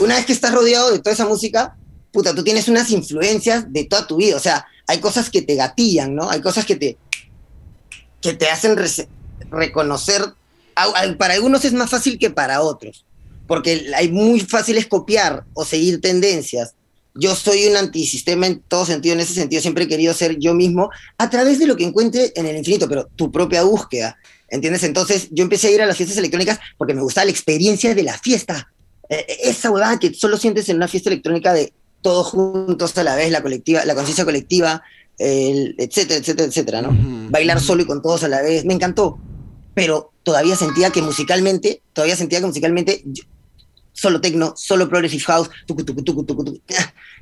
una 0.00 0.16
vez 0.16 0.26
que 0.26 0.32
estás 0.32 0.54
rodeado 0.54 0.90
de 0.90 0.98
toda 0.98 1.12
esa 1.12 1.26
música, 1.26 1.76
puta, 2.12 2.34
tú 2.34 2.44
tienes 2.44 2.68
unas 2.68 2.90
influencias 2.90 3.72
de 3.72 3.84
toda 3.84 4.06
tu 4.06 4.16
vida. 4.16 4.36
O 4.36 4.40
sea, 4.40 4.66
hay 4.86 4.98
cosas 4.98 5.30
que 5.30 5.42
te 5.42 5.54
gatillan, 5.54 6.14
¿no? 6.14 6.30
Hay 6.30 6.40
cosas 6.40 6.64
que 6.64 6.76
te, 6.76 6.98
que 8.20 8.34
te 8.34 8.48
hacen 8.48 8.76
reconocer. 9.50 10.22
Para 11.18 11.34
algunos 11.34 11.64
es 11.64 11.72
más 11.72 11.90
fácil 11.90 12.18
que 12.18 12.30
para 12.30 12.62
otros, 12.62 13.04
porque 13.46 13.92
hay 13.94 14.10
muy 14.10 14.40
fácil 14.40 14.78
es 14.78 14.86
copiar 14.86 15.44
o 15.54 15.64
seguir 15.64 16.00
tendencias. 16.00 16.74
Yo 17.14 17.34
soy 17.34 17.66
un 17.66 17.76
antisistema 17.76 18.46
en 18.46 18.60
todo 18.60 18.86
sentido, 18.86 19.14
en 19.14 19.20
ese 19.20 19.34
sentido 19.34 19.60
siempre 19.60 19.84
he 19.84 19.88
querido 19.88 20.14
ser 20.14 20.38
yo 20.38 20.54
mismo 20.54 20.90
a 21.18 21.28
través 21.28 21.58
de 21.58 21.66
lo 21.66 21.76
que 21.76 21.84
encuentre 21.84 22.32
en 22.34 22.46
el 22.46 22.56
infinito, 22.56 22.88
pero 22.88 23.08
tu 23.16 23.30
propia 23.30 23.62
búsqueda, 23.64 24.16
¿entiendes? 24.48 24.82
Entonces 24.84 25.28
yo 25.30 25.42
empecé 25.42 25.68
a 25.68 25.70
ir 25.72 25.82
a 25.82 25.86
las 25.86 25.96
fiestas 25.96 26.18
electrónicas 26.18 26.58
porque 26.78 26.94
me 26.94 27.02
gustaba 27.02 27.26
la 27.26 27.30
experiencia 27.30 27.94
de 27.94 28.02
la 28.02 28.18
fiesta. 28.18 28.72
Eh, 29.08 29.26
esa 29.44 29.70
verdad 29.70 29.98
que 29.98 30.14
solo 30.14 30.38
sientes 30.38 30.68
en 30.68 30.76
una 30.76 30.88
fiesta 30.88 31.10
electrónica 31.10 31.52
de 31.52 31.72
todos 32.00 32.28
juntos 32.28 32.96
a 32.98 33.04
la 33.04 33.14
vez, 33.14 33.30
la 33.30 33.42
colectiva, 33.42 33.84
la 33.84 33.94
conciencia 33.94 34.24
colectiva, 34.24 34.82
etcétera, 35.18 36.20
etcétera, 36.20 36.48
etcétera, 36.48 36.82
¿no? 36.82 36.90
Bailar 37.30 37.60
solo 37.60 37.82
y 37.82 37.86
con 37.86 38.02
todos 38.02 38.24
a 38.24 38.28
la 38.28 38.42
vez, 38.42 38.64
me 38.64 38.74
encantó. 38.74 39.18
Pero 39.74 40.12
todavía 40.22 40.56
sentía 40.56 40.90
que 40.90 41.02
musicalmente, 41.02 41.82
todavía 41.92 42.16
sentía 42.16 42.40
que 42.40 42.46
musicalmente, 42.46 43.04
solo 43.92 44.20
techno, 44.20 44.54
solo 44.56 44.88
progressive 44.88 45.22
house, 45.24 45.50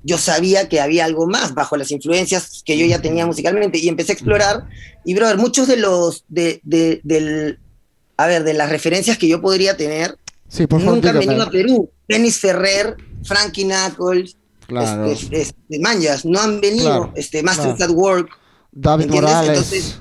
yo 0.02 0.18
sabía 0.18 0.68
que 0.68 0.80
había 0.80 1.04
algo 1.04 1.26
más 1.26 1.54
bajo 1.54 1.76
las 1.76 1.90
influencias 1.90 2.62
que 2.64 2.78
yo 2.78 2.86
ya 2.86 3.02
tenía 3.02 3.26
musicalmente 3.26 3.78
y 3.78 3.88
empecé 3.88 4.12
a 4.12 4.14
explorar. 4.14 4.66
Y, 5.04 5.14
brother, 5.14 5.36
muchos 5.36 5.66
de 5.68 5.76
los, 5.76 6.24
de, 6.28 6.60
de, 6.64 7.00
del, 7.04 7.58
a 8.16 8.26
ver, 8.26 8.44
de 8.44 8.54
las 8.54 8.70
referencias 8.70 9.18
que 9.18 9.28
yo 9.28 9.40
podría 9.40 9.76
tener, 9.76 10.16
sí, 10.48 10.66
por 10.66 10.80
nunca 10.80 11.10
han 11.10 11.18
venido 11.18 11.42
a 11.42 11.50
Perú. 11.50 11.90
Dennis 12.08 12.38
Ferrer, 12.38 12.96
Frankie 13.24 13.64
Knuckles, 13.64 14.36
Claro. 14.70 15.06
Este, 15.06 15.40
este, 15.40 15.80
manjas, 15.80 16.24
no 16.24 16.40
han 16.40 16.60
venido, 16.60 17.10
este, 17.16 17.42
Masters 17.42 17.80
at 17.80 17.90
Work. 17.90 18.30
David 18.70 19.10
Morales. 19.10 20.00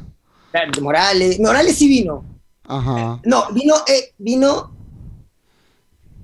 Morales. 0.79 1.39
Morales 1.39 1.75
sí 1.75 1.87
vino. 1.87 2.23
Ajá. 2.65 3.19
No, 3.25 3.51
vino, 3.51 3.73
eh, 3.87 4.13
vino 4.19 4.71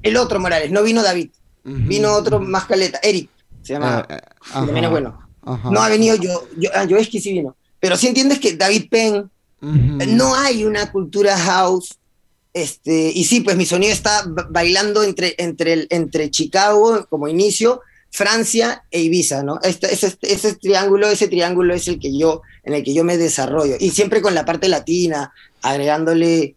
el 0.05 0.17
otro 0.17 0.39
Morales, 0.39 0.71
no 0.71 0.83
vino 0.83 1.03
David. 1.03 1.31
Vino 1.63 2.13
otro 2.13 2.39
más 2.39 2.65
caleta, 2.65 2.99
Eric, 3.01 3.27
se 3.63 3.73
llama. 3.73 4.05
Eh, 4.07 4.19
también 4.53 4.85
es 4.85 4.91
bueno. 4.91 5.19
No 5.71 5.81
ha 5.81 5.89
venido 5.89 6.15
yo, 6.15 6.47
yo, 6.57 6.69
ah, 6.75 6.85
yo 6.85 6.97
es 6.97 7.09
que 7.09 7.19
sí 7.19 7.33
vino. 7.33 7.55
Pero 7.79 7.97
sí 7.97 8.07
entiendes 8.07 8.39
que 8.39 8.55
David 8.55 8.87
Penn, 8.89 9.31
no 9.61 10.35
hay 10.35 10.63
una 10.63 10.91
cultura 10.91 11.35
house. 11.35 11.97
Este, 12.53 13.11
y 13.13 13.25
sí, 13.25 13.41
pues 13.41 13.57
mi 13.57 13.65
sonido 13.65 13.91
está 13.91 14.23
bailando 14.49 15.03
entre, 15.03 15.35
entre, 15.39 15.87
entre 15.89 16.29
Chicago 16.29 17.05
como 17.09 17.27
inicio 17.27 17.81
Francia 18.11 18.85
e 18.91 19.01
Ibiza, 19.01 19.43
¿no? 19.43 19.59
Este, 19.61 19.91
ese, 19.91 20.15
ese, 20.21 20.55
triángulo, 20.55 21.07
ese 21.09 21.27
triángulo 21.27 21.73
es 21.73 21.87
el 21.87 21.99
que 21.99 22.17
yo, 22.17 22.43
en 22.63 22.73
el 22.75 22.83
que 22.83 22.93
yo 22.93 23.03
me 23.03 23.17
desarrollo. 23.17 23.75
Y 23.79 23.89
siempre 23.89 24.21
con 24.21 24.35
la 24.35 24.45
parte 24.45 24.69
latina, 24.69 25.33
agregándole 25.61 26.55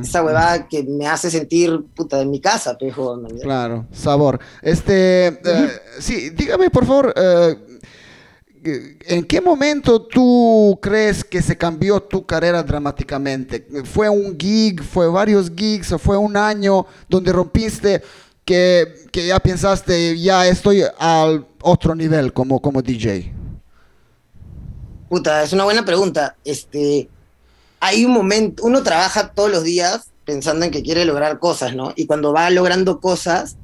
esa 0.00 0.22
huevada 0.22 0.68
que 0.68 0.82
me 0.84 1.06
hace 1.06 1.30
sentir 1.30 1.84
puta 1.94 2.20
en 2.20 2.30
mi 2.30 2.40
casa, 2.40 2.76
pejo. 2.76 3.20
Claro, 3.42 3.86
sabor. 3.92 4.38
Este, 4.62 5.26
eh, 5.28 5.70
sí, 5.98 6.30
dígame 6.30 6.70
por 6.70 6.86
favor, 6.86 7.12
eh, 7.16 7.56
¿En 9.06 9.24
qué 9.24 9.40
momento 9.40 10.02
tú 10.02 10.78
crees 10.82 11.24
que 11.24 11.40
se 11.40 11.56
cambió 11.56 12.00
tu 12.00 12.26
carrera 12.26 12.62
dramáticamente? 12.62 13.66
¿Fue 13.84 14.08
un 14.08 14.36
gig, 14.38 14.82
fue 14.82 15.08
varios 15.08 15.50
gigs 15.54 15.92
o 15.92 15.98
fue 15.98 16.16
un 16.16 16.36
año 16.36 16.86
donde 17.08 17.32
rompiste 17.32 18.02
que, 18.44 19.06
ya 19.12 19.38
pensaste, 19.38 20.18
ya 20.18 20.46
estoy 20.46 20.82
al 20.98 21.46
otro 21.62 21.94
nivel 21.94 22.32
como, 22.32 22.60
como 22.60 22.82
DJ? 22.82 23.32
Puta, 25.08 25.42
es 25.42 25.52
una 25.52 25.64
buena 25.64 25.84
pregunta. 25.84 26.36
Este, 26.44 27.08
hay 27.80 28.04
un 28.04 28.12
momento, 28.12 28.64
uno 28.64 28.82
trabaja 28.82 29.32
todos 29.32 29.50
los 29.50 29.64
días 29.64 30.08
pensando 30.24 30.64
en 30.64 30.70
que 30.70 30.82
quiere 30.82 31.04
lograr 31.04 31.38
cosas, 31.38 31.74
¿no? 31.74 31.92
Y 31.96 32.06
cuando 32.06 32.32
va 32.32 32.50
logrando 32.50 33.00
cosas 33.00 33.56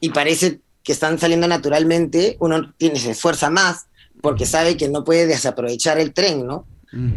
y 0.00 0.10
parece 0.10 0.60
que 0.82 0.92
están 0.92 1.18
saliendo 1.18 1.46
naturalmente, 1.48 2.36
uno 2.40 2.72
tiene, 2.78 2.98
se 2.98 3.10
esfuerza 3.10 3.50
más 3.50 3.86
porque 4.22 4.46
sabe 4.46 4.76
que 4.76 4.88
no 4.88 5.04
puede 5.04 5.26
desaprovechar 5.26 5.98
el 5.98 6.12
tren, 6.12 6.46
¿no? 6.46 6.66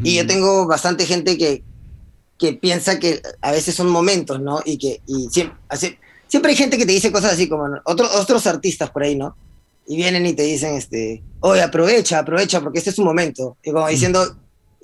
Y 0.03 0.15
yo 0.17 0.27
tengo 0.27 0.67
bastante 0.67 1.05
gente 1.05 1.37
que, 1.37 1.63
que 2.37 2.51
piensa 2.51 2.99
que 2.99 3.21
a 3.39 3.53
veces 3.53 3.73
son 3.73 3.89
momentos, 3.89 4.41
¿no? 4.41 4.59
Y 4.65 4.77
que 4.77 5.01
y 5.07 5.29
siempre, 5.31 5.57
siempre 6.27 6.51
hay 6.51 6.57
gente 6.57 6.77
que 6.77 6.85
te 6.85 6.91
dice 6.91 7.11
cosas 7.11 7.33
así 7.33 7.47
como 7.47 7.65
otros 7.85 8.13
otros 8.13 8.45
artistas 8.47 8.89
por 8.89 9.03
ahí, 9.03 9.15
¿no? 9.15 9.37
Y 9.87 9.95
vienen 9.95 10.25
y 10.25 10.33
te 10.33 10.43
dicen, 10.43 10.75
este, 10.75 11.23
oye, 11.39 11.61
aprovecha, 11.61 12.19
aprovecha, 12.19 12.59
porque 12.59 12.79
este 12.79 12.89
es 12.89 12.99
un 12.99 13.05
momento. 13.05 13.55
Y 13.63 13.71
como 13.71 13.87
diciendo, 13.87 14.35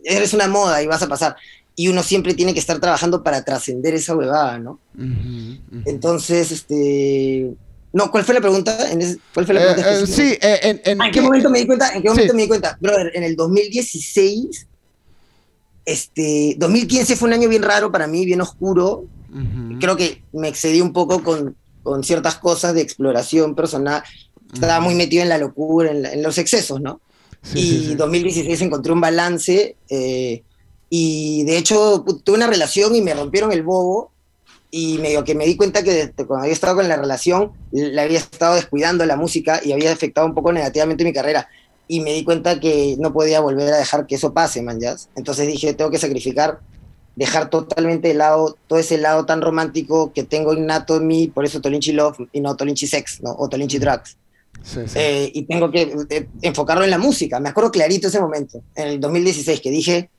eres 0.03 0.33
una 0.33 0.47
moda 0.47 0.81
y 0.81 0.87
vas 0.87 1.01
a 1.01 1.07
pasar. 1.07 1.35
Y 1.75 1.89
uno 1.89 2.01
siempre 2.01 2.33
tiene 2.33 2.53
que 2.53 2.59
estar 2.59 2.79
trabajando 2.79 3.23
para 3.23 3.43
trascender 3.43 3.93
esa 3.93 4.15
huevada, 4.15 4.57
¿no? 4.57 4.79
Entonces, 5.85 6.51
este, 6.51 7.53
no, 7.93 8.11
¿cuál 8.11 8.23
fue 8.23 8.35
la 8.35 8.41
pregunta? 8.41 8.77
¿Cuál 9.33 9.45
fue 9.45 9.55
la 9.55 9.61
pregunta? 9.61 9.93
Eh, 9.93 10.03
eh, 10.03 10.07
sí, 10.07 10.37
eh, 10.41 10.59
en, 10.63 10.81
en, 10.83 11.01
¿En, 11.01 11.11
qué 11.11 11.21
momento 11.21 11.49
me 11.49 11.59
di 11.59 11.65
cuenta? 11.65 11.93
¿En 11.93 12.01
qué 12.01 12.09
momento 12.09 12.33
me 12.33 12.41
di 12.43 12.47
cuenta? 12.47 12.77
Brother, 12.79 13.11
en 13.15 13.23
el 13.23 13.35
2016, 13.35 14.67
este, 15.85 16.55
2015 16.57 17.15
fue 17.15 17.29
un 17.29 17.33
año 17.33 17.49
bien 17.49 17.63
raro 17.63 17.91
para 17.91 18.07
mí, 18.07 18.25
bien 18.25 18.41
oscuro. 18.41 19.05
Creo 19.79 19.95
que 19.95 20.23
me 20.33 20.47
excedí 20.47 20.81
un 20.81 20.93
poco 20.93 21.21
con, 21.21 21.55
con 21.83 22.03
ciertas 22.03 22.35
cosas 22.35 22.73
de 22.73 22.81
exploración 22.81 23.55
personal. 23.55 24.03
Estaba 24.51 24.79
muy 24.79 24.95
metido 24.95 25.23
en 25.23 25.29
la 25.29 25.37
locura, 25.37 25.91
en, 25.91 26.23
los 26.23 26.37
excesos, 26.37 26.81
¿no? 26.81 27.01
Y 27.53 27.95
2016 27.95 28.61
encontré 28.61 28.91
un 28.91 29.01
balance. 29.01 29.75
y 30.89 31.43
de 31.43 31.57
hecho, 31.57 32.03
tuve 32.23 32.37
una 32.37 32.47
relación 32.47 32.95
y 32.95 33.01
me 33.01 33.13
rompieron 33.13 33.51
el 33.51 33.63
bobo 33.63 34.11
y 34.69 34.97
medio 34.97 35.23
que 35.23 35.35
me 35.35 35.45
di 35.45 35.55
cuenta 35.55 35.81
que 35.83 36.11
cuando 36.15 36.43
había 36.43 36.53
estado 36.53 36.75
con 36.75 36.89
la 36.89 36.97
relación, 36.97 37.51
le 37.71 37.99
había 38.01 38.19
estado 38.19 38.55
descuidando 38.55 39.05
la 39.05 39.15
música 39.15 39.61
y 39.63 39.71
había 39.71 39.91
afectado 39.91 40.27
un 40.27 40.33
poco 40.33 40.51
negativamente 40.51 41.03
mi 41.03 41.13
carrera. 41.13 41.47
Y 41.87 42.01
me 42.01 42.11
di 42.13 42.25
cuenta 42.25 42.59
que 42.59 42.97
no 42.99 43.13
podía 43.13 43.39
volver 43.39 43.73
a 43.73 43.77
dejar 43.77 44.05
que 44.07 44.15
eso 44.15 44.33
pase, 44.33 44.61
man, 44.61 44.79
¿ya? 44.79 44.95
Entonces 45.15 45.47
dije, 45.47 45.73
tengo 45.73 45.89
que 45.89 45.97
sacrificar, 45.97 46.59
dejar 47.15 47.49
totalmente 47.49 48.09
de 48.09 48.13
lado 48.13 48.57
todo 48.67 48.77
ese 48.77 48.97
lado 48.97 49.25
tan 49.25 49.41
romántico 49.41 50.11
que 50.13 50.23
tengo 50.23 50.53
innato 50.53 50.97
en 50.97 51.07
mí, 51.07 51.27
por 51.27 51.45
eso 51.45 51.61
Tolinchi 51.61 51.93
Love 51.93 52.27
y 52.33 52.41
no 52.41 52.57
Tolinchi 52.57 52.87
Sex, 52.87 53.21
¿no? 53.21 53.31
O 53.39 53.47
Tolinchi 53.47 53.79
Drugs. 53.79 54.17
Eh, 54.95 55.31
y 55.33 55.43
tengo 55.43 55.71
que 55.71 55.95
eh, 56.09 56.27
enfocarlo 56.41 56.83
en 56.83 56.89
la 56.89 56.97
música. 56.97 57.39
Me 57.39 57.49
acuerdo 57.49 57.71
clarito 57.71 58.07
ese 58.07 58.19
momento, 58.19 58.61
en 58.75 58.87
el 58.87 58.99
2016, 58.99 59.61
que 59.61 59.71
dije, 59.71 60.09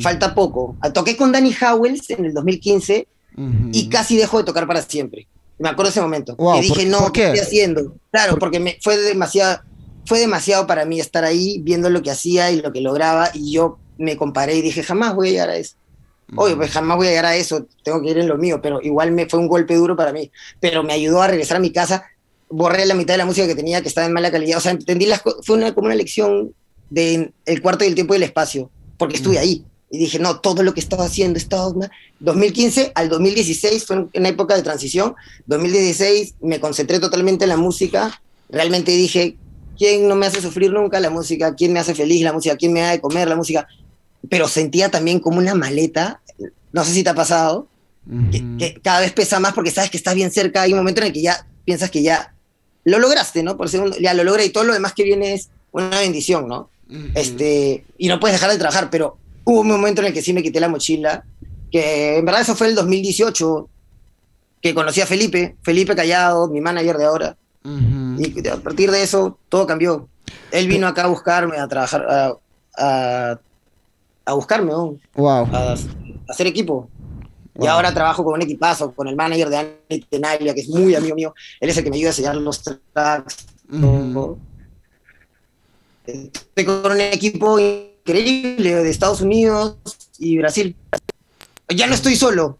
falta 0.00 0.34
poco. 0.34 0.76
Toqué 0.92 1.16
con 1.16 1.32
Danny 1.32 1.54
Howells 1.60 2.10
en 2.10 2.24
el 2.26 2.34
2015 2.34 3.06
y 3.72 3.88
casi 3.88 4.16
dejó 4.16 4.38
de 4.38 4.44
tocar 4.44 4.66
para 4.66 4.82
siempre. 4.82 5.26
Me 5.58 5.68
acuerdo 5.68 5.90
ese 5.90 6.00
momento. 6.00 6.36
y 6.56 6.60
dije, 6.60 6.86
no, 6.86 7.12
qué? 7.12 7.26
estoy 7.26 7.40
haciendo? 7.40 7.94
Claro, 8.10 8.38
porque 8.38 8.60
me, 8.60 8.78
fue, 8.80 8.96
demasiado, 8.96 9.60
fue 10.06 10.20
demasiado 10.20 10.66
para 10.66 10.84
mí 10.84 11.00
estar 11.00 11.24
ahí 11.24 11.60
viendo 11.62 11.90
lo 11.90 12.02
que 12.02 12.10
hacía 12.10 12.50
y 12.50 12.60
lo 12.60 12.72
que 12.72 12.80
lograba 12.80 13.30
y 13.34 13.52
yo 13.52 13.78
me 13.96 14.16
comparé 14.16 14.54
y 14.54 14.62
dije, 14.62 14.82
jamás 14.82 15.14
voy 15.14 15.28
a 15.28 15.32
llegar 15.32 15.50
a 15.50 15.56
eso. 15.56 15.74
Oye, 16.36 16.56
pues 16.56 16.70
jamás 16.70 16.98
voy 16.98 17.06
a 17.06 17.10
llegar 17.10 17.24
a 17.24 17.36
eso, 17.36 17.66
tengo 17.82 18.02
que 18.02 18.10
ir 18.10 18.18
en 18.18 18.28
lo 18.28 18.36
mío, 18.36 18.60
pero 18.62 18.82
igual 18.82 19.12
me 19.12 19.26
fue 19.26 19.40
un 19.40 19.48
golpe 19.48 19.74
duro 19.74 19.96
para 19.96 20.12
mí. 20.12 20.30
Pero 20.60 20.82
me 20.82 20.92
ayudó 20.92 21.22
a 21.22 21.28
regresar 21.28 21.56
a 21.56 21.60
mi 21.60 21.72
casa, 21.72 22.04
borré 22.50 22.86
la 22.86 22.94
mitad 22.94 23.14
de 23.14 23.18
la 23.18 23.26
música 23.26 23.46
que 23.46 23.54
tenía 23.54 23.82
que 23.82 23.88
estaba 23.88 24.06
en 24.06 24.12
mala 24.12 24.30
calidad. 24.30 24.58
O 24.58 24.60
sea, 24.60 24.72
entendí 24.72 25.06
las 25.06 25.22
fue 25.42 25.56
una, 25.56 25.74
como 25.74 25.86
una 25.86 25.94
lección 25.94 26.52
de 26.90 27.32
el 27.44 27.62
cuarto 27.62 27.84
y 27.84 27.88
el 27.88 27.94
tiempo 27.94 28.14
y 28.14 28.18
el 28.18 28.22
espacio, 28.22 28.70
porque 28.96 29.16
estuve 29.16 29.38
ahí. 29.38 29.64
Y 29.90 29.98
dije, 29.98 30.18
no, 30.18 30.40
todo 30.40 30.62
lo 30.62 30.74
que 30.74 30.80
estaba 30.80 31.04
haciendo 31.04 31.38
estaba... 31.38 31.72
2015 32.20 32.92
al 32.94 33.08
2016 33.08 33.86
fue 33.86 34.06
una 34.14 34.28
época 34.28 34.54
de 34.54 34.62
transición. 34.62 35.14
2016 35.46 36.34
me 36.42 36.60
concentré 36.60 36.98
totalmente 36.98 37.44
en 37.44 37.50
la 37.50 37.56
música. 37.56 38.20
Realmente 38.50 38.92
dije, 38.92 39.36
¿quién 39.78 40.08
no 40.08 40.14
me 40.14 40.26
hace 40.26 40.42
sufrir 40.42 40.72
nunca 40.72 41.00
la 41.00 41.10
música? 41.10 41.54
¿Quién 41.54 41.72
me 41.72 41.80
hace 41.80 41.94
feliz 41.94 42.22
la 42.22 42.32
música? 42.32 42.56
¿Quién 42.56 42.72
me 42.72 42.80
da 42.80 42.90
de 42.90 43.00
comer 43.00 43.28
la 43.28 43.36
música? 43.36 43.66
Pero 44.28 44.46
sentía 44.48 44.90
también 44.90 45.20
como 45.20 45.38
una 45.38 45.54
maleta, 45.54 46.20
no 46.72 46.84
sé 46.84 46.92
si 46.92 47.02
te 47.02 47.10
ha 47.10 47.14
pasado, 47.14 47.68
que, 48.30 48.80
cada 48.82 49.00
vez 49.00 49.12
pesa 49.12 49.38
más 49.38 49.54
porque 49.54 49.70
sabes 49.70 49.90
que 49.90 49.96
estás 49.96 50.14
bien 50.14 50.30
cerca. 50.30 50.62
Hay 50.62 50.72
un 50.72 50.78
momento 50.78 51.00
en 51.00 51.06
el 51.06 51.12
que 51.12 51.22
ya 51.22 51.46
piensas 51.64 51.90
que 51.90 52.02
ya 52.02 52.34
lo 52.84 52.98
lograste, 52.98 53.42
¿no? 53.42 53.56
Por 53.56 53.68
segundo, 53.68 53.96
ya 53.98 54.14
lo 54.14 54.24
logré 54.24 54.46
y 54.46 54.50
todo 54.50 54.64
lo 54.64 54.72
demás 54.72 54.92
que 54.92 55.04
viene 55.04 55.34
es 55.34 55.50
una 55.72 55.98
bendición, 56.00 56.48
¿no? 56.48 56.70
este, 57.14 57.84
y 57.98 58.08
no 58.08 58.18
puedes 58.18 58.36
dejar 58.36 58.50
de 58.50 58.58
trabajar, 58.58 58.88
pero 58.90 59.18
hubo 59.44 59.60
un 59.60 59.68
momento 59.68 60.00
en 60.00 60.08
el 60.08 60.12
que 60.12 60.22
sí 60.22 60.32
me 60.32 60.42
quité 60.42 60.60
la 60.60 60.68
mochila, 60.68 61.24
que 61.70 62.18
en 62.18 62.24
verdad 62.24 62.42
eso 62.42 62.56
fue 62.56 62.68
el 62.68 62.74
2018, 62.74 63.68
que 64.62 64.74
conocí 64.74 65.00
a 65.00 65.06
Felipe, 65.06 65.56
Felipe 65.62 65.94
Callado, 65.94 66.48
mi 66.48 66.60
manager 66.60 66.96
de 66.96 67.04
ahora. 67.04 67.36
Y 67.64 68.48
a 68.48 68.56
partir 68.56 68.90
de 68.90 69.02
eso 69.02 69.38
todo 69.50 69.66
cambió. 69.66 70.08
Él 70.50 70.68
vino 70.68 70.86
acá 70.86 71.04
a 71.04 71.08
buscarme, 71.08 71.58
a 71.58 71.68
trabajar, 71.68 72.38
a, 72.78 73.38
a, 74.24 74.32
buscarme, 74.32 74.72
wow. 75.14 75.46
a, 75.52 75.74
hacer 76.28 76.46
equipo. 76.46 76.88
Y 77.60 77.66
ahora 77.66 77.92
trabajo 77.92 78.22
con 78.22 78.34
un 78.34 78.42
equipazo, 78.42 78.92
con 78.92 79.08
el 79.08 79.16
manager 79.16 79.48
de 79.50 79.56
Annie 79.56 80.06
Tenaglia, 80.08 80.54
que 80.54 80.60
es 80.60 80.68
muy 80.68 80.94
amigo 80.94 81.16
mío. 81.16 81.34
Él 81.58 81.68
es 81.68 81.76
el 81.76 81.84
que 81.84 81.90
me 81.90 81.96
ayuda 81.96 82.10
a 82.10 82.12
sellar 82.12 82.36
los 82.36 82.62
tracks. 82.62 83.46
Estoy 86.06 86.64
con 86.64 86.92
un 86.92 87.00
equipo 87.00 87.58
increíble 87.58 88.76
de 88.76 88.88
Estados 88.88 89.20
Unidos 89.20 89.76
y 90.18 90.38
Brasil. 90.38 90.76
Ya 91.68 91.86
no 91.86 91.94
estoy 91.94 92.14
solo. 92.14 92.58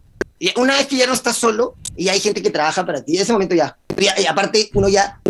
Una 0.57 0.75
vez 0.75 0.87
que 0.87 0.97
ya 0.97 1.07
no 1.07 1.13
estás 1.13 1.37
solo 1.37 1.75
y 1.95 2.09
hay 2.09 2.19
gente 2.19 2.41
que 2.41 2.49
trabaja 2.49 2.85
para 2.85 3.03
ti, 3.03 3.15
en 3.15 3.23
ese 3.23 3.33
momento 3.33 3.55
ya. 3.55 3.77
Y 3.97 4.25
aparte, 4.25 4.69
uno 4.73 4.89
ya, 4.89 5.21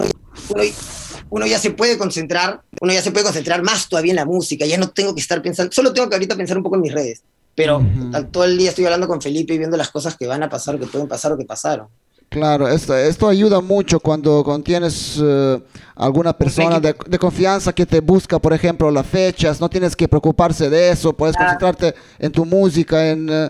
uno, 1.29 1.45
ya 1.45 1.59
se 1.59 1.71
puede 1.71 1.97
concentrar, 1.97 2.61
uno 2.81 2.91
ya 2.91 3.01
se 3.01 3.11
puede 3.11 3.25
concentrar 3.25 3.61
más 3.61 3.87
todavía 3.87 4.11
en 4.11 4.17
la 4.17 4.25
música. 4.25 4.65
Ya 4.65 4.77
no 4.77 4.89
tengo 4.89 5.13
que 5.13 5.21
estar 5.21 5.41
pensando, 5.41 5.71
solo 5.71 5.93
tengo 5.93 6.09
que 6.09 6.15
ahorita 6.15 6.35
pensar 6.35 6.57
un 6.57 6.63
poco 6.63 6.75
en 6.75 6.81
mis 6.81 6.93
redes. 6.93 7.23
Pero 7.59 7.85
todo 8.31 8.45
el 8.45 8.57
día 8.57 8.69
estoy 8.69 8.85
hablando 8.85 9.05
con 9.05 9.21
Felipe 9.21 9.53
y 9.53 9.57
viendo 9.57 9.75
las 9.75 9.89
cosas 9.89 10.15
que 10.15 10.25
van 10.25 10.41
a 10.41 10.47
pasar, 10.47 10.79
que 10.79 10.85
pueden 10.85 11.09
pasar 11.09 11.33
o 11.33 11.37
que 11.37 11.43
pasaron. 11.43 11.89
Claro, 12.29 12.69
esto, 12.69 12.95
esto 12.95 13.27
ayuda 13.27 13.59
mucho 13.59 13.99
cuando, 13.99 14.45
tienes 14.63 15.19
eh, 15.21 15.61
alguna 15.97 16.31
persona 16.31 16.79
de, 16.79 16.93
confianza 17.19 17.73
que 17.73 17.85
te 17.85 17.99
busca, 17.99 18.39
por 18.39 18.53
ejemplo, 18.53 18.89
las 18.89 19.05
fechas, 19.05 19.59
no 19.59 19.69
tienes 19.69 19.93
que 19.93 20.07
preocuparse 20.07 20.69
de 20.69 20.91
eso, 20.91 21.11
puedes 21.11 21.35
concentrarte 21.35 21.93
en 22.17 22.31
tu 22.31 22.45
música, 22.45 23.09
en, 23.09 23.27
eh, 23.29 23.49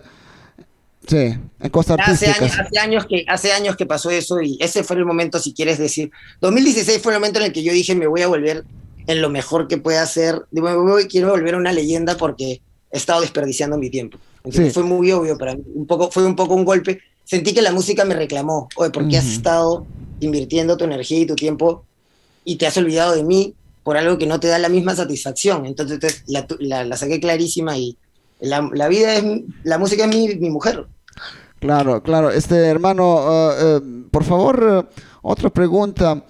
sí, 1.06 1.38
en 1.60 1.70
cosas 1.70 2.00
artísticas. 2.00 2.58
Hace 2.58 2.80
años, 2.80 3.06
que, 3.06 3.26
hace 3.28 3.54
años 3.54 3.76
que 3.76 3.86
pasó 3.86 4.10
eso 4.10 4.42
y 4.42 4.58
ese 4.60 4.84
fue 4.84 4.96
el 4.96 5.06
momento, 5.06 5.38
si 5.38 5.54
quieres 5.54 5.78
decir, 5.78 6.10
2016 6.42 7.00
fue 7.00 7.14
el 7.14 7.20
momento 7.20 7.38
en 7.38 7.46
el 7.46 7.54
que 7.54 7.62
yo 7.62 7.72
dije, 7.74 7.94
me 7.94 8.08
voy 8.08 8.24
a 8.24 8.28
volver 8.28 8.66
en 9.06 9.22
lo 9.22 9.30
mejor 9.30 9.68
que 9.68 9.78
pueda 9.78 10.02
hacer, 10.02 10.48
quiero 11.12 11.30
volver 11.30 11.54
a 11.54 11.58
una 11.58 11.74
leyenda 11.74 12.18
porque 12.18 12.64
he 12.92 12.98
estado 12.98 13.22
desperdiciando 13.22 13.78
mi 13.78 13.90
tiempo. 13.90 14.18
Fue 14.74 14.84
muy 14.84 15.12
obvio 15.12 15.38
para 15.38 15.56
mí, 15.56 15.64
un 15.74 15.86
poco, 15.86 16.10
fue 16.12 16.26
un 16.26 16.36
poco 16.36 16.56
un 16.56 16.66
golpe 16.66 17.02
sentí 17.30 17.54
que 17.54 17.62
la 17.62 17.72
música 17.72 18.06
me 18.06 18.16
reclamó, 18.16 18.70
oye, 18.76 18.90
¿por 18.90 19.08
qué 19.08 19.18
has 19.18 19.28
estado 19.28 19.86
invirtiendo 20.20 20.78
tu 20.78 20.86
energía 20.86 21.20
y 21.20 21.28
tu 21.28 21.36
tiempo 21.36 21.86
y 22.44 22.56
te 22.56 22.66
has 22.66 22.76
olvidado 22.78 23.14
de 23.14 23.24
mí 23.24 23.54
por 23.84 23.98
algo 23.98 24.18
que 24.18 24.26
no 24.26 24.40
te 24.40 24.48
da 24.48 24.58
la 24.58 24.68
misma 24.68 24.96
satisfacción? 24.96 25.68
Entonces 25.68 26.24
la, 26.26 26.98
saqué 26.98 27.20
clarísima 27.20 27.78
y 27.78 27.96
la, 28.40 28.88
vida 28.88 29.14
es, 29.14 29.24
la 29.64 29.78
música 29.78 30.06
es 30.06 30.10
mi, 30.10 30.36
mi 30.38 30.50
mujer. 30.50 30.88
Claro, 31.60 32.02
claro. 32.02 32.32
Este 32.32 32.56
hermano, 32.56 33.18
uh, 33.18 33.78
uh, 33.78 34.10
por 34.10 34.24
favor, 34.24 34.64
uh, 34.64 35.02
otra 35.22 35.52
pregunta. 35.52 36.26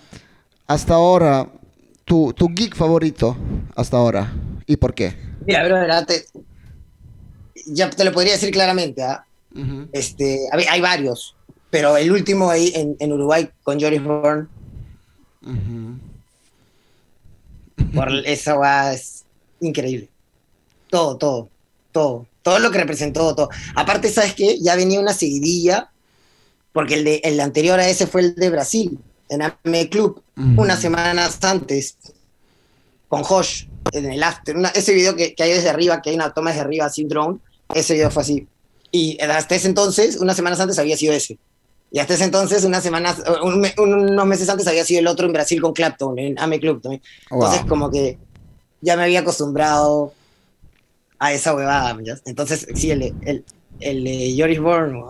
Hasta 0.68 0.96
ahora, 0.96 1.48
tu, 2.04 2.34
tu 2.34 2.50
geek 2.50 2.76
favorito 2.76 3.38
hasta 3.74 3.96
ahora 3.96 4.34
y 4.66 4.76
por 4.76 4.94
qué? 4.94 5.16
Mira, 5.46 5.66
bro, 5.66 5.78
ya 7.74 7.90
te 7.90 8.04
lo 8.04 8.12
podría 8.12 8.34
decir 8.34 8.52
claramente. 8.52 9.04
¿ah? 9.04 9.26
este, 9.92 10.40
hay, 10.52 10.82
varios, 10.82 11.36
pero 11.70 11.98
el 11.98 12.12
último 12.12 12.50
ahí 12.50 12.72
en, 12.76 13.14
Uruguay 13.14 13.50
con 13.64 13.80
Joris 13.80 14.04
Bourne. 14.04 14.48
Por 17.94 18.10
eso 18.26 18.62
es 18.92 19.26
increíble. 19.60 20.10
Todo, 20.90 21.18
todo, 21.18 21.50
todo. 21.92 22.26
Todo 22.42 22.60
lo 22.60 22.72
que 22.72 22.80
representó, 22.80 23.36
todo. 23.36 23.50
Aparte, 23.76 24.10
¿sabes 24.10 24.34
qué? 24.34 24.58
Ya 24.60 24.76
venía 24.76 25.00
una 25.00 25.14
seguidilla, 25.14 25.92
porque 26.72 26.96
el, 26.96 27.04
de, 27.04 27.22
el 27.24 27.40
anterior 27.40 27.80
a 27.80 27.88
ese 27.88 28.08
fue 28.08 28.22
el 28.22 28.36
de 28.36 28.50
Brasil, 28.50 28.98
en 29.28 29.42
AME 29.42 29.90
Club, 29.90 30.24
unas 30.36 30.80
semanas 30.80 31.38
antes, 31.44 31.98
con 33.10 33.24
Josh, 33.24 33.66
en 33.92 34.12
el 34.12 34.24
after. 34.24 34.56
ese 34.74 34.94
video 34.94 35.16
que, 35.16 35.36
que, 35.36 35.44
hay 35.44 35.52
desde 35.52 35.70
arriba, 35.70 36.02
que 36.02 36.12
hay 36.12 36.16
una 36.16 36.34
toma 36.34 36.52
desde 36.52 36.62
arriba 36.62 36.90
sin 36.90 37.10
drone, 37.10 37.40
ese 37.74 37.94
video 37.94 38.12
fue 38.12 38.24
así. 38.24 38.48
Y 38.92 39.22
hasta 39.22 39.56
ese 39.56 39.68
entonces, 39.68 40.18
unas 40.18 40.36
semanas 40.36 40.60
antes 40.60 40.80
había 40.80 40.98
sido 40.98 41.14
ese. 41.14 41.38
Y 41.92 42.00
hasta 42.00 42.14
ese 42.14 42.24
entonces, 42.24 42.64
unas 42.64 42.84
semanas, 42.84 43.22
unos 43.42 44.26
meses 44.28 44.50
antes 44.50 44.68
había 44.68 44.86
sido 44.86 45.00
el 45.00 45.08
otro 45.08 45.26
en 45.26 45.34
Brasil 45.34 45.62
con 45.62 45.74
Clapton, 45.74 46.18
en 46.20 46.40
Ame 46.40 46.60
Club 46.60 46.82
también. 46.82 47.02
Entonces, 47.32 47.62
como 47.68 47.90
que 47.90 48.18
ya 48.82 48.96
me 48.96 49.04
había 49.04 49.22
acostumbrado 49.22 50.14
a 51.18 51.34
esa 51.34 51.56
huevada. 51.56 51.98
Entonces, 52.26 52.68
sí, 52.76 52.92
el, 52.92 53.14
el, 53.22 53.44
el 53.80 54.04
de 54.04 54.36
Joris 54.38 54.60
Bourne, 54.60 55.04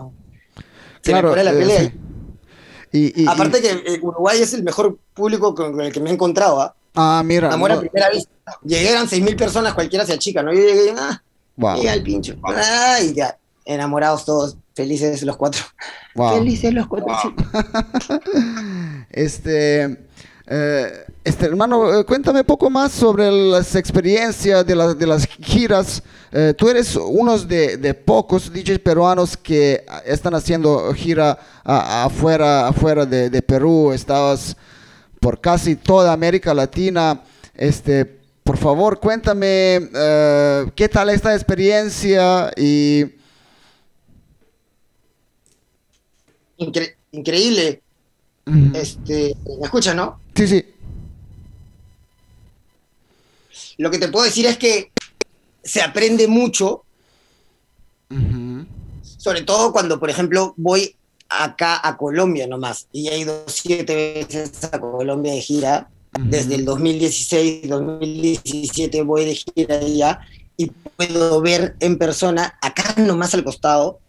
Se 1.01 1.11
claro, 1.11 1.35
me 1.35 1.43
la 1.43 1.51
pelea. 1.51 1.93
Y, 2.91 3.27
Aparte 3.27 3.61
que 3.61 3.69
eh, 3.69 3.99
Uruguay 4.01 4.41
es 4.41 4.53
el 4.53 4.63
mejor 4.63 4.97
público 5.13 5.53
con 5.53 5.79
el 5.79 5.91
que 5.91 5.99
me 5.99 6.09
he 6.09 6.13
encontrado, 6.13 6.59
¿ah? 6.59 6.75
Ah, 6.95 7.21
mira. 7.23 7.53
Amor 7.53 7.71
a 7.71 7.79
primera 7.79 8.09
vista. 8.09 8.31
Llegué, 8.63 8.89
eran 8.89 9.07
seis 9.07 9.23
mil 9.23 9.35
personas, 9.35 9.75
cualquiera 9.75 10.05
se 10.05 10.17
chica, 10.17 10.41
¿no? 10.41 10.51
Yo 10.51 10.59
llegué, 10.59 10.95
ah, 10.97 11.21
wow. 11.59 11.87
al 11.87 12.01
pincho. 12.01 12.35
Ah, 12.43 12.97
y 13.03 13.13
ya, 13.13 13.37
enamorados 13.65 14.25
todos, 14.25 14.57
felices 14.73 15.21
los 15.23 15.37
cuatro. 15.37 15.61
Felices 16.15 16.73
los 16.73 16.87
cuatro. 16.87 17.11
este, 19.11 19.97
eh, 20.51 21.05
este, 21.23 21.45
hermano, 21.45 21.99
eh, 21.99 22.03
cuéntame 22.05 22.43
poco 22.43 22.71
más 22.71 22.91
sobre 22.91 23.31
las 23.31 23.75
experiencias 23.75 24.65
de, 24.65 24.95
de 24.95 25.07
las 25.07 25.27
giras. 25.27 26.01
Eh, 26.31 26.55
tú 26.57 26.69
eres 26.69 26.95
uno 26.95 27.37
de, 27.37 27.77
de, 27.77 27.93
pocos 27.93 28.51
DJs 28.51 28.79
peruanos 28.79 29.37
que 29.37 29.85
están 30.05 30.33
haciendo 30.33 30.91
gira 30.93 31.37
afuera, 31.63 32.67
afuera 32.67 33.05
de, 33.05 33.29
de, 33.29 33.41
Perú. 33.43 33.91
Estabas 33.91 34.57
por 35.19 35.39
casi 35.39 35.75
toda 35.75 36.13
América 36.13 36.53
Latina. 36.53 37.21
Este, 37.53 38.18
por 38.43 38.57
favor, 38.57 38.99
cuéntame 38.99 39.89
qué 40.75 40.89
tal 40.91 41.09
esta 41.09 41.33
experiencia 41.33 42.51
y... 42.57 43.05
increíble. 47.11 47.81
Este, 48.73 49.35
¿Me 49.59 49.65
escuchas, 49.65 49.95
no? 49.95 50.19
Sí, 50.35 50.47
sí. 50.47 50.65
Lo 53.77 53.91
que 53.91 53.99
te 53.99 54.07
puedo 54.07 54.25
decir 54.25 54.45
es 54.45 54.57
que 54.57 54.91
se 55.63 55.81
aprende 55.81 56.27
mucho, 56.27 56.83
sobre 59.03 59.43
todo 59.43 59.71
cuando, 59.71 59.99
por 59.99 60.09
ejemplo, 60.09 60.53
voy 60.57 60.95
acá 61.29 61.79
a 61.87 61.95
Colombia 61.95 62.47
nomás, 62.47 62.87
y 62.91 63.07
he 63.09 63.19
ido 63.19 63.43
siete 63.47 64.25
veces 64.27 64.63
a 64.63 64.79
Colombia 64.79 65.33
de 65.33 65.41
gira, 65.41 65.89
desde 66.25 66.55
el 66.55 66.65
2016, 66.65 67.69
2017 67.69 69.01
voy 69.03 69.25
de 69.25 69.35
gira 69.35 69.75
allá, 69.75 70.19
y 70.57 70.71
puedo 70.97 71.41
ver 71.41 71.75
en 71.79 71.97
persona, 71.97 72.57
acá 72.61 72.95
nomás 72.97 73.33
al 73.33 73.43
costado, 73.43 73.99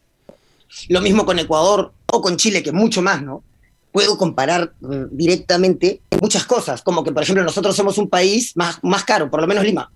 lo 0.88 1.00
mismo 1.00 1.24
con 1.24 1.38
Ecuador 1.38 1.92
o 2.06 2.20
con 2.20 2.36
Chile, 2.36 2.62
que 2.62 2.72
mucho 2.72 3.02
más, 3.02 3.22
¿no? 3.22 3.44
puedo 3.92 4.16
comparar 4.16 4.72
mm, 4.80 5.04
directamente 5.11 6.00
muchas 6.20 6.44
cosas, 6.44 6.82
como 6.82 7.02
que, 7.04 7.12
por 7.12 7.22
ejemplo, 7.22 7.44
nosotros 7.44 7.74
somos 7.74 7.98
un 7.98 8.08
país 8.08 8.56
más, 8.56 8.78
más 8.82 9.04
caro, 9.04 9.30
por 9.30 9.40
lo 9.40 9.46
menos 9.46 9.64
Lima, 9.64 9.90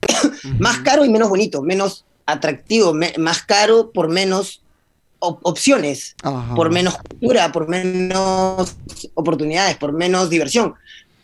más 0.58 0.78
caro 0.78 1.04
y 1.04 1.10
menos 1.10 1.28
bonito, 1.28 1.62
menos 1.62 2.04
atractivo, 2.26 2.94
más 3.18 3.42
caro 3.42 3.90
por 3.92 4.08
menos 4.08 4.62
opciones, 5.18 6.16
por 6.54 6.70
menos 6.70 6.98
cultura, 6.98 7.50
por 7.50 7.66
menos 7.68 8.76
oportunidades, 9.14 9.76
por 9.76 9.92
menos 9.92 10.28
diversión, 10.28 10.74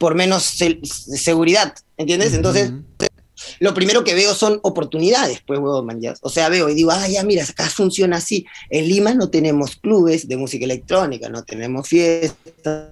por 0.01 0.15
menos 0.15 0.45
seguridad, 0.45 1.75
¿entiendes? 1.99 2.33
Entonces, 2.33 2.73
lo 3.59 3.75
primero 3.75 4.03
que 4.03 4.15
veo 4.15 4.35
son 4.35 4.59
oportunidades, 4.63 5.43
pues, 5.47 5.61
huevón, 5.61 5.85
man, 5.85 6.01
O 6.23 6.31
sea, 6.31 6.49
veo 6.49 6.71
y 6.71 6.75
digo, 6.75 6.91
ah, 6.91 7.07
ya, 7.07 7.23
mira, 7.23 7.45
acá 7.45 7.69
funciona 7.69 8.17
así. 8.17 8.47
En 8.71 8.89
Lima 8.89 9.13
no 9.13 9.29
tenemos 9.29 9.77
clubes 9.77 10.27
de 10.27 10.39
música 10.39 10.65
electrónica, 10.65 11.29
no 11.29 11.45
tenemos 11.45 11.87
fiestas. 11.87 12.89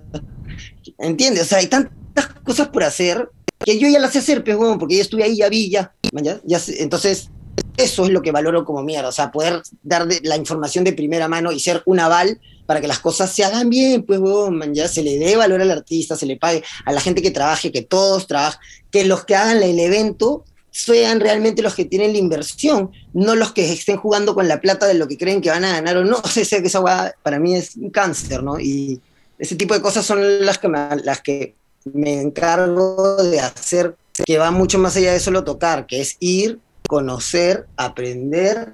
¿Entiendes? 0.98 1.44
O 1.44 1.46
sea, 1.46 1.58
hay 1.58 1.68
tantas 1.68 2.26
cosas 2.44 2.68
por 2.68 2.84
hacer 2.84 3.30
que 3.64 3.78
yo 3.78 3.88
ya 3.88 4.00
las 4.00 4.12
sé 4.12 4.18
hacer, 4.18 4.44
pues, 4.44 4.58
huevón, 4.58 4.78
porque 4.78 4.96
ya 4.96 5.00
estuve 5.00 5.24
ahí, 5.24 5.38
ya 5.38 5.48
vi, 5.48 5.70
ya. 5.70 5.94
ya, 6.12 6.38
ya 6.44 6.60
entonces, 6.76 7.30
eso 7.78 8.04
es 8.04 8.10
lo 8.10 8.20
que 8.20 8.32
valoro 8.32 8.64
como 8.64 8.82
mierda. 8.82 9.08
O 9.08 9.12
sea, 9.12 9.30
poder 9.30 9.62
dar 9.82 10.06
la 10.22 10.36
información 10.36 10.84
de 10.84 10.92
primera 10.92 11.28
mano 11.28 11.52
y 11.52 11.60
ser 11.60 11.82
un 11.86 12.00
aval 12.00 12.40
para 12.66 12.82
que 12.82 12.88
las 12.88 12.98
cosas 12.98 13.32
se 13.32 13.44
hagan 13.44 13.70
bien, 13.70 14.02
pues, 14.02 14.18
huevón, 14.18 14.74
ya 14.74 14.88
se 14.88 15.02
le 15.02 15.18
dé 15.18 15.36
valor 15.36 15.62
al 15.62 15.70
artista, 15.70 16.16
se 16.16 16.26
le 16.26 16.36
pague 16.36 16.62
a 16.84 16.92
la 16.92 17.00
gente 17.00 17.22
que 17.22 17.30
trabaje, 17.30 17.72
que 17.72 17.80
todos 17.80 18.26
trabajen, 18.26 18.60
que 18.90 19.04
los 19.04 19.24
que 19.24 19.36
hagan 19.36 19.62
el 19.62 19.78
evento 19.78 20.44
sean 20.70 21.20
realmente 21.20 21.62
los 21.62 21.74
que 21.74 21.86
tienen 21.86 22.12
la 22.12 22.18
inversión, 22.18 22.90
no 23.14 23.34
los 23.34 23.52
que 23.52 23.72
estén 23.72 23.96
jugando 23.96 24.34
con 24.34 24.48
la 24.48 24.60
plata 24.60 24.86
de 24.86 24.94
lo 24.94 25.08
que 25.08 25.16
creen 25.16 25.40
que 25.40 25.50
van 25.50 25.64
a 25.64 25.72
ganar 25.72 25.96
o 25.96 26.04
no. 26.04 26.18
O 26.22 26.28
sea, 26.28 26.42
esa 26.42 27.14
para 27.22 27.38
mí 27.38 27.54
es 27.54 27.76
un 27.76 27.90
cáncer, 27.90 28.42
¿no? 28.42 28.60
Y 28.60 29.00
ese 29.38 29.56
tipo 29.56 29.72
de 29.72 29.80
cosas 29.80 30.04
son 30.04 30.44
las 30.44 30.58
que 30.58 31.54
me 31.94 32.20
encargo 32.20 33.16
de 33.22 33.40
hacer, 33.40 33.96
que 34.26 34.38
va 34.38 34.50
mucho 34.50 34.78
más 34.78 34.96
allá 34.96 35.12
de 35.12 35.20
solo 35.20 35.44
tocar, 35.44 35.86
que 35.86 36.00
es 36.00 36.16
ir, 36.20 36.60
conocer, 36.88 37.66
aprender, 37.76 38.72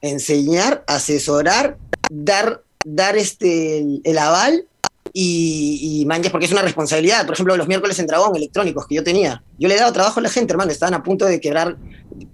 enseñar, 0.00 0.82
asesorar, 0.88 1.78
dar 2.10 2.64
dar 2.84 3.16
este, 3.16 3.84
el, 4.04 4.18
aval 4.18 4.64
y, 5.12 6.02
y 6.02 6.30
porque 6.30 6.46
es 6.46 6.52
una 6.52 6.62
responsabilidad. 6.62 7.26
Por 7.26 7.34
ejemplo, 7.34 7.56
los 7.56 7.68
miércoles 7.68 7.98
en 7.98 8.06
Dragón 8.06 8.36
electrónicos 8.36 8.86
que 8.86 8.94
yo 8.94 9.04
tenía. 9.04 9.42
Yo 9.58 9.68
le 9.68 9.76
daba 9.76 9.92
trabajo 9.92 10.20
a 10.20 10.22
la 10.22 10.28
gente, 10.28 10.52
hermano, 10.52 10.70
estaban 10.70 10.94
a 10.94 11.02
punto 11.02 11.26
de 11.26 11.40
quebrar 11.40 11.76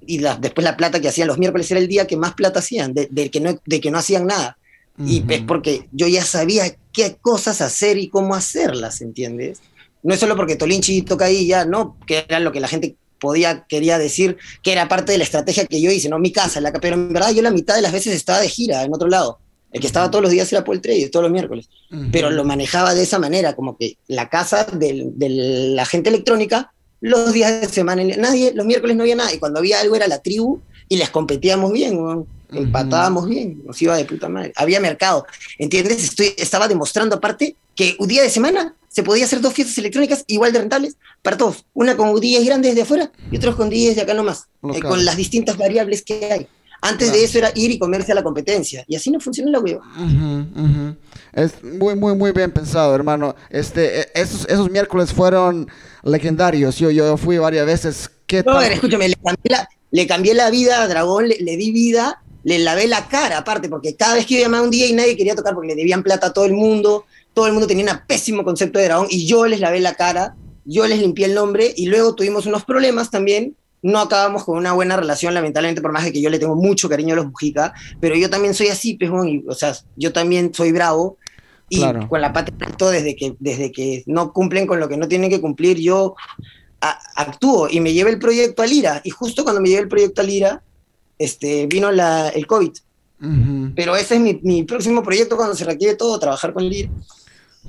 y 0.06 0.18
después 0.18 0.64
la 0.64 0.76
plata 0.76 1.00
que 1.00 1.08
hacían 1.08 1.28
los 1.28 1.38
miércoles 1.38 1.70
era 1.70 1.80
el 1.80 1.88
día 1.88 2.06
que 2.06 2.16
más 2.16 2.34
plata 2.34 2.60
hacían, 2.60 2.94
de, 2.94 3.30
que, 3.30 3.40
no, 3.40 3.58
de 3.64 3.80
que 3.80 3.90
no 3.90 3.98
hacían 3.98 4.26
nada. 4.26 4.58
Y 4.98 5.22
es 5.30 5.42
porque 5.42 5.88
yo 5.92 6.06
ya 6.06 6.24
sabía 6.24 6.74
qué 6.90 7.16
cosas 7.20 7.60
hacer 7.60 7.98
y 7.98 8.08
cómo 8.08 8.34
hacerlas, 8.34 9.02
¿entiendes? 9.02 9.60
No 10.02 10.14
es 10.14 10.20
solo 10.20 10.36
porque 10.36 10.56
Tolinchi 10.56 11.02
toca 11.02 11.26
ahí 11.26 11.46
ya, 11.46 11.66
no, 11.66 11.98
que 12.06 12.24
era 12.26 12.40
lo 12.40 12.50
que 12.50 12.60
la 12.60 12.68
gente 12.68 12.96
podía, 13.18 13.66
quería 13.66 13.98
decir 13.98 14.36
que 14.62 14.72
era 14.72 14.88
parte 14.88 15.12
de 15.12 15.18
la 15.18 15.24
estrategia 15.24 15.66
que 15.66 15.80
yo 15.80 15.90
hice, 15.90 16.08
no 16.08 16.18
mi 16.18 16.32
casa, 16.32 16.60
la, 16.60 16.72
pero 16.72 16.94
en 16.94 17.12
verdad 17.12 17.32
yo 17.32 17.42
la 17.42 17.50
mitad 17.50 17.74
de 17.74 17.82
las 17.82 17.92
veces 17.92 18.14
estaba 18.14 18.40
de 18.40 18.48
gira 18.48 18.82
en 18.82 18.94
otro 18.94 19.08
lado. 19.08 19.38
El 19.72 19.80
que 19.80 19.86
estaba 19.88 20.10
todos 20.10 20.22
los 20.22 20.30
días 20.30 20.50
era 20.52 20.64
Paul 20.64 20.80
Trade, 20.80 21.10
todos 21.10 21.24
los 21.24 21.32
miércoles. 21.32 21.68
Pero 22.10 22.30
lo 22.30 22.44
manejaba 22.44 22.94
de 22.94 23.02
esa 23.02 23.18
manera, 23.18 23.54
como 23.54 23.76
que 23.76 23.98
la 24.06 24.30
casa 24.30 24.64
de 24.64 25.10
la 25.18 25.84
gente 25.84 26.08
electrónica, 26.08 26.72
los 27.00 27.32
días 27.32 27.60
de 27.60 27.68
semana, 27.68 28.02
nadie, 28.16 28.52
los 28.54 28.64
miércoles 28.64 28.96
no 28.96 29.02
había 29.02 29.16
nada. 29.16 29.34
Y 29.34 29.38
cuando 29.38 29.58
había 29.58 29.80
algo 29.80 29.94
era 29.94 30.08
la 30.08 30.22
tribu 30.22 30.60
y 30.88 30.96
les 30.96 31.10
competíamos 31.10 31.72
bien, 31.72 32.26
empatábamos 32.52 33.28
bien, 33.28 33.62
nos 33.64 33.80
iba 33.82 33.96
de 33.96 34.04
puta 34.04 34.28
madre. 34.28 34.52
Había 34.56 34.80
mercado. 34.80 35.26
¿Entiendes? 35.58 36.02
Estoy, 36.04 36.34
estaba 36.36 36.68
demostrando 36.68 37.16
aparte 37.16 37.56
que 37.74 37.96
un 37.98 38.08
día 38.08 38.22
de 38.22 38.30
semana 38.30 38.74
se 38.88 39.02
podía 39.02 39.26
hacer 39.26 39.40
dos 39.40 39.52
fiestas 39.52 39.76
electrónicas 39.78 40.24
igual 40.26 40.52
de 40.52 40.60
rentables 40.60 40.96
para 41.22 41.36
todos. 41.36 41.66
Una 41.74 41.96
con 41.96 42.14
DJs 42.14 42.46
grandes 42.46 42.74
de 42.74 42.82
afuera 42.82 43.10
y 43.30 43.36
otros 43.36 43.56
con 43.56 43.68
DJs 43.68 43.96
de 43.96 44.02
acá 44.02 44.14
nomás, 44.14 44.48
eh, 44.74 44.80
con 44.80 45.04
las 45.04 45.16
distintas 45.16 45.56
variables 45.58 46.02
que 46.02 46.32
hay. 46.32 46.48
Antes 46.82 47.12
de 47.12 47.24
eso 47.24 47.38
era 47.38 47.50
ir 47.54 47.70
y 47.70 47.78
comerse 47.78 48.12
a 48.12 48.14
la 48.14 48.22
competencia. 48.22 48.84
Y 48.86 48.96
así 48.96 49.10
no 49.10 49.18
funciona 49.18 49.50
la 49.50 49.58
web. 49.58 49.80
Es 51.32 51.62
muy, 51.62 51.96
muy, 51.96 52.14
muy 52.14 52.32
bien 52.32 52.52
pensado, 52.52 52.94
hermano. 52.94 53.34
Este, 53.50 54.00
e, 54.00 54.08
esos, 54.14 54.46
esos 54.48 54.70
miércoles 54.70 55.12
fueron 55.12 55.68
legendarios. 56.02 56.78
Yo, 56.78 56.90
yo 56.90 57.16
fui 57.16 57.38
varias 57.38 57.66
veces. 57.66 58.10
¿Qué 58.26 58.42
no, 58.42 58.60
escúchame, 58.60 59.08
le 59.08 60.06
cambié, 60.06 60.34
la, 60.34 60.50
vida 60.50 60.82
a 60.82 60.88
Dragón, 60.88 61.28
le, 61.28 61.56
di 61.56 61.70
vida, 61.72 62.22
le 62.46 62.60
lavé 62.60 62.86
la 62.86 63.08
cara 63.08 63.38
aparte, 63.38 63.68
porque 63.68 63.96
cada 63.96 64.14
vez 64.14 64.24
que 64.24 64.36
yo 64.36 64.40
llamaba 64.40 64.62
un 64.62 64.70
día 64.70 64.86
y 64.86 64.92
nadie 64.92 65.16
quería 65.16 65.34
tocar 65.34 65.52
porque 65.52 65.66
le 65.66 65.74
debían 65.74 66.04
plata 66.04 66.28
a 66.28 66.32
todo 66.32 66.44
el 66.44 66.52
mundo, 66.52 67.04
todo 67.34 67.48
el 67.48 67.52
mundo 67.52 67.66
tenía 67.66 67.92
un 67.92 68.00
pésimo 68.06 68.44
concepto 68.44 68.78
de 68.78 68.84
Dragón 68.84 69.08
y 69.10 69.26
yo 69.26 69.46
les 69.46 69.58
lavé 69.58 69.80
la 69.80 69.94
cara, 69.94 70.36
yo 70.64 70.86
les 70.86 71.00
limpié 71.00 71.26
el 71.26 71.34
nombre 71.34 71.74
y 71.76 71.86
luego 71.86 72.14
tuvimos 72.14 72.46
unos 72.46 72.64
problemas 72.64 73.10
también. 73.10 73.56
No 73.82 73.98
acabamos 73.98 74.44
con 74.44 74.58
una 74.58 74.72
buena 74.74 74.96
relación, 74.96 75.34
lamentablemente, 75.34 75.82
por 75.82 75.90
más 75.90 76.04
de 76.04 76.12
que 76.12 76.20
yo 76.20 76.30
le 76.30 76.38
tengo 76.38 76.54
mucho 76.54 76.88
cariño 76.88 77.14
a 77.14 77.16
los 77.16 77.26
Mujica, 77.26 77.74
pero 78.00 78.14
yo 78.14 78.30
también 78.30 78.54
soy 78.54 78.68
así, 78.68 78.94
pejón, 78.94 79.28
y, 79.28 79.44
o 79.48 79.54
sea, 79.54 79.76
yo 79.96 80.12
también 80.12 80.54
soy 80.54 80.70
bravo, 80.70 81.18
y 81.68 81.82
con 82.08 82.20
la 82.20 82.32
pata 82.32 82.52
desde 82.92 83.16
que, 83.16 83.34
desde 83.40 83.72
que 83.72 84.04
no 84.06 84.32
cumplen 84.32 84.68
con 84.68 84.78
lo 84.78 84.88
que 84.88 84.96
no 84.96 85.08
tienen 85.08 85.30
que 85.30 85.40
cumplir, 85.40 85.78
yo 85.78 86.14
actúo 86.80 87.68
y 87.68 87.80
me 87.80 87.92
llevé 87.92 88.10
el 88.10 88.20
proyecto 88.20 88.62
a 88.62 88.66
Lira, 88.66 89.00
y 89.02 89.10
justo 89.10 89.42
cuando 89.42 89.60
me 89.60 89.68
llevé 89.68 89.82
el 89.82 89.88
proyecto 89.88 90.20
a 90.20 90.24
Lira, 90.24 90.62
este, 91.18 91.66
vino 91.66 91.90
la, 91.92 92.28
el 92.28 92.46
COVID. 92.46 92.72
Pero 93.74 93.96
ese 93.96 94.16
es 94.16 94.20
mi, 94.20 94.38
mi, 94.42 94.62
próximo 94.64 95.02
proyecto 95.02 95.36
cuando 95.36 95.54
se 95.54 95.64
requiere 95.64 95.94
todo, 95.94 96.18
trabajar 96.18 96.52
con 96.52 96.68
Lira. 96.68 96.90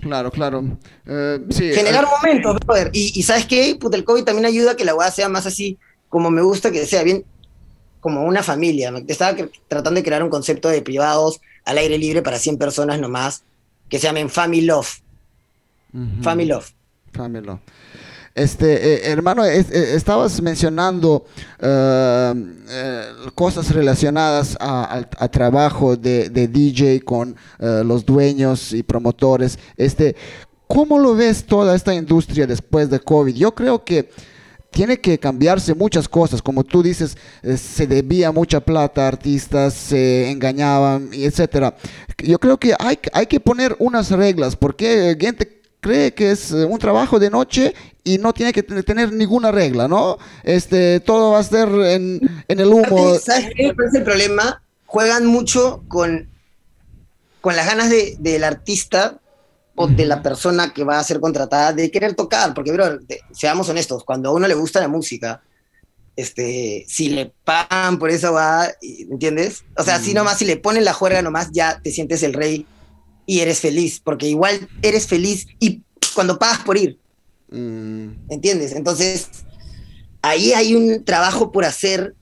Claro, 0.02 0.30
claro. 0.30 0.64
Eh, 1.06 1.40
Generar 1.50 2.04
eh, 2.04 2.08
momentos, 2.08 2.58
brother. 2.66 2.90
Y, 2.94 3.18
y, 3.18 3.24
¿sabes 3.24 3.46
qué? 3.46 3.78
el 3.82 4.04
COVID 4.04 4.24
también 4.24 4.46
ayuda 4.46 4.72
a 4.72 4.76
que 4.76 4.86
la 4.86 4.94
weá 4.94 5.10
sea 5.10 5.30
más 5.30 5.46
así 5.46 5.78
como 6.10 6.30
me 6.32 6.42
gusta 6.42 6.72
que 6.72 6.86
sea 6.86 7.04
bien 7.04 7.26
como 8.00 8.24
una 8.24 8.44
familia. 8.44 8.94
Estaba 9.08 9.36
tratando 9.68 10.00
de 10.00 10.04
crear 10.04 10.24
un 10.24 10.30
concepto 10.30 10.70
de 10.70 10.82
privados 10.82 11.42
al 11.66 11.78
aire 11.78 11.98
libre 11.98 12.22
para 12.22 12.40
100 12.40 12.58
personas 12.58 13.00
nomás, 13.00 13.44
que 13.90 14.00
se 14.00 14.08
llamen 14.08 14.30
Family 14.30 14.62
Love. 14.62 15.02
Family 16.22 16.48
Love. 16.48 16.72
Family 17.14 17.46
Love. 17.46 17.60
Este, 18.38 18.94
eh, 18.94 19.12
hermano, 19.12 19.44
eh, 19.44 19.66
estabas 19.96 20.40
mencionando 20.44 21.26
eh, 21.60 23.04
cosas 23.34 23.72
relacionadas 23.74 24.56
a, 24.60 25.08
trabajo 25.32 25.98
de, 25.98 26.30
DJ 26.30 27.02
con 27.02 27.36
los 27.58 28.06
dueños 28.06 28.74
y 28.74 28.84
promotores. 28.84 29.58
Este, 29.76 30.16
¿Cómo 30.68 31.00
lo 31.00 31.16
ves 31.16 31.46
toda 31.46 31.76
esta 31.76 31.96
industria 31.96 32.46
después 32.46 32.92
de 32.92 33.00
COVID? 33.00 33.34
Yo 33.34 33.56
creo 33.56 33.84
que 33.84 34.12
tiene 34.70 35.00
que 35.00 35.18
cambiarse 35.18 35.74
muchas 35.74 36.08
cosas. 36.08 36.40
Como 36.40 36.64
tú 36.64 36.84
dices, 36.84 37.18
se 37.58 37.88
debía 37.88 38.32
mucha 38.32 38.60
plata 38.60 39.06
a 39.06 39.08
artistas, 39.08 39.74
se 39.74 40.30
engañaban, 40.30 41.10
etcétera. 41.12 41.76
Yo 42.20 42.38
creo 42.38 42.60
que 42.60 42.76
hay 42.78 43.26
que 43.26 43.40
poner 43.40 43.76
unas 43.80 44.12
reglas, 44.12 44.56
porque 44.56 45.18
gente 45.20 45.57
cree 45.80 46.14
que 46.14 46.32
es 46.32 46.52
eh, 46.52 46.66
un 46.66 46.80
trabajo 46.80 47.20
de 47.20 47.30
noche 47.30 47.74
y 48.04 48.18
no 48.18 48.34
tiene 48.34 48.54
que 48.54 48.64
tener 48.64 49.12
ninguna 49.12 49.52
regla, 49.52 49.88
¿no? 49.88 50.18
Este, 50.44 51.00
todo 51.00 51.32
va 51.32 51.40
a 51.40 51.44
ser 51.44 51.68
en, 51.68 52.20
en 52.48 52.60
el 52.60 52.68
humo. 52.68 53.16
¿Sabes 53.20 53.52
qué 53.56 53.68
es 53.68 53.94
el 53.94 54.04
problema? 54.04 54.62
Juegan 54.86 55.26
mucho 55.26 55.84
con, 55.88 56.30
con 57.42 57.56
las 57.56 57.66
ganas 57.66 57.90
de, 57.90 58.16
del 58.20 58.44
artista 58.44 59.20
o 59.76 59.88
de 59.88 60.06
la 60.06 60.24
persona 60.24 60.74
que 60.74 60.84
va 60.84 60.98
a 60.98 61.04
ser 61.04 61.20
contratada 61.20 61.74
de 61.74 61.92
querer 61.92 62.16
tocar, 62.16 62.54
porque, 62.54 62.72
bro, 62.72 62.98
seamos 63.32 63.70
honestos, 63.70 64.04
cuando 64.04 64.30
a 64.30 64.34
uno 64.34 64.48
le 64.48 64.56
gusta 64.56 64.80
la 64.80 64.88
música, 64.88 65.44
este, 66.16 66.84
si 66.88 67.10
le 67.10 67.32
pagan 67.44 68.00
por 68.00 68.10
eso 68.10 68.34
va, 68.34 68.70
¿entiendes? 68.82 69.66
O 69.78 69.84
sea, 69.84 69.96
así 69.96 70.16
nomás, 70.16 70.40
si 70.40 70.46
le 70.46 70.58
ponen 70.58 70.84
la 70.84 70.94
juerga 70.94 71.22
nomás, 71.22 71.50
ya 71.52 71.80
te 71.80 71.92
sientes 71.92 72.24
el 72.24 72.34
rey 72.34 72.66
y 73.28 73.42
eres 73.42 73.60
feliz, 73.60 74.02
porque 74.04 74.28
igual 74.28 74.68
eres 74.82 75.06
feliz 75.06 75.46
y 75.60 75.84
cuando 76.16 76.40
pagas 76.40 76.64
por 76.64 76.78
ir, 76.78 76.98
mm. 77.52 78.32
¿entiendes? 78.32 78.72
Entonces, 78.72 79.28
ahí 80.24 80.54
hay 80.54 80.74
un 80.74 81.06
trabajo 81.06 81.52
por 81.52 81.66
hacer 81.66 82.16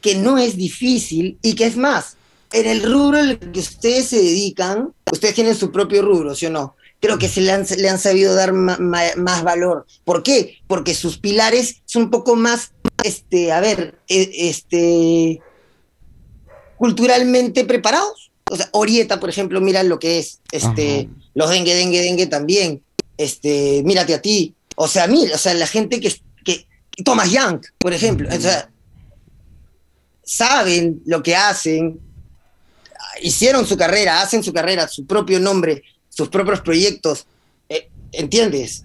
que 0.00 0.14
no 0.14 0.38
es 0.38 0.56
difícil 0.56 1.38
y 1.42 1.54
que 1.54 1.66
es 1.66 1.76
más, 1.76 2.16
en 2.52 2.66
el 2.66 2.82
rubro 2.82 3.18
en 3.18 3.28
el 3.28 3.38
que 3.38 3.60
ustedes 3.60 4.06
se 4.06 4.16
dedican, 4.16 4.94
ustedes 5.12 5.34
tienen 5.34 5.54
su 5.54 5.70
propio 5.70 6.00
rubro, 6.00 6.34
¿sí 6.34 6.46
o 6.46 6.50
no? 6.50 6.76
creo 7.02 7.18
que 7.18 7.28
se 7.28 7.40
le 7.40 7.50
han, 7.50 7.66
le 7.76 7.88
han 7.88 7.98
sabido 7.98 8.32
dar 8.32 8.52
más 8.52 9.42
valor. 9.42 9.86
¿Por 10.04 10.22
qué? 10.22 10.58
Porque 10.68 10.94
sus 10.94 11.18
pilares 11.18 11.82
son 11.84 12.04
un 12.04 12.10
poco 12.10 12.36
más, 12.36 12.72
este, 13.02 13.50
a 13.50 13.60
ver, 13.60 13.98
e, 14.08 14.30
este, 14.48 15.40
culturalmente 16.78 17.64
preparados. 17.64 18.30
O 18.52 18.56
sea, 18.56 18.68
Orieta, 18.72 19.18
por 19.18 19.30
ejemplo, 19.30 19.60
mira 19.60 19.82
lo 19.82 19.98
que 19.98 20.18
es, 20.18 20.40
este, 20.52 21.08
los 21.34 21.48
dengue, 21.48 21.74
dengue, 21.74 22.02
dengue 22.02 22.26
también, 22.26 22.82
este, 23.16 23.82
mírate 23.84 24.12
a 24.12 24.20
ti. 24.20 24.54
O 24.76 24.86
sea, 24.88 25.06
mira, 25.06 25.34
o 25.34 25.38
sea, 25.38 25.54
la 25.54 25.66
gente 25.66 26.00
que, 26.00 26.14
que 26.44 26.66
Thomas 27.02 27.30
Young, 27.30 27.62
por 27.78 27.94
ejemplo, 27.94 28.28
o 28.30 28.40
sea, 28.40 28.70
saben 30.22 31.00
lo 31.06 31.22
que 31.22 31.34
hacen, 31.34 31.98
hicieron 33.22 33.66
su 33.66 33.76
carrera, 33.76 34.20
hacen 34.20 34.42
su 34.42 34.52
carrera, 34.52 34.86
su 34.86 35.06
propio 35.06 35.40
nombre, 35.40 35.82
sus 36.10 36.28
propios 36.28 36.60
proyectos. 36.60 37.26
Eh, 37.70 37.88
¿Entiendes? 38.12 38.84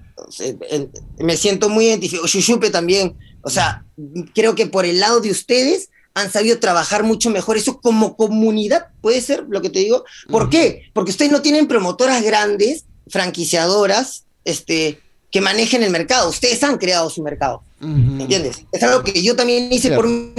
me 1.19 1.37
siento 1.37 1.69
muy 1.69 1.87
identificado. 1.87 2.27
Shushupe 2.27 2.69
también. 2.69 3.15
O 3.41 3.49
sea, 3.49 3.85
creo 4.33 4.55
que 4.55 4.67
por 4.67 4.85
el 4.85 4.99
lado 4.99 5.19
de 5.19 5.29
ustedes 5.31 5.89
han 6.17 6.31
sabido 6.31 6.59
trabajar 6.59 7.03
mucho 7.03 7.29
mejor 7.29 7.57
eso 7.57 7.79
como 7.79 8.17
comunidad, 8.17 8.87
puede 9.01 9.21
ser 9.21 9.45
lo 9.49 9.61
que 9.61 9.69
te 9.69 9.79
digo. 9.79 10.03
¿Por 10.29 10.49
qué? 10.49 10.89
Porque 10.93 11.11
ustedes 11.11 11.31
no 11.31 11.43
tienen 11.43 11.67
promotoras 11.67 12.23
grandes, 12.23 12.85
franquiciadoras, 13.07 14.25
este, 14.43 14.99
que 15.31 15.41
manejen 15.41 15.83
el 15.83 15.91
mercado. 15.91 16.29
Ustedes 16.29 16.63
han 16.63 16.79
creado 16.79 17.11
su 17.11 17.21
mercado. 17.21 17.61
¿Entiendes? 17.79 18.65
Es 18.71 18.81
algo 18.81 19.03
que 19.03 19.21
yo 19.21 19.35
también 19.35 19.71
hice 19.71 19.91
por 19.91 20.07
mí. 20.07 20.33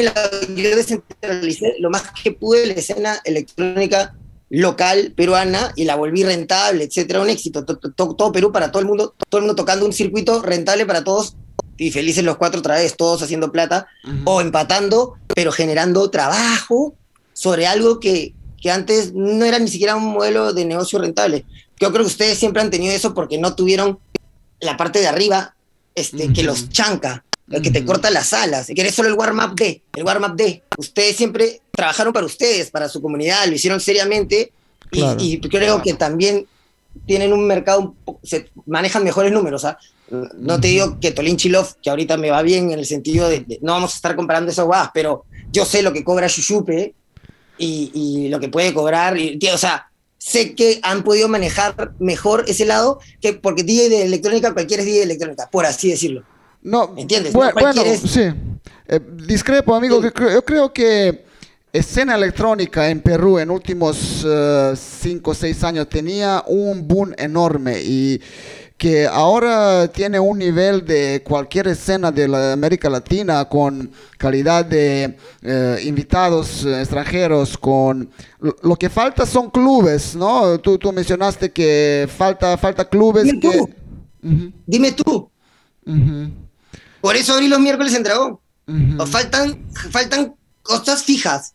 Yo 0.56 0.76
descentralicé 0.76 1.76
lo 1.78 1.90
más 1.90 2.02
que 2.22 2.32
pude 2.32 2.66
la 2.66 2.72
escena 2.72 3.20
electrónica 3.24 4.16
local 4.50 5.12
peruana 5.16 5.72
y 5.76 5.84
la 5.84 5.94
volví 5.94 6.24
rentable, 6.24 6.84
etcétera, 6.84 7.20
un 7.20 7.30
éxito. 7.30 7.64
Todo, 7.64 8.32
Perú 8.32 8.50
para 8.50 8.72
todo 8.72 8.80
el 8.80 8.88
mundo, 8.88 9.14
todo 9.28 9.38
el 9.38 9.46
mundo 9.46 9.54
tocando 9.54 9.86
un 9.86 9.92
circuito 9.92 10.42
rentable 10.42 10.86
para 10.86 11.04
todos 11.04 11.36
y 11.78 11.90
felices 11.92 12.24
los 12.24 12.36
cuatro 12.36 12.58
otra 12.60 12.74
vez, 12.74 12.96
todos 12.96 13.22
haciendo 13.22 13.52
plata 13.52 13.86
o 14.24 14.40
empatando, 14.40 15.14
pero 15.34 15.52
generando 15.52 16.10
trabajo 16.10 16.94
sobre 17.32 17.66
algo 17.66 18.00
que, 18.00 18.34
que 18.60 18.70
antes 18.70 19.14
no 19.14 19.44
era 19.44 19.58
ni 19.58 19.68
siquiera 19.68 19.96
un 19.96 20.12
modelo 20.12 20.52
de 20.52 20.64
negocio 20.64 20.98
rentable. 20.98 21.46
Yo 21.80 21.92
creo 21.92 22.02
que 22.02 22.10
ustedes 22.10 22.36
siempre 22.36 22.60
han 22.60 22.70
tenido 22.70 22.92
eso 22.92 23.14
porque 23.14 23.38
no 23.38 23.54
tuvieron 23.54 24.00
la 24.60 24.76
parte 24.76 24.98
de 24.98 25.06
arriba 25.06 25.54
este, 25.94 26.32
que 26.32 26.42
los 26.42 26.68
chanca, 26.68 27.24
el 27.48 27.62
que 27.62 27.70
te 27.70 27.84
corta 27.84 28.10
las 28.10 28.32
alas, 28.32 28.66
que 28.66 28.80
eres 28.80 28.94
solo 28.94 29.08
el 29.08 29.14
warm-up 29.14 29.54
de, 29.54 29.82
el 29.94 30.04
warm-up 30.04 30.34
de. 30.34 30.62
Ustedes 30.76 31.16
siempre 31.16 31.60
trabajaron 31.70 32.12
para 32.12 32.26
ustedes, 32.26 32.70
para 32.70 32.88
su 32.88 33.00
comunidad, 33.00 33.46
lo 33.46 33.54
hicieron 33.54 33.80
seriamente 33.80 34.52
y, 34.90 35.38
creo 35.40 35.80
que 35.82 35.94
también 35.94 36.46
tienen 37.06 37.32
un 37.32 37.46
mercado, 37.46 37.94
se 38.24 38.50
manejan 38.66 39.04
mejores 39.04 39.32
números. 39.32 39.64
¿ah? 39.64 39.78
No 40.10 40.60
te 40.60 40.68
digo 40.68 40.98
que 41.00 41.10
Tolin 41.10 41.36
Chilov, 41.36 41.74
que 41.82 41.90
ahorita 41.90 42.16
me 42.16 42.30
va 42.30 42.42
bien 42.42 42.70
en 42.70 42.78
el 42.78 42.86
sentido 42.86 43.28
de, 43.28 43.58
no 43.60 43.72
vamos 43.72 43.92
a 43.92 43.96
estar 43.96 44.16
comparando 44.16 44.50
esas 44.50 44.64
guadas, 44.64 44.90
pero 44.94 45.24
yo 45.52 45.64
sé 45.64 45.82
lo 45.82 45.92
que 45.92 46.04
cobra 46.04 46.26
Shushupe 46.26 46.94
y, 47.58 47.90
y 47.92 48.28
lo 48.28 48.40
que 48.40 48.48
puede 48.48 48.72
cobrar. 48.72 49.18
Y, 49.18 49.38
o 49.52 49.58
sea, 49.58 49.90
sé 50.16 50.54
que 50.54 50.80
han 50.82 51.04
podido 51.04 51.28
manejar 51.28 51.92
mejor 51.98 52.44
ese 52.48 52.64
lado 52.64 53.00
que 53.20 53.34
porque 53.34 53.62
DJ 53.62 53.88
de 53.88 54.02
electrónica, 54.04 54.54
cualquiera 54.54 54.82
es 54.82 54.86
DJ 54.86 54.98
de 54.98 55.04
electrónica, 55.04 55.48
por 55.50 55.66
así 55.66 55.90
decirlo. 55.90 56.24
No, 56.62 56.94
¿entiendes? 56.96 57.32
Bueno, 57.32 57.60
sí. 58.06 58.22
Eh, 58.88 59.00
discrepo, 59.26 59.74
amigo. 59.74 60.02
yo 60.02 60.44
creo 60.44 60.72
que 60.72 61.28
escena 61.72 62.14
electrónica 62.14 62.88
en 62.88 63.00
Perú 63.00 63.38
en 63.38 63.50
últimos 63.50 64.26
5 64.74 65.30
o 65.30 65.34
6 65.34 65.64
años 65.64 65.88
tenía 65.88 66.42
un 66.46 66.86
boom 66.88 67.14
enorme 67.18 67.80
y 67.82 68.20
que 68.78 69.06
ahora 69.06 69.88
tiene 69.88 70.20
un 70.20 70.38
nivel 70.38 70.84
de 70.86 71.22
cualquier 71.24 71.68
escena 71.68 72.12
de 72.12 72.28
la 72.28 72.52
América 72.52 72.88
Latina 72.88 73.44
con 73.46 73.90
calidad 74.16 74.64
de 74.64 75.18
eh, 75.42 75.80
invitados 75.84 76.64
extranjeros, 76.64 77.58
con 77.58 78.08
lo, 78.40 78.76
que 78.76 78.88
falta 78.88 79.26
son 79.26 79.50
clubes, 79.50 80.14
¿no? 80.14 80.58
Tú, 80.60 80.78
tú 80.78 80.92
mencionaste 80.92 81.50
que 81.50 82.08
falta, 82.16 82.56
falta 82.56 82.88
clubes 82.88 83.24
Dime 83.24 83.40
que... 83.40 83.58
Tú. 83.58 83.70
Dime 84.64 84.92
tú. 84.92 85.30
Por 87.00 87.16
eso 87.16 87.34
abrí 87.34 87.48
los 87.48 87.60
miércoles 87.60 87.94
en 87.94 88.04
Dragón. 88.04 88.38
faltan, 89.06 89.66
faltan 89.90 90.34
cosas 90.62 91.02
fijas 91.02 91.54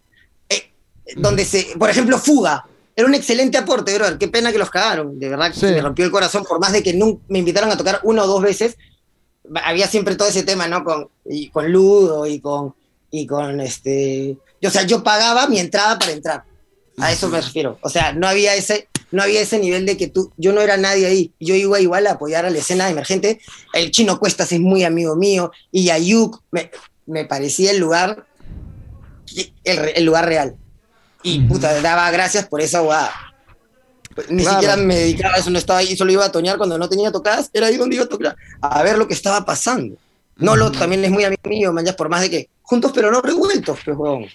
donde 1.15 1.45
se, 1.45 1.67
por 1.77 1.89
ejemplo, 1.89 2.17
Fuga. 2.17 2.65
Era 2.95 3.07
un 3.07 3.15
excelente 3.15 3.57
aporte, 3.57 3.93
bro. 3.95 4.17
Qué 4.19 4.27
pena 4.27 4.51
que 4.51 4.57
los 4.57 4.69
cagaron. 4.69 5.19
De 5.19 5.29
verdad, 5.29 5.51
que 5.51 5.59
se 5.59 5.71
me 5.71 5.81
rompió 5.81 6.05
el 6.05 6.11
corazón. 6.11 6.43
Por 6.43 6.59
más 6.59 6.71
de 6.71 6.83
que 6.83 6.93
nunca 6.93 7.23
me 7.27 7.39
invitaron 7.39 7.71
a 7.71 7.77
tocar 7.77 7.99
una 8.03 8.23
o 8.23 8.27
dos 8.27 8.41
veces, 8.41 8.77
había 9.63 9.87
siempre 9.87 10.15
todo 10.15 10.27
ese 10.27 10.43
tema, 10.43 10.67
¿no? 10.67 10.83
Con, 10.83 11.09
y 11.25 11.49
con 11.49 11.71
Ludo 11.71 12.27
y 12.27 12.39
con, 12.39 12.75
y 13.09 13.25
con 13.25 13.59
este. 13.61 14.37
O 14.63 14.69
sea, 14.69 14.83
yo 14.83 15.03
pagaba 15.03 15.47
mi 15.47 15.59
entrada 15.59 15.97
para 15.97 16.11
entrar. 16.11 16.43
A 16.97 17.11
eso 17.11 17.27
me 17.29 17.41
refiero. 17.41 17.79
O 17.81 17.89
sea, 17.89 18.13
no 18.13 18.27
había 18.27 18.53
ese, 18.55 18.87
no 19.11 19.23
había 19.23 19.41
ese 19.41 19.57
nivel 19.57 19.85
de 19.85 19.97
que 19.97 20.07
tú, 20.07 20.31
yo 20.37 20.53
no 20.53 20.61
era 20.61 20.77
nadie 20.77 21.07
ahí. 21.07 21.33
Yo 21.39 21.55
iba 21.55 21.79
igual 21.79 22.05
a 22.05 22.11
apoyar 22.11 22.45
a 22.45 22.51
la 22.51 22.59
escena 22.59 22.89
emergente. 22.89 23.41
El 23.73 23.89
chino 23.91 24.19
Cuestas 24.19 24.51
es 24.51 24.59
muy 24.59 24.83
amigo 24.83 25.15
mío 25.15 25.51
y 25.71 25.89
Ayuk 25.89 26.41
me, 26.51 26.69
me 27.07 27.25
parecía 27.25 27.71
el 27.71 27.79
lugar, 27.79 28.27
el, 29.63 29.79
el 29.95 30.03
lugar 30.05 30.27
real. 30.27 30.55
Y 31.23 31.39
puta, 31.39 31.81
daba 31.81 32.11
gracias 32.11 32.47
por 32.47 32.61
esa 32.61 32.81
guada. 32.81 33.11
Ni 34.29 34.45
siquiera 34.45 34.75
me 34.75 34.95
dedicaba 34.95 35.35
a 35.35 35.37
eso, 35.39 35.49
no 35.49 35.57
estaba 35.57 35.79
ahí, 35.79 35.95
solo 35.95 36.11
iba 36.11 36.25
a 36.25 36.31
toñar 36.31 36.57
cuando 36.57 36.77
no 36.77 36.87
tenía 36.87 37.11
tocadas, 37.11 37.49
era 37.51 37.67
ahí 37.67 37.77
donde 37.77 37.95
iba 37.95 38.05
a 38.05 38.09
tocar, 38.09 38.35
a 38.61 38.83
ver 38.83 38.97
lo 38.97 39.07
que 39.07 39.15
estaba 39.15 39.43
pasando. 39.43 39.95
No, 40.35 40.55
lo 40.55 40.71
también 40.71 41.03
es 41.03 41.11
muy 41.11 41.23
amigo 41.23 41.41
mío, 41.45 41.73
man, 41.73 41.85
por 41.97 42.09
más 42.09 42.21
de 42.21 42.29
que 42.29 42.49
juntos 42.61 42.91
pero 42.93 43.11
no 43.11 43.21
revueltos, 43.21 43.79
pues, 43.83 44.33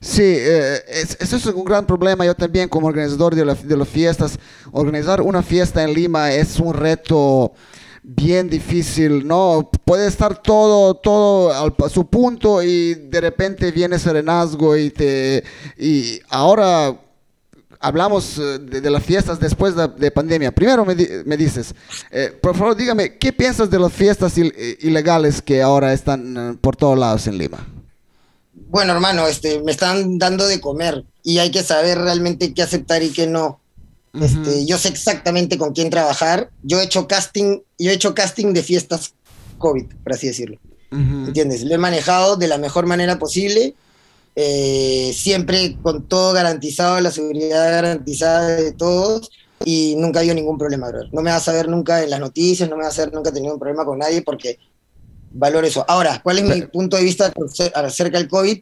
Sí, 0.00 0.22
eh, 0.22 0.80
eso 1.18 1.36
es 1.36 1.46
un 1.46 1.64
gran 1.64 1.84
problema. 1.84 2.24
Yo 2.24 2.34
también 2.34 2.68
como 2.68 2.86
organizador 2.86 3.34
de, 3.34 3.44
de 3.44 3.76
las 3.76 3.88
fiestas, 3.88 4.38
organizar 4.70 5.20
una 5.20 5.42
fiesta 5.42 5.82
en 5.82 5.92
Lima 5.92 6.32
es 6.32 6.60
un 6.60 6.72
reto 6.72 7.52
bien 8.10 8.48
difícil, 8.48 9.26
¿no? 9.26 9.70
Puede 9.84 10.06
estar 10.06 10.40
todo, 10.40 10.94
todo 10.94 11.52
a 11.52 11.88
su 11.90 12.06
punto 12.06 12.62
y 12.62 12.94
de 12.94 13.20
repente 13.20 13.70
viene 13.70 13.98
Serenazgo 13.98 14.76
y 14.78 14.88
te... 14.88 15.44
Y 15.76 16.18
ahora 16.30 16.98
hablamos 17.80 18.38
eh, 18.38 18.58
de, 18.60 18.90
las 18.90 19.02
fiestas 19.02 19.38
después 19.38 19.74
de, 19.76 20.10
pandemia. 20.10 20.52
Primero 20.52 20.86
me, 20.86 20.96
me 21.26 21.36
dices, 21.36 21.74
eh, 22.10 22.32
por 22.40 22.56
favor 22.56 22.74
dígame, 22.74 23.18
¿qué 23.18 23.30
piensas 23.30 23.68
de 23.68 23.78
las 23.78 23.92
fiestas 23.92 24.38
eh, 24.38 24.78
ilegales 24.80 25.42
que 25.42 25.60
ahora 25.60 25.92
están 25.92 26.58
por 26.62 26.76
todos 26.76 26.98
lados 26.98 27.26
en 27.26 27.36
Lima? 27.36 27.58
Bueno, 28.70 28.94
hermano, 28.94 29.26
este, 29.26 29.62
me 29.62 29.72
están 29.72 30.16
dando 30.18 30.46
de 30.46 30.60
comer 30.62 31.04
y 31.22 31.38
hay 31.38 31.50
que 31.50 31.62
saber 31.62 31.98
realmente 31.98 32.54
qué 32.54 32.62
aceptar 32.62 33.02
y 33.02 33.10
qué 33.10 33.26
no. 33.26 33.60
Este, 34.14 34.66
yo 34.66 34.78
sé 34.78 34.88
exactamente 34.88 35.58
con 35.58 35.72
quién 35.72 35.90
trabajar. 35.90 36.50
Yo 36.62 36.80
he 36.80 36.84
hecho 36.84 37.06
casting, 37.06 37.60
yo 37.78 37.90
he 37.90 37.94
hecho 37.94 38.14
casting 38.14 38.52
de 38.52 38.62
fiestas 38.62 39.14
COVID, 39.58 39.86
por 40.02 40.12
así 40.12 40.26
decirlo. 40.26 40.58
¿Entiendes? 40.90 41.64
Lo 41.64 41.74
he 41.74 41.78
manejado 41.78 42.36
de 42.36 42.48
la 42.48 42.56
mejor 42.56 42.86
manera 42.86 43.18
posible, 43.18 43.74
eh, 44.34 45.12
siempre 45.14 45.76
con 45.82 46.04
todo 46.04 46.32
garantizado, 46.32 46.98
la 47.00 47.10
seguridad 47.10 47.70
garantizada 47.70 48.48
de 48.48 48.72
todos 48.72 49.30
y 49.64 49.96
nunca 49.96 50.18
ha 50.18 50.20
habido 50.20 50.34
ningún 50.34 50.56
problema, 50.56 50.90
No 51.12 51.20
me 51.20 51.30
vas 51.30 51.46
a 51.48 51.52
ver 51.52 51.68
nunca 51.68 52.02
en 52.02 52.10
las 52.10 52.20
noticias, 52.20 52.70
no 52.70 52.76
me 52.76 52.84
vas 52.84 52.98
a 52.98 53.04
ver 53.04 53.12
nunca 53.12 53.32
tenido 53.32 53.52
un 53.52 53.60
problema 53.60 53.84
con 53.84 53.98
nadie 53.98 54.22
porque 54.22 54.58
valoro 55.32 55.66
eso. 55.66 55.84
Ahora, 55.88 56.20
¿cuál 56.22 56.38
es 56.38 56.44
mi 56.44 56.62
punto 56.62 56.96
de 56.96 57.02
vista 57.02 57.32
acerca 57.74 58.18
del 58.18 58.28
COVID? 58.28 58.60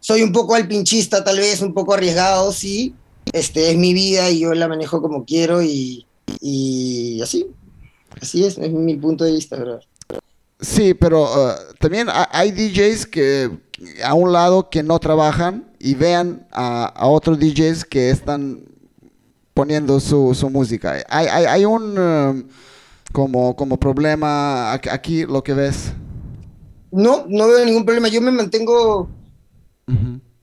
Soy 0.00 0.22
un 0.22 0.32
poco 0.32 0.54
alpinchista, 0.54 1.22
tal 1.22 1.38
vez, 1.38 1.60
un 1.60 1.74
poco 1.74 1.94
arriesgado, 1.94 2.52
sí, 2.52 2.94
este, 3.32 3.70
es 3.70 3.76
mi 3.76 3.94
vida 3.94 4.30
y 4.30 4.40
yo 4.40 4.54
la 4.54 4.68
manejo 4.68 5.00
como 5.02 5.24
quiero 5.24 5.62
y, 5.62 6.06
así. 7.22 7.46
Así 8.20 8.44
es, 8.44 8.58
es 8.58 8.70
mi 8.70 8.96
punto 8.96 9.24
de 9.24 9.32
vista, 9.32 9.56
¿verdad? 9.56 9.80
Sí, 10.60 10.94
pero 10.94 11.24
uh, 11.24 11.74
también 11.80 12.08
hay 12.10 12.52
DJs 12.52 13.06
que 13.06 13.50
a 14.04 14.14
un 14.14 14.32
lado 14.32 14.70
que 14.70 14.82
no 14.82 14.98
trabajan 14.98 15.72
y 15.80 15.94
vean 15.94 16.46
a, 16.52 16.84
a 16.84 17.06
otros 17.06 17.38
DJs 17.38 17.84
que 17.84 18.10
están 18.10 18.60
poniendo 19.54 19.98
su, 20.00 20.34
su 20.34 20.48
música. 20.50 21.04
Hay, 21.08 21.26
hay, 21.26 21.44
hay 21.46 21.64
un 21.64 21.98
uh, 21.98 22.44
como, 23.12 23.54
como 23.56 23.78
problema 23.78 24.72
aquí, 24.72 25.24
lo 25.24 25.42
que 25.42 25.54
ves. 25.54 25.92
No, 26.90 27.24
no 27.28 27.48
veo 27.48 27.64
ningún 27.64 27.84
problema. 27.84 28.08
Yo 28.08 28.20
me 28.20 28.30
mantengo 28.30 29.08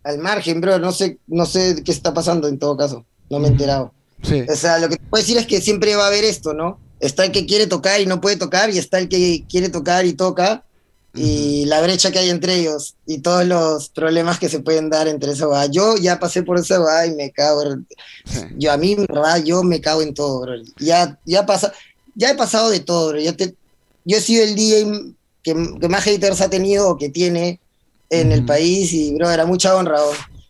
al 0.10 0.20
margen, 0.20 0.62
bro. 0.62 0.80
No 0.80 0.92
sé, 0.92 1.18
no 1.28 1.46
sé 1.46 1.84
qué 1.84 1.92
está 1.92 2.14
pasando 2.14 2.48
en 2.48 2.60
todo 2.60 2.76
caso. 2.78 3.06
No 3.30 3.40
me 3.40 3.48
he 3.48 3.52
enterado. 3.52 3.94
Sí. 4.24 4.44
O 4.50 4.56
sea, 4.56 4.80
lo 4.80 4.90
que 4.90 4.98
te 4.98 5.04
puedo 5.06 5.22
decir 5.22 5.38
es 5.38 5.48
que 5.48 5.62
siempre 5.62 5.96
va 5.96 6.06
a 6.06 6.08
haber 6.08 6.24
esto, 6.24 6.54
¿no? 6.54 6.80
Está 7.00 7.26
el 7.26 7.32
que 7.32 7.46
quiere 7.46 7.68
tocar 7.68 8.02
y 8.02 8.06
no 8.06 8.20
puede 8.20 8.36
tocar, 8.36 8.70
y 8.70 8.78
está 8.78 9.00
el 9.00 9.08
que 9.08 9.46
quiere 9.48 9.70
tocar 9.70 10.06
y 10.06 10.14
toca, 10.14 10.66
y 11.14 11.66
la 11.66 11.82
brecha 11.82 12.12
que 12.12 12.20
hay 12.20 12.30
entre 12.30 12.56
ellos, 12.56 12.96
y 13.06 13.20
todos 13.20 13.46
los 13.46 13.90
problemas 13.90 14.38
que 14.40 14.50
se 14.50 14.60
pueden 14.60 14.90
dar 14.90 15.08
entre 15.08 15.32
esa 15.32 15.48
va. 15.48 15.66
Yo 15.68 15.96
ya 15.96 16.20
pasé 16.20 16.44
por 16.44 16.60
esa 16.60 16.80
va 16.80 17.08
y 17.08 17.16
me 17.16 17.32
cago. 17.32 17.64
Yo 18.58 18.72
a 18.72 18.78
mí, 18.78 18.96
verdad, 18.96 19.42
yo 19.44 19.64
me 19.64 19.80
cago 19.80 20.02
en 20.02 20.14
todo, 20.14 20.42
bro. 20.42 20.54
Ya, 20.80 21.18
ya 21.26 21.46
pasa, 21.46 21.72
ya 22.16 22.32
he 22.32 22.36
pasado 22.36 22.70
de 22.70 22.82
todo, 22.82 23.10
bro. 23.10 23.36
te, 23.36 23.56
yo 24.04 24.18
he 24.18 24.22
sido 24.22 24.44
el 24.44 24.56
DJ 24.56 25.14
que, 25.44 25.54
más 25.56 26.04
haters 26.04 26.42
ha 26.42 26.50
tenido 26.50 26.90
o 26.90 26.98
que 26.98 27.10
tiene 27.10 27.60
en 28.10 28.32
el 28.32 28.46
país, 28.46 28.94
y, 28.94 29.14
bro, 29.14 29.30
era 29.30 29.46
mucha 29.46 29.76
honra, 29.76 29.98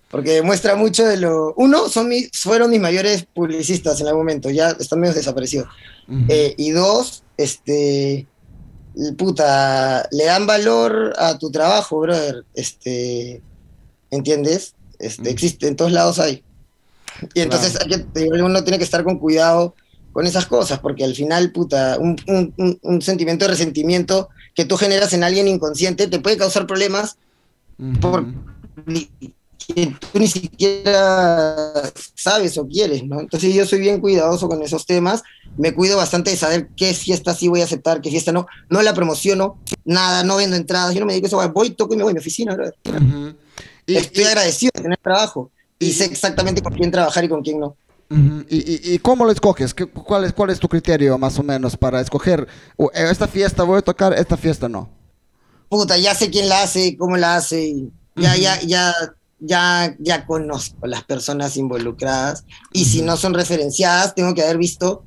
porque 0.09 0.31
demuestra 0.31 0.75
mucho 0.75 1.05
de 1.05 1.17
lo... 1.17 1.53
Uno, 1.55 1.89
son 1.89 2.07
mis, 2.07 2.31
fueron 2.33 2.71
mis 2.71 2.79
mayores 2.79 3.25
publicistas 3.33 3.99
en 4.01 4.07
algún 4.07 4.21
momento, 4.21 4.49
ya 4.49 4.69
están 4.71 4.99
medio 4.99 5.13
desaparecidos. 5.13 5.67
Eh, 6.27 6.55
y 6.57 6.71
dos, 6.71 7.23
este, 7.37 8.25
puta, 9.17 10.07
le 10.11 10.25
dan 10.25 10.47
valor 10.47 11.13
a 11.17 11.37
tu 11.37 11.51
trabajo, 11.51 11.99
brother. 11.99 12.43
Este, 12.55 13.41
¿entiendes? 14.09 14.73
Este, 14.97 15.29
existe, 15.29 15.67
en 15.67 15.75
todos 15.75 15.91
lados 15.91 16.19
hay. 16.19 16.43
Y 17.33 17.41
entonces 17.41 17.77
uno 18.15 18.63
tiene 18.63 18.77
que 18.77 18.83
estar 18.83 19.03
con 19.03 19.19
cuidado 19.19 19.75
con 20.11 20.25
esas 20.25 20.47
cosas, 20.47 20.79
porque 20.79 21.03
al 21.03 21.15
final, 21.15 21.51
puta, 21.51 21.97
un, 21.99 22.17
un, 22.81 23.01
sentimiento 23.01 23.45
de 23.45 23.51
resentimiento 23.51 24.29
que 24.55 24.65
tú 24.65 24.75
generas 24.75 25.13
en 25.13 25.23
alguien 25.23 25.47
inconsciente 25.47 26.07
te 26.07 26.19
puede 26.19 26.37
causar 26.37 26.65
problemas 26.65 27.17
por 28.01 28.25
que 29.73 29.95
tú 29.99 30.19
ni 30.19 30.27
siquiera 30.27 31.91
sabes 32.15 32.57
o 32.57 32.67
quieres, 32.67 33.03
¿no? 33.03 33.19
Entonces 33.19 33.53
yo 33.53 33.65
soy 33.65 33.79
bien 33.79 33.99
cuidadoso 33.99 34.47
con 34.47 34.61
esos 34.61 34.85
temas, 34.85 35.23
me 35.57 35.73
cuido 35.73 35.97
bastante 35.97 36.31
de 36.31 36.37
saber 36.37 36.69
qué 36.75 36.93
fiesta 36.93 37.33
sí 37.33 37.47
voy 37.47 37.61
a 37.61 37.65
aceptar, 37.65 38.01
qué 38.01 38.09
fiesta 38.09 38.31
no, 38.31 38.47
no 38.69 38.81
la 38.81 38.93
promociono, 38.93 39.57
nada, 39.85 40.23
no 40.23 40.37
vendo 40.37 40.55
entradas, 40.55 40.93
yo 40.93 40.99
no 41.01 41.05
me 41.05 41.13
digo 41.13 41.27
eso, 41.27 41.51
voy, 41.51 41.71
toco 41.71 41.93
y 41.93 41.97
me 41.97 42.03
voy 42.03 42.11
a 42.11 42.13
mi 42.15 42.19
oficina, 42.19 42.57
y, 43.85 43.95
Estoy 43.95 44.23
agradecido 44.25 44.71
de 44.75 44.83
tener 44.83 44.99
trabajo 44.99 45.51
y, 45.79 45.91
sé 45.93 46.05
exactamente 46.05 46.61
con 46.61 46.73
quién 46.73 46.91
trabajar 46.91 47.23
y 47.23 47.29
con 47.29 47.41
quién 47.41 47.59
no. 47.59 47.75
¿Y, 48.49 48.95
y, 48.95 48.99
cómo 48.99 49.23
lo 49.23 49.31
escoges? 49.31 49.75
cuál, 49.75 50.25
es, 50.25 50.33
¿Cuál 50.33 50.49
es 50.49 50.59
tu 50.59 50.67
criterio 50.67 51.17
más 51.19 51.37
o 51.37 51.43
menos 51.43 51.77
para 51.77 52.01
escoger 52.01 52.47
esta 52.93 53.27
fiesta 53.27 53.63
voy 53.63 53.79
a 53.79 53.81
tocar, 53.81 54.13
esta 54.13 54.35
fiesta 54.35 54.67
no? 54.67 54.98
Puta, 55.69 55.97
ya 55.97 56.15
sé 56.15 56.29
quién 56.29 56.49
la 56.49 56.63
hace, 56.63 56.97
cómo 56.97 57.15
la 57.15 57.35
hace, 57.35 57.87
ya, 58.15 58.35
ya, 58.35 58.59
ya 58.61 58.93
ya, 59.39 59.95
ya 59.99 60.25
conozco 60.25 60.85
las 60.85 61.03
personas 61.03 61.57
involucradas 61.57 62.43
y 62.73 62.85
si 62.85 63.01
no 63.01 63.17
son 63.17 63.33
referenciadas, 63.33 64.13
tengo 64.13 64.33
que 64.33 64.43
haber 64.43 64.57
visto 64.57 65.03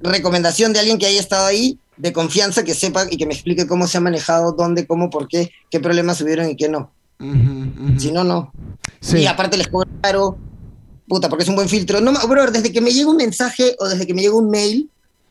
recomendación 0.00 0.72
de 0.72 0.80
alguien 0.80 0.98
que 0.98 1.06
haya 1.06 1.20
estado 1.20 1.46
ahí, 1.46 1.78
de 1.96 2.12
confianza, 2.12 2.64
que 2.64 2.74
sepa 2.74 3.06
y 3.10 3.16
que 3.16 3.26
me 3.26 3.34
explique 3.34 3.66
cómo 3.66 3.86
se 3.86 3.98
ha 3.98 4.00
manejado, 4.00 4.52
dónde, 4.52 4.86
cómo, 4.86 5.10
por 5.10 5.28
qué, 5.28 5.50
qué 5.70 5.80
problemas 5.80 6.20
hubieron 6.20 6.50
y 6.50 6.56
qué 6.56 6.68
no. 6.68 6.90
Si 7.98 8.10
no, 8.10 8.24
no. 8.24 8.52
Y 9.14 9.26
aparte 9.26 9.56
les 9.56 9.68
cobro 9.68 9.88
caro, 10.02 10.36
puta, 11.06 11.28
porque 11.28 11.44
es 11.44 11.48
un 11.48 11.54
buen 11.54 11.68
filtro. 11.68 12.00
No, 12.00 12.12
bro, 12.26 12.50
desde 12.50 12.72
que 12.72 12.80
me 12.80 12.92
llega 12.92 13.10
un 13.10 13.16
mensaje 13.16 13.76
o 13.78 13.88
desde 13.88 14.06
que 14.06 14.14
me 14.14 14.22
llega 14.22 14.34
un 14.34 14.50
mail, 14.50 14.90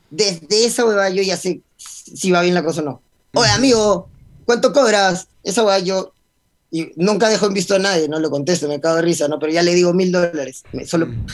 desde 0.09 0.65
esa 0.65 0.85
hueva 0.85 1.09
yo 1.09 1.21
ya 1.23 1.35
sé 1.35 1.61
si 1.77 2.31
va 2.31 2.41
bien 2.41 2.53
la 2.53 2.63
cosa 2.63 2.81
o 2.81 2.85
no. 2.85 3.01
Oye, 3.35 3.49
amigo, 3.49 4.09
¿cuánto 4.45 4.71
cobras? 4.71 5.27
Esa 5.43 5.63
hueva 5.63 5.79
yo 5.79 6.13
y 6.69 6.91
nunca 6.97 7.29
dejo 7.29 7.47
en 7.47 7.53
visto 7.55 7.73
a 7.73 7.79
nadie, 7.79 8.07
no 8.07 8.19
lo 8.19 8.29
contesto, 8.29 8.67
me 8.67 8.79
cago 8.79 8.97
de 8.97 9.01
risa, 9.01 9.27
¿no? 9.27 9.39
Pero 9.39 9.51
ya 9.51 9.63
le 9.63 9.73
digo 9.73 9.91
mil 9.91 10.11
dólares. 10.11 10.63
Solo. 10.85 11.07
Mm. 11.07 11.25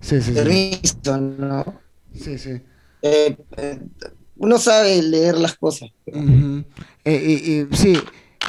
Sí, 0.00 0.20
sí, 0.20 0.32
permiso, 0.32 1.16
¿no? 1.18 1.80
Sí, 2.12 2.36
sí. 2.36 2.60
Eh, 3.02 3.36
eh, 3.56 3.78
uno 4.38 4.58
sabe 4.58 5.00
leer 5.02 5.38
las 5.38 5.56
cosas. 5.56 5.90
Eh, 6.06 7.66
y, 7.70 7.76
sí. 7.76 7.96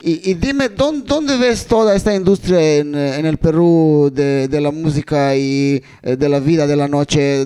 Y, 0.01 0.33
dime, 0.35 0.69
¿dónde, 0.69 1.37
ves 1.37 1.67
toda 1.67 1.95
esta 1.95 2.15
industria 2.15 2.77
en, 2.77 2.95
el 2.95 3.37
Perú 3.37 4.09
de, 4.11 4.47
la 4.59 4.71
música 4.71 5.35
y 5.35 5.83
de 6.01 6.29
la 6.29 6.39
vida 6.39 6.65
de 6.65 6.75
la 6.75 6.87
noche? 6.87 7.45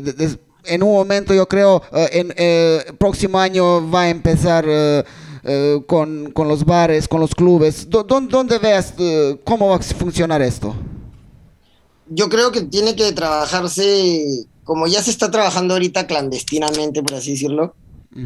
En 0.66 0.84
un 0.84 0.94
momento, 0.94 1.34
yo 1.34 1.48
creo, 1.48 1.82
en 1.92 2.34
el 2.38 2.96
próximo 2.96 3.40
año 3.40 3.90
va 3.90 4.04
a 4.04 4.10
empezar 4.10 4.66
eh, 5.46 5.82
con, 5.88 6.32
con, 6.32 6.48
los 6.48 6.64
bares, 6.64 7.10
con 7.10 7.20
los 7.20 7.36
clubes? 7.36 7.90
¿Dónde, 7.90 8.32
dónde 8.32 8.60
eh, 8.98 9.38
cómo 9.44 9.68
va 9.68 9.76
a 9.76 9.80
funcionar 9.80 10.42
esto? 10.42 10.74
Yo 12.08 12.30
creo 12.30 12.54
que 12.54 12.62
tiene 12.62 12.96
que 12.96 13.12
trabajarse, 13.12 14.46
como 14.64 14.88
ya 14.88 15.04
se 15.04 15.12
está 15.12 15.30
trabajando 15.32 15.74
ahorita 15.74 16.08
clandestinamente, 16.08 17.04
por 17.04 17.16
así 17.16 17.32
decirlo, 17.32 17.76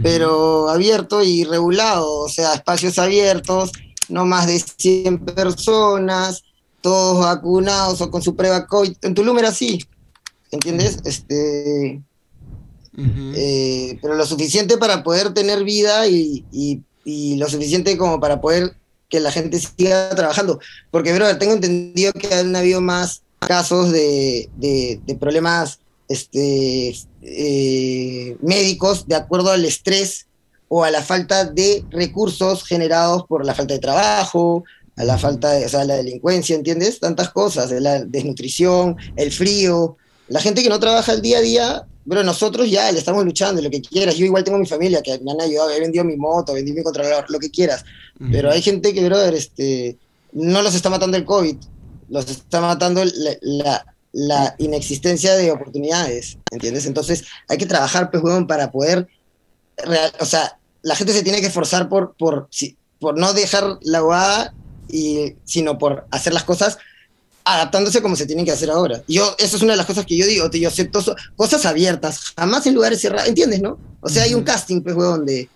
pero 0.04 0.70
abierto 0.70 1.24
y 1.24 1.44
regulado, 1.44 2.20
o 2.20 2.30
sea, 2.30 2.54
espacios 2.54 3.00
abiertos, 3.00 3.72
no 4.10 4.26
más 4.26 4.46
de 4.46 4.60
100 4.60 5.20
personas, 5.20 6.44
todos 6.82 7.20
vacunados 7.20 8.02
o 8.02 8.12
con 8.12 8.22
su 8.22 8.36
prueba 8.36 8.68
COVID. 8.68 8.96
En 9.02 9.16
Tulum 9.16 9.40
era 9.40 9.50
así, 9.50 9.84
¿entiendes? 10.52 11.00
Este, 11.06 12.02
eh, 12.98 14.00
pero 14.02 14.16
lo 14.16 14.26
suficiente 14.26 14.78
para 14.78 15.04
poder 15.04 15.34
tener 15.34 15.64
vida 15.64 16.08
y, 16.08 16.43
y, 16.52 16.82
y 17.06 17.36
lo 17.36 17.48
suficiente 17.48 17.95
como 17.98 18.20
para 18.20 18.41
poder 18.41 18.76
que 19.10 19.20
la 19.20 19.32
gente 19.32 19.60
siga 19.60 20.10
trabajando. 20.16 20.60
Porque, 20.91 21.14
bro, 21.14 21.38
tengo 21.38 21.54
entendido 21.54 22.14
que 22.14 22.34
han 22.34 22.56
habido 22.56 22.82
más 22.82 23.22
casos 23.39 23.91
de, 23.91 24.50
problemas 25.20 25.80
este, 26.08 26.95
eh, 27.22 28.38
médicos 28.41 29.08
de 29.08 29.16
acuerdo 29.16 29.52
al 29.52 29.66
estrés 29.66 30.28
o 30.70 30.84
a 30.84 30.91
la 30.91 31.02
falta 31.02 31.45
de 31.45 31.86
recursos 31.91 32.66
generados 32.66 33.24
por 33.28 33.45
la 33.45 33.54
falta 33.54 33.74
de 33.74 33.80
trabajo, 33.80 34.66
a 34.98 35.04
la 35.04 35.18
falta 35.18 35.52
de, 35.52 35.66
o 35.66 35.70
sea, 35.70 35.86
la 35.86 35.95
delincuencia, 35.95 36.56
¿entiendes? 36.56 37.00
Tantas 37.00 37.30
cosas, 37.30 37.72
la 37.72 38.04
desnutrición, 38.04 38.98
el 39.16 39.32
frío. 39.32 39.98
La 40.28 40.41
gente 40.41 40.62
que 40.62 40.70
no 40.70 40.80
trabaja 40.80 41.14
el 41.14 41.22
día 41.22 41.38
a 41.38 41.41
día 41.41 41.88
pero 42.08 42.24
nosotros 42.24 42.70
ya 42.70 42.91
le 42.91 42.99
estamos 42.99 43.26
luchando, 43.26 43.62
lo 43.62 43.70
que 43.70 43.82
quieras. 43.82 44.16
Yo 44.16 44.26
igual 44.26 44.43
tengo 44.43 44.58
mi 44.58 44.66
familia 44.66 45.01
que 45.01 45.20
me 45.20 45.32
han 45.32 45.41
ayudado, 45.41 45.72
he 45.72 45.80
vendido 45.80 46.05
mi 46.05 46.16
moto, 46.16 46.53
vendí 46.53 46.72
mi 46.72 46.84
controlador, 46.84 47.26
lo 47.30 47.39
que 47.39 47.51
quieras. 47.51 47.84
Pero 48.32 48.49
hay 48.49 48.62
gente 48.62 48.93
que, 48.93 49.05
brother, 49.05 49.34
este, 49.34 49.97
no 50.32 50.62
los 50.62 50.74
está 50.74 50.89
matando 50.89 51.18
el 51.18 51.26
COVID, 51.26 51.58
los 52.10 52.30
está 52.30 52.62
matando 52.62 53.03
la, 53.41 53.86
la, 54.14 54.55
inexistencia 54.58 55.36
de 55.36 55.51
oportunidades, 55.51 56.38
¿entiendes? 56.51 56.86
Entonces 56.86 57.26
hay 57.49 57.58
que 57.58 57.66
trabajar, 57.66 58.10
pues, 58.10 58.24
para 58.47 58.72
poder, 58.72 59.08
o 60.20 60.26
sea, 60.26 60.58
la 60.82 60.95
gente 60.95 61.14
se 61.14 61.24
tiene 61.24 61.41
que 61.41 61.47
esforzar 61.47 61.89
por, 61.89 62.16
por, 62.18 62.49
por 62.99 63.18
no 63.18 63.34
dejar 63.34 63.78
la 63.82 63.99
guada, 63.99 64.53
y, 64.89 65.36
sino 65.43 65.78
por 65.78 66.08
hacer 66.12 66.34
las 66.34 66.43
cosas 66.43 66.78
adaptándose 67.54 68.02
como 68.02 68.16
se 68.16 68.26
tienen 68.26 68.45
que 68.45 68.52
hacer 68.52 68.70
ahora. 68.70 69.04
Yo, 69.08 69.36
eso 69.38 69.58
es 69.58 69.64
una 69.64 69.74
de 69.74 69.78
las 69.78 69.86
cosas 69.86 70.06
que 70.06 70.18
yo 70.18 70.26
digo, 70.26 70.50
yo 70.52 70.68
acepto 70.68 71.04
cosas 71.36 71.66
abiertas, 71.66 72.34
jamás 72.36 72.66
en 72.68 72.76
lugares 72.76 73.02
cerrados, 73.02 73.28
¿entiendes, 73.28 73.62
no? 73.62 73.80
O 74.02 74.10
sea, 74.10 74.24
hay 74.24 74.34
un 74.34 74.43
casting, 74.43 74.82
pues, 74.82 74.95
weón, 74.95 75.18
donde 75.18 75.50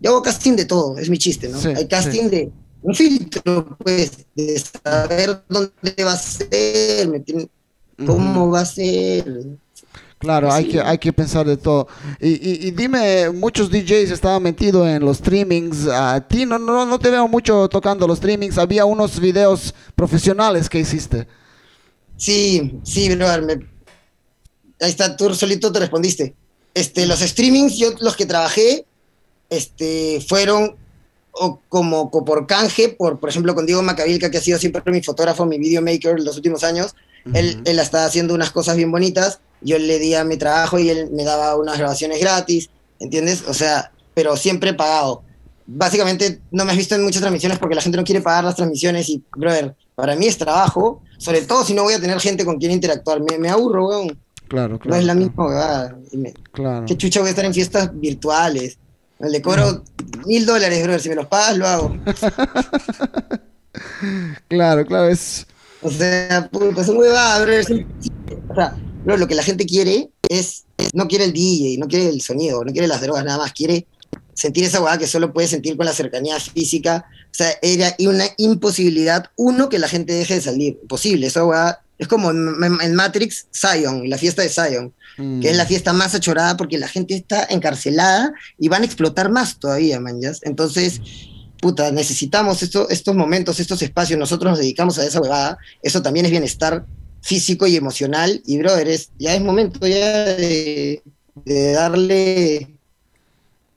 yo 0.00 0.10
hago 0.10 0.22
casting 0.22 0.52
de 0.52 0.64
todo, 0.64 0.98
es 0.98 1.08
mi 1.08 1.18
chiste, 1.18 1.48
¿no? 1.48 1.58
hay 1.76 1.86
casting 1.86 2.28
de 2.28 2.50
un 2.82 2.94
filtro, 2.94 3.76
pues, 3.78 4.12
de 4.34 4.62
saber 4.82 5.42
dónde 5.48 6.04
va 6.04 6.12
a 6.12 6.18
ser, 6.18 7.24
cómo 8.04 8.50
va 8.50 8.60
a 8.60 8.66
ser. 8.66 9.58
Claro, 10.24 10.50
hay 10.50 10.68
que, 10.68 10.80
hay 10.80 10.96
que 10.96 11.12
pensar 11.12 11.46
de 11.46 11.58
todo. 11.58 11.86
Y, 12.18 12.66
y, 12.66 12.70
dime, 12.70 13.28
muchos 13.28 13.70
DJs 13.70 14.10
estaban 14.10 14.42
metidos 14.42 14.88
en 14.88 15.04
los 15.04 15.18
streamings. 15.18 15.86
A 15.86 16.26
ti 16.26 16.46
no, 16.46 16.58
no, 16.58 16.86
no 16.86 16.98
te 16.98 17.10
veo 17.10 17.28
mucho 17.28 17.68
tocando 17.68 18.06
los 18.06 18.18
streamings. 18.18 18.56
Había 18.56 18.86
unos 18.86 19.20
videos 19.20 19.74
profesionales 19.94 20.70
que 20.70 20.78
hiciste. 20.78 21.28
Sí, 22.16 22.80
sí, 22.84 23.14
brother. 23.14 23.66
Ahí 24.80 24.90
está, 24.90 25.14
tú 25.14 25.34
solito 25.34 25.70
te 25.70 25.80
respondiste. 25.80 26.34
Este, 26.72 27.06
los 27.06 27.20
streamings, 27.20 27.76
yo 27.76 27.92
los 28.00 28.16
que 28.16 28.24
trabajé, 28.24 28.86
este, 29.50 30.24
fueron 30.26 30.76
o 31.32 31.60
como 31.68 32.10
por 32.10 32.46
canje, 32.46 32.88
por, 32.88 33.20
por 33.20 33.28
ejemplo, 33.28 33.54
con 33.54 33.66
Diego 33.66 33.82
Macavilca, 33.82 34.30
que 34.30 34.38
ha 34.38 34.40
sido 34.40 34.58
siempre 34.58 34.80
mi 34.90 35.02
fotógrafo, 35.02 35.44
mi 35.44 35.58
videomaker 35.58 36.16
en 36.18 36.24
los 36.24 36.36
últimos 36.36 36.64
años. 36.64 36.94
él, 37.34 37.60
él 37.66 37.78
está 37.78 38.06
haciendo 38.06 38.32
unas 38.32 38.50
cosas 38.50 38.76
bien 38.76 38.90
bonitas 38.90 39.40
yo 39.64 39.78
le 39.78 39.98
di 39.98 40.14
a 40.14 40.24
mi 40.24 40.36
trabajo 40.36 40.78
y 40.78 40.90
él 40.90 41.10
me 41.12 41.24
daba 41.24 41.56
unas 41.56 41.78
grabaciones 41.78 42.20
gratis, 42.20 42.70
¿entiendes? 43.00 43.44
O 43.48 43.54
sea, 43.54 43.90
pero 44.14 44.36
siempre 44.36 44.74
pagado. 44.74 45.22
Básicamente 45.66 46.40
no 46.50 46.64
me 46.64 46.72
has 46.72 46.76
visto 46.76 46.94
en 46.94 47.02
muchas 47.02 47.22
transmisiones 47.22 47.58
porque 47.58 47.74
la 47.74 47.80
gente 47.80 47.96
no 47.96 48.04
quiere 48.04 48.20
pagar 48.20 48.44
las 48.44 48.54
transmisiones 48.54 49.08
y, 49.08 49.24
brother, 49.34 49.74
para 49.94 50.14
mí 50.14 50.26
es 50.26 50.36
trabajo, 50.36 51.00
sobre 51.16 51.40
todo 51.42 51.64
si 51.64 51.72
no 51.72 51.84
voy 51.84 51.94
a 51.94 52.00
tener 52.00 52.20
gente 52.20 52.44
con 52.44 52.58
quien 52.58 52.72
interactuar. 52.72 53.20
Me, 53.20 53.38
me 53.38 53.48
aburro, 53.48 53.88
weón. 53.88 54.18
Claro, 54.48 54.78
claro. 54.78 54.94
No 54.94 54.96
es 54.96 55.06
la 55.06 55.14
misma 55.14 55.46
weón. 55.46 56.34
Claro. 56.52 56.84
Qué 56.86 56.96
chucha 56.98 57.20
voy 57.20 57.28
a 57.28 57.30
estar 57.30 57.46
en 57.46 57.54
fiestas 57.54 57.90
virtuales. 57.98 58.78
Le 59.20 59.40
cobro 59.40 59.82
mil 60.26 60.44
dólares, 60.44 60.82
brother. 60.82 61.00
Si 61.00 61.08
me 61.08 61.14
los 61.14 61.26
pagas, 61.26 61.56
lo 61.56 61.66
hago. 61.66 61.96
claro, 64.48 64.84
claro, 64.84 65.08
es... 65.08 65.46
O 65.80 65.90
sea, 65.90 66.48
puta, 66.50 66.82
es 66.82 66.88
un 66.88 66.98
huevada, 66.98 67.42
brother. 67.42 67.86
O 68.48 68.54
sea, 68.54 68.76
lo 69.04 69.28
que 69.28 69.34
la 69.34 69.42
gente 69.42 69.66
quiere 69.66 70.10
es, 70.28 70.64
no 70.92 71.08
quiere 71.08 71.24
el 71.24 71.32
DJ, 71.32 71.78
no 71.78 71.88
quiere 71.88 72.08
el 72.08 72.20
sonido, 72.20 72.64
no 72.64 72.72
quiere 72.72 72.88
las 72.88 73.00
drogas, 73.00 73.24
nada 73.24 73.38
más, 73.38 73.52
quiere 73.52 73.86
sentir 74.34 74.64
esa 74.64 74.82
hueá 74.82 74.98
que 74.98 75.06
solo 75.06 75.32
puede 75.32 75.48
sentir 75.48 75.76
con 75.76 75.86
la 75.86 75.92
cercanía 75.92 76.38
física. 76.40 77.06
O 77.26 77.34
sea, 77.34 77.50
era 77.62 77.94
una 78.00 78.26
imposibilidad, 78.36 79.26
uno, 79.36 79.68
que 79.68 79.78
la 79.78 79.88
gente 79.88 80.12
deje 80.12 80.34
de 80.34 80.40
salir. 80.40 80.78
Posible, 80.88 81.26
esa 81.26 81.44
hueá 81.44 81.80
es 81.98 82.08
como 82.08 82.30
en, 82.30 82.94
Matrix, 82.94 83.46
Zion, 83.54 84.08
la 84.08 84.18
fiesta 84.18 84.42
de 84.42 84.48
Zion, 84.48 84.92
que 85.16 85.50
es 85.50 85.56
la 85.56 85.64
mm. 85.64 85.68
fiesta 85.68 85.92
más 85.92 86.14
achorada 86.14 86.56
porque 86.56 86.76
la 86.76 86.88
gente 86.88 87.14
está 87.14 87.46
encarcelada 87.48 88.32
y 88.58 88.68
van 88.68 88.82
a 88.82 88.86
explotar 88.86 89.30
más 89.30 89.58
todavía, 89.58 90.00
man, 90.00 90.18
Entonces, 90.42 91.00
puta, 91.60 91.92
necesitamos 91.92 92.62
esto, 92.62 92.88
estos 92.90 93.14
momentos, 93.14 93.60
estos 93.60 93.80
espacios, 93.82 94.18
nosotros 94.18 94.50
nos 94.50 94.58
dedicamos 94.58 94.98
a 94.98 95.06
esa 95.06 95.20
huevada, 95.20 95.58
eso 95.82 96.02
también 96.02 96.26
es 96.26 96.32
bienestar 96.32 96.84
físico 97.24 97.66
y 97.66 97.74
emocional, 97.74 98.42
y 98.44 98.58
brother, 98.58 98.86
ya 99.18 99.34
es 99.34 99.40
momento 99.40 99.86
ya 99.86 100.24
de, 100.34 101.02
darle 101.46 102.76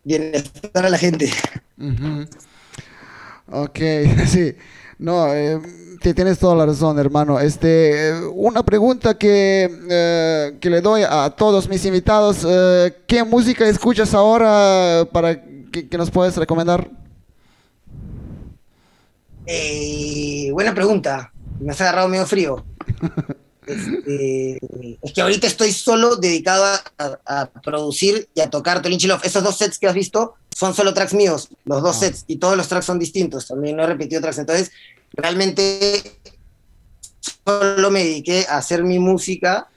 bienestar 0.04 0.86
a 0.86 0.90
la 0.90 0.98
gente. 0.98 1.32
Ok, 3.50 3.80
sí. 4.28 4.54
No, 5.00 5.34
eh, 5.34 5.62
tienes 6.02 6.40
toda 6.40 6.56
la 6.56 6.66
razón, 6.66 7.00
hermano. 7.00 7.40
Este, 7.40 8.20
una 8.34 8.64
pregunta 8.64 9.18
que, 9.18 9.70
eh, 9.90 10.58
que 10.60 10.70
le 10.70 10.82
doy 10.82 11.04
a 11.08 11.30
todos 11.30 11.70
mis 11.70 11.86
invitados. 11.86 12.46
Eh, 12.46 12.98
¿Qué 13.08 13.24
música 13.24 13.66
escuchas 13.66 14.14
ahora 14.14 15.08
para 15.14 15.42
que, 15.72 15.98
nos 15.98 16.12
puedes 16.12 16.36
recomendar? 16.36 16.92
buena 20.52 20.74
pregunta. 20.74 21.32
Me 21.62 21.72
has 21.72 21.80
agarrado 21.80 22.10
medio 22.10 22.26
frío. 22.26 22.66
Este, 23.68 24.60
es 25.02 25.14
que 25.14 25.22
ahorita 25.22 25.46
estoy 25.46 25.74
solo 25.74 26.16
dedicado 26.16 26.64
a, 26.98 27.50
producir 27.62 28.30
y 28.34 28.40
a 28.40 28.50
tocar 28.50 28.82
Tolinchi 28.82 29.08
Love. 29.08 29.26
Esos 29.26 29.44
dos 29.44 29.58
sets 29.58 29.78
que 29.78 29.88
has 29.88 29.94
visto 29.94 30.36
son 30.56 30.74
solo 30.74 30.94
tracks 30.94 31.14
míos, 31.14 31.50
los 31.66 31.84
dos 31.84 31.98
ah. 31.98 32.00
sets, 32.00 32.24
y 32.28 32.38
todos 32.38 32.56
los 32.56 32.68
tracks 32.68 32.86
son 32.86 32.98
distintos. 32.98 33.48
También 33.48 33.76
no 33.76 33.84
he 33.84 33.88
repetido 33.88 34.22
tracks. 34.22 34.40
Entonces, 34.40 34.72
realmente 35.12 36.02
solo 37.46 37.92
me 37.92 38.04
dediqué 38.04 38.46
a 38.48 38.58
hacer 38.58 38.84
mi 38.84 39.00
música 39.00 39.68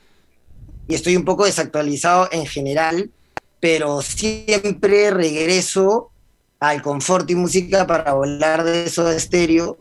y 0.86 0.94
estoy 0.94 1.16
un 1.16 1.24
poco 1.24 1.44
desactualizado 1.44 2.28
en 2.32 2.46
general, 2.46 3.10
pero 3.58 4.02
siempre 4.02 5.10
regreso 5.10 6.10
al 6.60 6.82
confort 6.82 7.28
y 7.30 7.34
música 7.34 7.86
para 7.86 8.12
volar 8.12 8.64
de 8.64 8.84
eso 8.84 9.04
de 9.04 9.16
estéreo. 9.16 9.78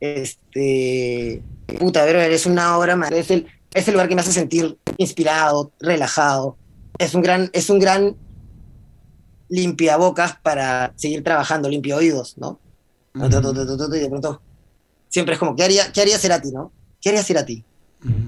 Este 0.00 1.42
puta, 1.78 2.04
pero 2.04 2.20
es 2.20 2.46
una 2.46 2.76
obra 2.76 2.98
es 3.10 3.30
el, 3.30 3.46
es 3.74 3.88
el 3.88 3.94
lugar 3.94 4.08
que 4.08 4.14
me 4.14 4.20
hace 4.20 4.32
sentir 4.32 4.78
inspirado, 4.96 5.72
relajado. 5.80 6.56
Es 6.98 7.14
un 7.14 7.22
gran, 7.22 7.50
es 7.52 7.70
un 7.70 7.78
gran 7.78 8.16
limpiabocas 9.48 10.36
para 10.42 10.92
seguir 10.96 11.24
trabajando, 11.24 11.68
limpia 11.68 11.96
oídos, 11.96 12.36
¿no? 12.38 12.58
Y 13.14 14.00
de 14.00 14.08
pronto, 14.08 14.40
siempre 15.08 15.34
es 15.34 15.38
como, 15.38 15.56
¿qué 15.56 15.64
haría, 15.64 15.92
qué 15.92 16.00
haría 16.02 16.18
Cerati, 16.18 16.52
no? 16.52 16.72
¿Qué 17.00 17.08
haría 17.10 17.22
Cerati? 17.22 17.64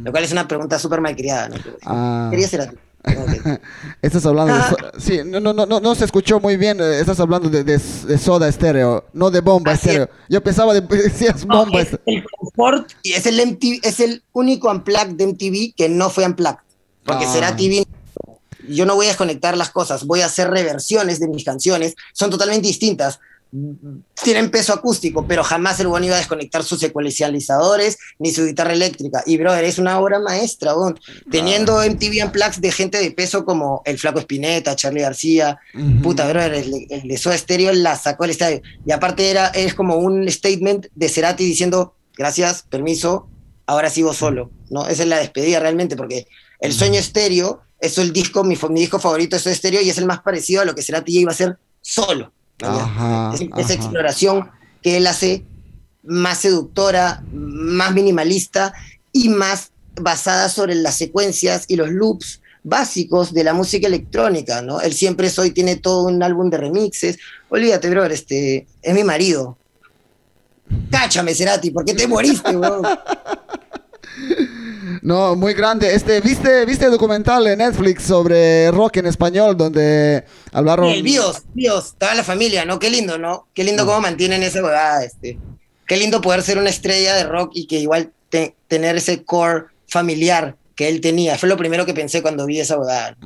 Lo 0.04 0.10
cual 0.10 0.24
es 0.24 0.32
una 0.32 0.46
pregunta 0.46 0.78
súper 0.78 1.00
malcriada, 1.00 1.48
¿no? 1.48 1.56
Ah. 1.84 2.28
¿Qué 2.30 2.36
haría 2.36 2.48
Cerati? 2.48 2.76
estás 4.02 4.24
hablando 4.26 4.54
de 4.54 4.62
sí, 4.98 5.20
no, 5.24 5.40
no, 5.40 5.52
no, 5.52 5.80
no 5.80 5.94
se 5.94 6.04
escuchó 6.04 6.38
muy 6.40 6.56
bien. 6.56 6.80
Eh, 6.80 7.00
estás 7.00 7.18
hablando 7.20 7.48
de, 7.48 7.64
de, 7.64 7.78
soda 7.78 8.48
estéreo, 8.48 9.04
no 9.12 9.30
de 9.30 9.40
bomba 9.40 9.72
estéreo. 9.72 10.08
Yo 10.28 10.42
pensaba 10.42 10.72
de 10.72 10.80
decías 10.88 11.44
bomba. 11.44 11.80
es 11.80 11.98
el 12.06 12.24
confort 12.38 12.92
y 13.02 13.12
es 13.12 13.26
el 13.26 13.58
es 13.82 14.00
el 14.00 14.22
único 14.32 14.70
unplugged 14.70 15.14
de 15.16 15.26
MTV 15.26 15.74
que 15.76 15.88
no 15.88 16.10
fue 16.10 16.24
unplugged. 16.26 16.62
Porque 17.04 17.26
será 17.26 17.48
ah. 17.48 17.56
TV. 17.56 17.84
Yo 18.68 18.86
no 18.86 18.94
voy 18.94 19.06
a 19.06 19.08
desconectar 19.08 19.56
las 19.56 19.70
cosas, 19.70 20.06
voy 20.06 20.20
a 20.20 20.26
hacer 20.26 20.48
reversiones 20.48 21.18
de 21.18 21.26
mis 21.26 21.44
canciones. 21.44 21.96
Son 22.12 22.30
totalmente 22.30 22.68
distintas 22.68 23.18
tienen 24.22 24.50
peso 24.50 24.72
acústico, 24.72 25.26
pero 25.26 25.44
jamás 25.44 25.78
el 25.78 25.86
bueno 25.86 26.06
iba 26.06 26.14
a 26.14 26.18
desconectar 26.18 26.64
sus 26.64 26.82
ecualizadores 26.82 27.98
ni 28.18 28.32
su 28.32 28.46
guitarra 28.46 28.72
eléctrica. 28.72 29.22
Y 29.26 29.36
brother, 29.36 29.64
es 29.64 29.78
una 29.78 30.00
obra 30.00 30.18
maestra, 30.20 30.72
bon. 30.72 30.98
teniendo 31.30 31.78
MTV 31.78 32.24
Unplugged 32.24 32.60
de 32.60 32.72
gente 32.72 32.98
de 32.98 33.10
peso 33.10 33.44
como 33.44 33.82
el 33.84 33.98
Flaco 33.98 34.20
Espineta, 34.20 34.74
Charlie 34.74 35.02
García, 35.02 35.58
puta, 36.02 36.26
brother, 36.28 36.54
el, 36.54 36.86
el, 36.88 37.02
de 37.02 37.18
Soda 37.18 37.36
Stereo 37.36 37.72
la 37.72 37.94
sacó 37.96 38.24
al 38.24 38.30
estadio. 38.30 38.62
Y 38.86 38.92
aparte 38.92 39.30
era, 39.30 39.48
es 39.48 39.74
como 39.74 39.96
un 39.96 40.30
statement 40.30 40.86
de 40.94 41.08
Cerati 41.10 41.44
diciendo, 41.44 41.94
gracias, 42.16 42.62
permiso, 42.62 43.28
ahora 43.66 43.90
sigo 43.90 44.14
solo, 44.14 44.50
¿no? 44.70 44.88
Esa 44.88 45.02
es 45.02 45.08
la 45.08 45.18
despedida 45.18 45.60
realmente, 45.60 45.94
porque 45.94 46.26
el 46.60 46.72
sueño 46.72 46.98
estéreo 46.98 47.60
es 47.80 47.98
el 47.98 48.14
disco, 48.14 48.44
mi, 48.44 48.56
mi 48.70 48.80
disco 48.80 48.98
favorito 48.98 49.36
es 49.36 49.46
estéreo 49.46 49.82
y 49.82 49.90
es 49.90 49.98
el 49.98 50.06
más 50.06 50.20
parecido 50.20 50.62
a 50.62 50.64
lo 50.64 50.74
que 50.74 50.82
Cerati 50.82 51.18
iba 51.18 51.32
a 51.32 51.34
hacer 51.34 51.58
solo 51.82 52.32
esa 52.58 53.72
exploración 53.72 54.50
que 54.82 54.96
él 54.96 55.06
hace 55.06 55.44
más 56.02 56.38
seductora, 56.38 57.22
más 57.32 57.94
minimalista 57.94 58.72
y 59.12 59.28
más 59.28 59.70
basada 60.00 60.48
sobre 60.48 60.74
las 60.74 60.96
secuencias 60.96 61.64
y 61.68 61.76
los 61.76 61.90
loops 61.90 62.40
básicos 62.64 63.34
de 63.34 63.44
la 63.44 63.54
música 63.54 63.86
electrónica, 63.86 64.62
¿no? 64.62 64.80
Él 64.80 64.92
siempre 64.94 65.28
soy 65.30 65.50
tiene 65.50 65.76
todo 65.76 66.04
un 66.04 66.22
álbum 66.22 66.48
de 66.50 66.58
remixes. 66.58 67.18
Olvídate, 67.48 67.90
bro, 67.90 68.04
este 68.04 68.66
es 68.80 68.94
mi 68.94 69.04
marido. 69.04 69.56
Cáchame, 70.90 71.34
Cerati, 71.34 71.70
¿por 71.70 71.84
qué 71.84 71.94
te 71.94 72.06
moriste, 72.06 72.56
bro? 72.56 72.82
No, 75.02 75.34
muy 75.34 75.52
grande. 75.52 75.94
Este, 75.94 76.20
¿viste, 76.20 76.64
¿Viste 76.64 76.84
el 76.84 76.92
documental 76.92 77.44
en 77.48 77.58
Netflix 77.58 78.04
sobre 78.04 78.70
rock 78.70 78.98
en 78.98 79.06
español 79.06 79.56
donde 79.56 80.24
hablaron? 80.52 80.88
el 80.88 81.02
Bios, 81.02 81.42
Bios, 81.52 81.96
toda 81.98 82.14
la 82.14 82.22
familia, 82.22 82.64
¿no? 82.64 82.78
Qué 82.78 82.88
lindo, 82.88 83.18
¿no? 83.18 83.48
Qué 83.52 83.64
lindo 83.64 83.82
mm. 83.82 83.86
cómo 83.86 84.00
mantienen 84.00 84.44
esa 84.44 84.62
huevada, 84.62 85.04
este. 85.04 85.38
Qué 85.88 85.96
lindo 85.96 86.20
poder 86.20 86.42
ser 86.42 86.56
una 86.56 86.70
estrella 86.70 87.16
de 87.16 87.24
rock 87.24 87.50
y 87.54 87.66
que 87.66 87.80
igual 87.80 88.12
tener 88.68 88.96
ese 88.96 89.24
core 89.24 89.64
familiar 89.88 90.56
que 90.76 90.88
él 90.88 91.00
tenía. 91.00 91.36
Fue 91.36 91.48
lo 91.48 91.56
primero 91.56 91.84
que 91.84 91.94
pensé 91.94 92.22
cuando 92.22 92.46
vi 92.46 92.60
esa 92.60 92.78
huevada. 92.78 93.16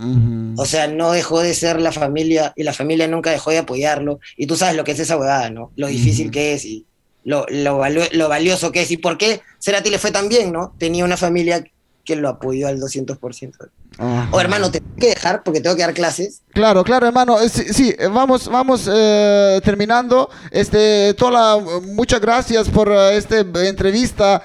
O 0.56 0.64
sea, 0.64 0.88
no 0.88 1.12
dejó 1.12 1.40
de 1.42 1.54
ser 1.54 1.80
la 1.80 1.92
familia 1.92 2.54
y 2.56 2.62
la 2.62 2.72
familia 2.72 3.06
nunca 3.06 3.30
dejó 3.30 3.50
de 3.50 3.58
apoyarlo. 3.58 4.18
Y 4.36 4.46
tú 4.46 4.56
sabes 4.56 4.76
lo 4.76 4.82
que 4.82 4.92
es 4.92 4.98
esa 4.98 5.16
huevada, 5.16 5.50
¿no? 5.50 5.72
Lo 5.76 5.86
difícil 5.86 6.30
que 6.30 6.54
es 6.54 6.64
y 6.64 6.86
lo, 7.26 7.44
lo, 7.48 8.28
valioso 8.28 8.70
que 8.70 8.82
es 8.82 8.90
y 8.92 8.96
por 8.96 9.18
qué 9.18 9.42
Cerati 9.60 9.90
le 9.90 9.98
fue 9.98 10.12
tan 10.12 10.28
bien, 10.28 10.52
¿no? 10.52 10.72
Tenía 10.78 11.04
una 11.04 11.16
familia 11.16 11.64
que 12.04 12.14
lo 12.14 12.28
apoyó 12.28 12.68
al 12.68 12.78
200%. 12.78 13.68
O 14.30 14.40
hermano, 14.40 14.70
te 14.70 14.80
tengo 14.80 14.94
que 14.96 15.08
dejar 15.08 15.42
porque 15.42 15.60
tengo 15.60 15.74
que 15.74 15.82
dar 15.82 15.92
clases. 15.92 16.42
Claro, 16.52 16.84
claro, 16.84 17.06
hermano. 17.08 17.40
Eh, 17.40 17.48
sí, 17.48 17.92
eh, 17.98 18.06
vamos, 18.06 18.46
vamos 18.46 18.88
eh, 18.92 19.60
terminando. 19.64 20.30
Este, 20.52 21.16
muchas 21.82 22.20
gracias 22.20 22.68
por 22.68 22.92
esta 22.92 23.40
entrevista. 23.40 24.40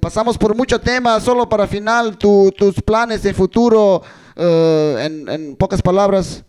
pasamos 0.00 0.38
por 0.38 0.56
muchos 0.56 0.80
temas. 0.80 1.24
Solo 1.24 1.46
para 1.46 1.66
final, 1.66 2.16
tus 2.16 2.74
planes 2.86 3.22
de 3.22 3.34
futuro, 3.34 4.02
en, 4.36 5.28
en 5.28 5.56
pocas 5.56 5.82
palabras. 5.82 6.42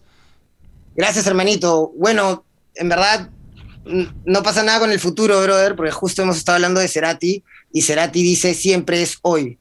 Gracias, 0.95 1.27
hermanito. 1.27 1.91
Bueno, 1.97 2.45
en 2.75 2.87
verdad, 2.87 3.29
no 3.85 4.43
pasa 4.43 4.63
nada 4.63 4.79
con 4.79 4.91
el 4.91 4.99
futuro, 4.99 5.41
brother, 5.41 5.75
porque 5.75 5.91
justo 5.91 6.21
hemos 6.21 6.37
estado 6.37 6.55
hablando 6.55 6.79
de 6.79 6.87
Cerati 6.87 7.43
y 7.71 7.81
Cerati 7.81 8.23
dice 8.23 8.53
siempre 8.53 9.01
es 9.01 9.17
hoy. 9.21 9.57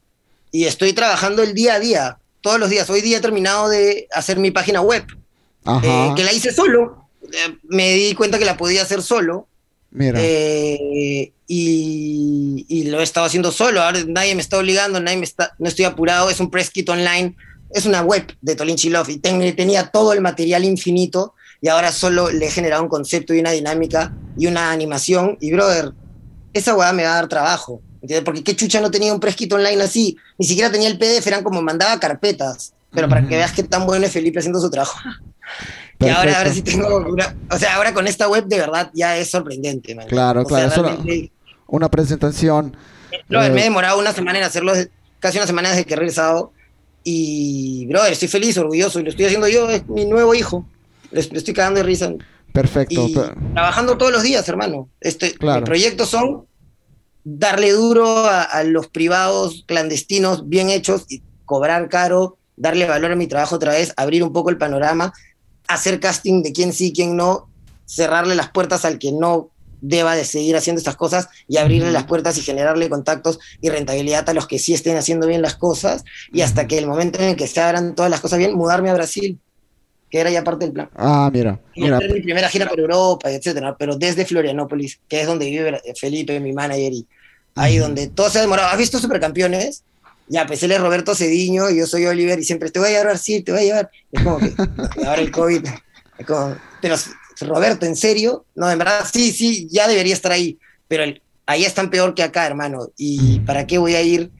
Y 0.50 0.64
estoy 0.64 0.92
trabajando 0.92 1.42
el 1.42 1.54
día 1.54 1.74
a 1.74 1.80
día, 1.80 2.18
todos 2.40 2.58
los 2.58 2.70
días. 2.70 2.88
Hoy 2.88 3.00
día 3.00 3.18
he 3.18 3.20
terminado 3.20 3.68
de 3.68 4.08
hacer 4.12 4.38
mi 4.38 4.50
página 4.50 4.80
web, 4.80 5.04
eh, 5.82 6.12
que 6.16 6.24
la 6.24 6.32
hice 6.32 6.52
solo. 6.52 7.08
Eh, 7.22 7.56
me 7.64 7.92
di 7.94 8.14
cuenta 8.14 8.38
que 8.38 8.44
la 8.44 8.56
podía 8.56 8.82
hacer 8.82 9.02
solo. 9.02 9.48
Mira. 9.90 10.18
Eh, 10.22 11.32
y, 11.46 12.84
lo 12.88 13.00
he 13.00 13.02
estado 13.02 13.26
haciendo 13.26 13.50
solo. 13.52 13.82
Ahora 13.82 14.00
nadie 14.06 14.34
me 14.34 14.42
está 14.42 14.58
obligando, 14.58 15.00
nadie 15.00 15.18
me 15.18 15.24
está, 15.24 15.54
no 15.58 15.68
estoy 15.68 15.84
apurado. 15.84 16.30
Es 16.30 16.40
un 16.40 16.50
press 16.50 16.70
kit 16.70 16.88
online. 16.88 17.34
Es 17.70 17.86
una 17.86 18.02
web 18.02 18.32
de 18.40 18.54
Tolinchi 18.54 18.88
Love 18.88 19.08
y 19.08 19.18
tenía 19.18 19.88
todo 19.90 20.12
el 20.12 20.20
material 20.20 20.64
infinito 20.64 21.33
y 21.64 21.68
ahora 21.68 21.90
solo 21.92 22.30
le 22.30 22.44
he 22.44 22.50
generado 22.50 22.82
un 22.82 22.90
concepto 22.90 23.32
y 23.32 23.40
una 23.40 23.50
dinámica 23.50 24.12
y 24.36 24.48
una 24.48 24.70
animación. 24.70 25.38
Y 25.40 25.50
brother, 25.50 25.92
esa 26.52 26.74
weá 26.74 26.92
me 26.92 27.04
va 27.04 27.12
a 27.12 27.14
dar 27.14 27.28
trabajo. 27.28 27.80
¿entiendes? 28.02 28.22
Porque 28.22 28.44
qué 28.44 28.54
chucha 28.54 28.82
no 28.82 28.90
tenía 28.90 29.14
un 29.14 29.18
presquito 29.18 29.56
online 29.56 29.82
así, 29.82 30.14
ni 30.36 30.46
siquiera 30.46 30.70
tenía 30.70 30.88
el 30.88 30.98
PDF, 30.98 31.26
eran 31.26 31.42
como 31.42 31.62
mandaba 31.62 31.98
carpetas, 31.98 32.74
pero 32.92 33.08
para 33.08 33.26
que 33.26 33.36
veas 33.36 33.52
qué 33.52 33.62
tan 33.62 33.86
bueno 33.86 34.04
es 34.04 34.12
Felipe 34.12 34.40
haciendo 34.40 34.60
su 34.60 34.70
trabajo. 34.70 34.98
Y 36.00 36.08
ahora, 36.08 36.38
ahora 36.38 36.52
sí 36.52 36.60
tengo 36.60 36.98
una, 36.98 37.34
o 37.50 37.56
sea, 37.56 37.76
ahora 37.76 37.94
con 37.94 38.06
esta 38.08 38.28
web 38.28 38.44
de 38.44 38.58
verdad 38.58 38.90
ya 38.92 39.16
es 39.16 39.30
sorprendente, 39.30 39.94
man. 39.94 40.06
Claro, 40.08 40.44
claro, 40.44 40.98
una 41.68 41.88
presentación. 41.88 42.76
me 43.28 43.38
he 43.38 43.60
eh, 43.60 43.62
demorado 43.62 44.00
una 44.00 44.12
semana 44.12 44.38
en 44.38 44.44
hacerlo, 44.44 44.74
casi 45.18 45.38
una 45.38 45.46
semana 45.46 45.70
desde 45.70 45.86
que 45.86 45.94
he 45.94 45.96
regresado, 45.96 46.52
y, 47.04 47.86
brother, 47.86 48.12
estoy 48.12 48.28
feliz, 48.28 48.58
orgulloso, 48.58 49.00
y 49.00 49.04
lo 49.04 49.10
estoy 49.10 49.26
haciendo 49.26 49.48
yo, 49.48 49.70
es 49.70 49.86
mi 49.88 50.04
nuevo 50.04 50.34
hijo. 50.34 50.66
Le, 51.10 51.20
estoy 51.20 51.54
cagando 51.54 51.78
de 51.78 51.84
risa. 51.84 52.12
Perfecto. 52.52 53.08
trabajando 53.52 53.98
todos 53.98 54.12
los 54.12 54.22
días, 54.22 54.48
hermano. 54.48 54.88
Este, 55.00 55.34
Mis 55.40 55.62
proyectos 55.64 56.08
son 56.08 56.46
darle 57.24 57.72
duro 57.72 58.26
a, 58.26 58.62
los 58.64 58.88
privados 58.88 59.64
clandestinos 59.66 60.48
bien 60.48 60.68
hechos 60.68 61.06
y 61.08 61.22
cobrar 61.46 61.88
caro, 61.88 62.36
darle 62.56 62.86
valor 62.86 63.12
a 63.12 63.16
mi 63.16 63.26
trabajo 63.26 63.56
otra 63.56 63.72
vez, 63.72 63.92
abrir 63.96 64.22
un 64.22 64.32
poco 64.32 64.50
el 64.50 64.58
panorama, 64.58 65.12
hacer 65.66 65.98
casting 66.00 66.42
de 66.42 66.52
quién 66.52 66.72
sí, 66.72 66.92
quién 66.94 67.16
no, 67.16 67.48
cerrarle 67.86 68.34
las 68.34 68.50
puertas 68.50 68.84
al 68.84 68.98
que 68.98 69.10
no 69.10 69.50
deba 69.80 70.16
de 70.16 70.24
seguir 70.24 70.56
haciendo 70.56 70.78
estas 70.78 70.96
cosas 70.96 71.28
y 71.46 71.58
abrirle 71.58 71.92
las 71.92 72.04
puertas 72.04 72.38
y 72.38 72.42
generarle 72.42 72.88
contactos 72.88 73.38
y 73.60 73.68
rentabilidad 73.68 74.28
a 74.30 74.34
los 74.34 74.46
que 74.46 74.58
sí 74.58 74.72
estén 74.72 74.96
haciendo 74.96 75.26
bien 75.26 75.42
las 75.42 75.56
cosas 75.56 76.04
y 76.32 76.40
hasta 76.40 76.66
que 76.66 76.78
el 76.78 76.86
momento 76.86 77.18
en 77.18 77.30
el 77.30 77.36
que 77.36 77.46
se 77.46 77.60
abran 77.60 77.94
todas 77.94 78.10
las 78.10 78.20
cosas 78.20 78.38
bien, 78.38 78.54
mudarme 78.54 78.90
a 78.90 78.94
Brasil, 78.94 79.38
que 80.14 80.20
era 80.20 80.30
ya 80.30 80.44
parte 80.44 80.64
del 80.64 80.72
plan. 80.72 80.88
Ah, 80.94 81.28
mira. 81.32 81.60
mira. 81.74 81.98
mi 81.98 82.20
primera 82.20 82.48
gira 82.48 82.68
por 82.68 82.78
Europa, 82.78 83.32
etcétera, 83.32 83.74
pero 83.76 83.96
desde 83.96 84.24
Florianópolis, 84.24 85.00
que 85.08 85.20
es 85.20 85.26
donde 85.26 85.46
vive 85.46 85.82
Felipe, 86.00 86.38
mi 86.38 86.52
manager, 86.52 86.92
y 86.92 87.04
ahí 87.56 87.78
donde 87.78 88.06
todo 88.06 88.30
se 88.30 88.38
ha 88.38 88.42
demorado. 88.42 88.68
¿Has 88.68 88.78
visto 88.78 89.00
Supercampeones? 89.00 89.82
Ya, 90.28 90.46
pues 90.46 90.62
él 90.62 90.70
es 90.70 90.80
Roberto 90.80 91.16
Cediño 91.16 91.68
y 91.68 91.78
yo 91.78 91.86
soy 91.88 92.06
Oliver 92.06 92.38
y 92.38 92.44
siempre 92.44 92.70
te 92.70 92.78
voy 92.78 92.90
a 92.90 92.90
llevar 92.92 93.06
Brasil, 93.06 93.42
te 93.42 93.50
voy 93.50 93.62
a 93.62 93.64
llevar. 93.64 93.90
Es 94.12 94.22
como 94.22 94.38
que 94.38 94.52
ahora 95.04 95.20
el 95.20 95.32
COVID. 95.32 95.66
Es 96.18 96.26
como, 96.26 96.56
pero 96.80 96.94
Roberto, 97.40 97.84
¿en 97.84 97.96
serio? 97.96 98.44
No, 98.54 98.70
en 98.70 98.78
verdad, 98.78 99.04
sí, 99.12 99.32
sí, 99.32 99.66
ya 99.68 99.88
debería 99.88 100.14
estar 100.14 100.30
ahí, 100.30 100.56
pero 100.86 101.12
ahí 101.44 101.64
están 101.64 101.90
peor 101.90 102.14
que 102.14 102.22
acá, 102.22 102.46
hermano. 102.46 102.92
¿Y 102.96 103.40
para 103.40 103.66
qué 103.66 103.78
voy 103.78 103.96
a 103.96 104.02
ir 104.02 104.30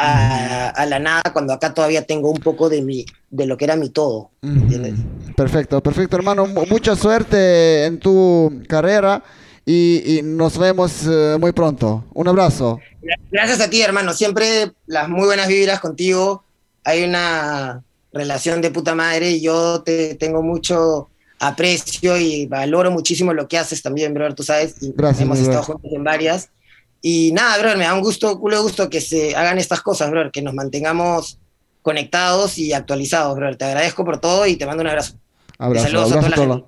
a, 0.00 0.86
la 0.86 0.98
nada 0.98 1.22
cuando 1.32 1.52
acá 1.52 1.74
todavía 1.74 2.06
tengo 2.06 2.30
un 2.30 2.38
poco 2.38 2.68
de 2.68 2.82
mi, 2.82 3.04
de 3.30 3.46
lo 3.46 3.56
que 3.56 3.64
era 3.64 3.76
mi 3.76 3.90
todo? 3.90 4.30
¿Entiendes? 4.42 4.94
Perfecto, 5.36 5.82
perfecto, 5.82 6.16
hermano. 6.16 6.46
Mucha 6.46 6.96
suerte 6.96 7.84
en 7.84 7.98
tu 7.98 8.62
carrera. 8.68 9.22
Y, 9.66 10.20
nos 10.24 10.58
vemos 10.58 11.06
eh, 11.06 11.36
muy 11.38 11.52
pronto. 11.52 12.04
Un 12.14 12.26
abrazo. 12.26 12.80
Gracias 13.30 13.60
a 13.60 13.70
ti, 13.70 13.82
hermano. 13.82 14.12
Siempre 14.14 14.72
las 14.86 15.08
muy 15.08 15.26
buenas 15.26 15.46
vibras 15.46 15.80
contigo. 15.80 16.42
Hay 16.82 17.04
una 17.04 17.82
relación 18.12 18.60
de 18.60 18.70
puta 18.70 18.94
madre 18.94 19.30
y 19.30 19.40
yo 19.40 19.82
te 19.82 20.16
tengo 20.16 20.42
mucho 20.42 21.08
aprecio 21.38 22.16
y 22.16 22.46
valoro 22.46 22.90
muchísimo 22.90 23.32
lo 23.32 23.48
que 23.48 23.58
haces 23.58 23.80
también, 23.80 24.12
brother, 24.12 24.34
tú 24.34 24.42
sabes. 24.42 24.76
Gracias, 24.80 25.22
hemos 25.22 25.38
estado 25.38 25.62
juntos 25.62 25.90
en 25.92 26.04
varias. 26.04 26.50
Y 27.02 27.32
nada, 27.32 27.58
brother, 27.58 27.78
me 27.78 27.84
da 27.84 27.94
un 27.94 28.00
gusto, 28.00 28.38
culo 28.38 28.62
gusto 28.62 28.90
que 28.90 29.00
se 29.00 29.34
hagan 29.34 29.58
estas 29.58 29.80
cosas, 29.80 30.10
brother, 30.10 30.30
que 30.30 30.42
nos 30.42 30.54
mantengamos 30.54 31.38
conectados 31.82 32.58
y 32.58 32.72
actualizados, 32.72 33.36
brother. 33.36 33.56
Te 33.56 33.64
agradezco 33.64 34.04
por 34.04 34.18
todo 34.18 34.46
y 34.46 34.56
te 34.56 34.66
mando 34.66 34.82
un 34.82 34.88
abrazo. 34.88 35.14
Abrazo, 35.58 35.86
Saludos 35.86 36.12
a 36.12 36.14
toda 36.16 36.28
la 36.28 36.36
gente. 36.36 36.64